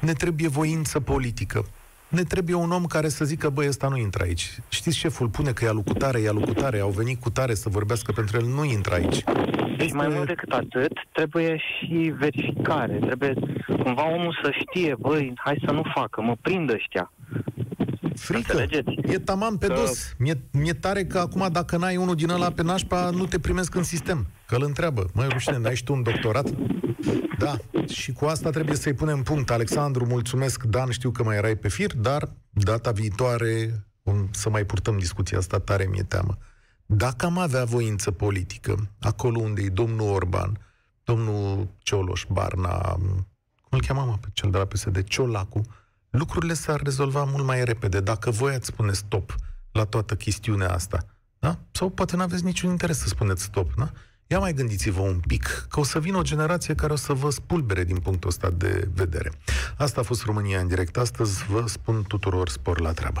Ne 0.00 0.12
trebuie 0.12 0.48
voință 0.48 1.00
politică 1.00 1.64
ne 2.08 2.22
trebuie 2.22 2.56
un 2.56 2.70
om 2.70 2.84
care 2.84 3.08
să 3.08 3.24
zică, 3.24 3.48
băi, 3.48 3.68
ăsta 3.68 3.88
nu 3.88 3.96
intră 3.96 4.22
aici. 4.22 4.58
Știți, 4.68 4.96
șeful 4.96 5.28
pune 5.28 5.52
că 5.52 5.64
e 5.64 5.68
alucutare, 5.68 6.20
e 6.20 6.28
alucutare, 6.28 6.78
au 6.78 6.90
venit 6.90 7.20
cu 7.20 7.30
tare 7.30 7.54
să 7.54 7.68
vorbească 7.68 8.12
pentru 8.12 8.36
el, 8.36 8.46
nu 8.46 8.64
intră 8.64 8.94
aici. 8.94 9.24
Deci 9.76 9.86
este... 9.86 9.96
mai 9.96 10.08
mult 10.08 10.26
decât 10.26 10.52
atât, 10.52 10.92
trebuie 11.12 11.56
și 11.56 12.14
verificare. 12.18 12.98
Trebuie 12.98 13.34
cumva 13.82 14.12
omul 14.14 14.38
să 14.42 14.50
știe, 14.50 14.94
băi, 14.98 15.32
hai 15.36 15.62
să 15.66 15.72
nu 15.72 15.82
facă, 15.94 16.22
mă 16.22 16.36
prind 16.40 16.70
ăștia. 16.70 17.12
Frică. 18.14 18.58
Înțelegeți? 18.58 19.12
E 19.12 19.18
tamam 19.18 19.58
pe 19.58 19.66
că... 19.66 19.72
dos. 19.72 20.14
Mi-e, 20.18 20.40
mi-e 20.52 20.72
tare 20.72 21.04
că 21.04 21.18
acum 21.18 21.48
dacă 21.52 21.76
n-ai 21.76 21.96
unul 21.96 22.14
din 22.14 22.28
ăla 22.28 22.50
pe 22.50 22.62
nașpa, 22.62 23.10
nu 23.10 23.26
te 23.26 23.38
primesc 23.38 23.74
în 23.74 23.82
sistem. 23.82 24.26
că 24.46 24.54
îl 24.54 24.62
întreabă, 24.64 25.06
măi, 25.14 25.28
rușine, 25.28 25.58
n-ai 25.58 25.76
și 25.76 25.84
tu 25.84 25.92
un 25.92 26.02
doctorat? 26.02 26.50
Da, 27.38 27.54
și 27.88 28.12
cu 28.12 28.24
asta 28.24 28.50
trebuie 28.50 28.76
să-i 28.76 28.94
punem 28.94 29.22
punct. 29.22 29.50
Alexandru, 29.50 30.06
mulțumesc, 30.06 30.62
Dan, 30.62 30.90
știu 30.90 31.10
că 31.10 31.22
mai 31.22 31.36
erai 31.36 31.56
pe 31.56 31.68
fir, 31.68 31.94
dar 31.94 32.28
data 32.50 32.90
viitoare 32.90 33.84
să 34.30 34.50
mai 34.50 34.64
purtăm 34.64 34.98
discuția 34.98 35.38
asta, 35.38 35.58
tare 35.58 35.86
mi-e 35.90 36.02
teamă. 36.02 36.38
Dacă 36.86 37.26
am 37.26 37.38
avea 37.38 37.64
voință 37.64 38.10
politică, 38.10 38.88
acolo 39.00 39.40
unde 39.40 39.62
e 39.62 39.68
domnul 39.68 40.08
Orban, 40.08 40.58
domnul 41.04 41.68
Cioloș, 41.78 42.24
Barna, 42.28 42.92
cum 43.68 43.78
îl 43.78 43.80
cheamă 43.80 44.18
pe 44.20 44.28
cel 44.32 44.50
de 44.50 44.58
la 44.58 44.64
PSD, 44.64 45.04
Ciolacu, 45.04 45.60
lucrurile 46.10 46.54
s-ar 46.54 46.80
rezolva 46.80 47.24
mult 47.24 47.44
mai 47.44 47.64
repede 47.64 48.00
dacă 48.00 48.30
voi 48.30 48.54
ați 48.54 48.66
spune 48.66 48.92
stop 48.92 49.34
la 49.72 49.84
toată 49.84 50.16
chestiunea 50.16 50.72
asta. 50.72 51.04
Da? 51.38 51.58
Sau 51.70 51.90
poate 51.90 52.16
nu 52.16 52.22
aveți 52.22 52.44
niciun 52.44 52.70
interes 52.70 52.98
să 52.98 53.08
spuneți 53.08 53.42
stop. 53.42 53.74
Da? 53.74 53.90
Ia 54.26 54.38
mai 54.38 54.54
gândiți-vă 54.54 55.00
un 55.00 55.20
pic, 55.26 55.66
că 55.68 55.80
o 55.80 55.84
să 55.84 56.00
vină 56.00 56.16
o 56.16 56.22
generație 56.22 56.74
care 56.74 56.92
o 56.92 56.96
să 56.96 57.12
vă 57.12 57.30
spulbere 57.30 57.84
din 57.84 57.98
punctul 57.98 58.28
ăsta 58.28 58.50
de 58.50 58.88
vedere. 58.94 59.32
Asta 59.76 60.00
a 60.00 60.04
fost 60.04 60.24
România 60.24 60.60
în 60.60 60.68
direct. 60.68 60.96
Astăzi 60.96 61.44
vă 61.44 61.64
spun 61.66 62.04
tuturor 62.08 62.48
spor 62.48 62.80
la 62.80 62.92
treabă. 62.92 63.20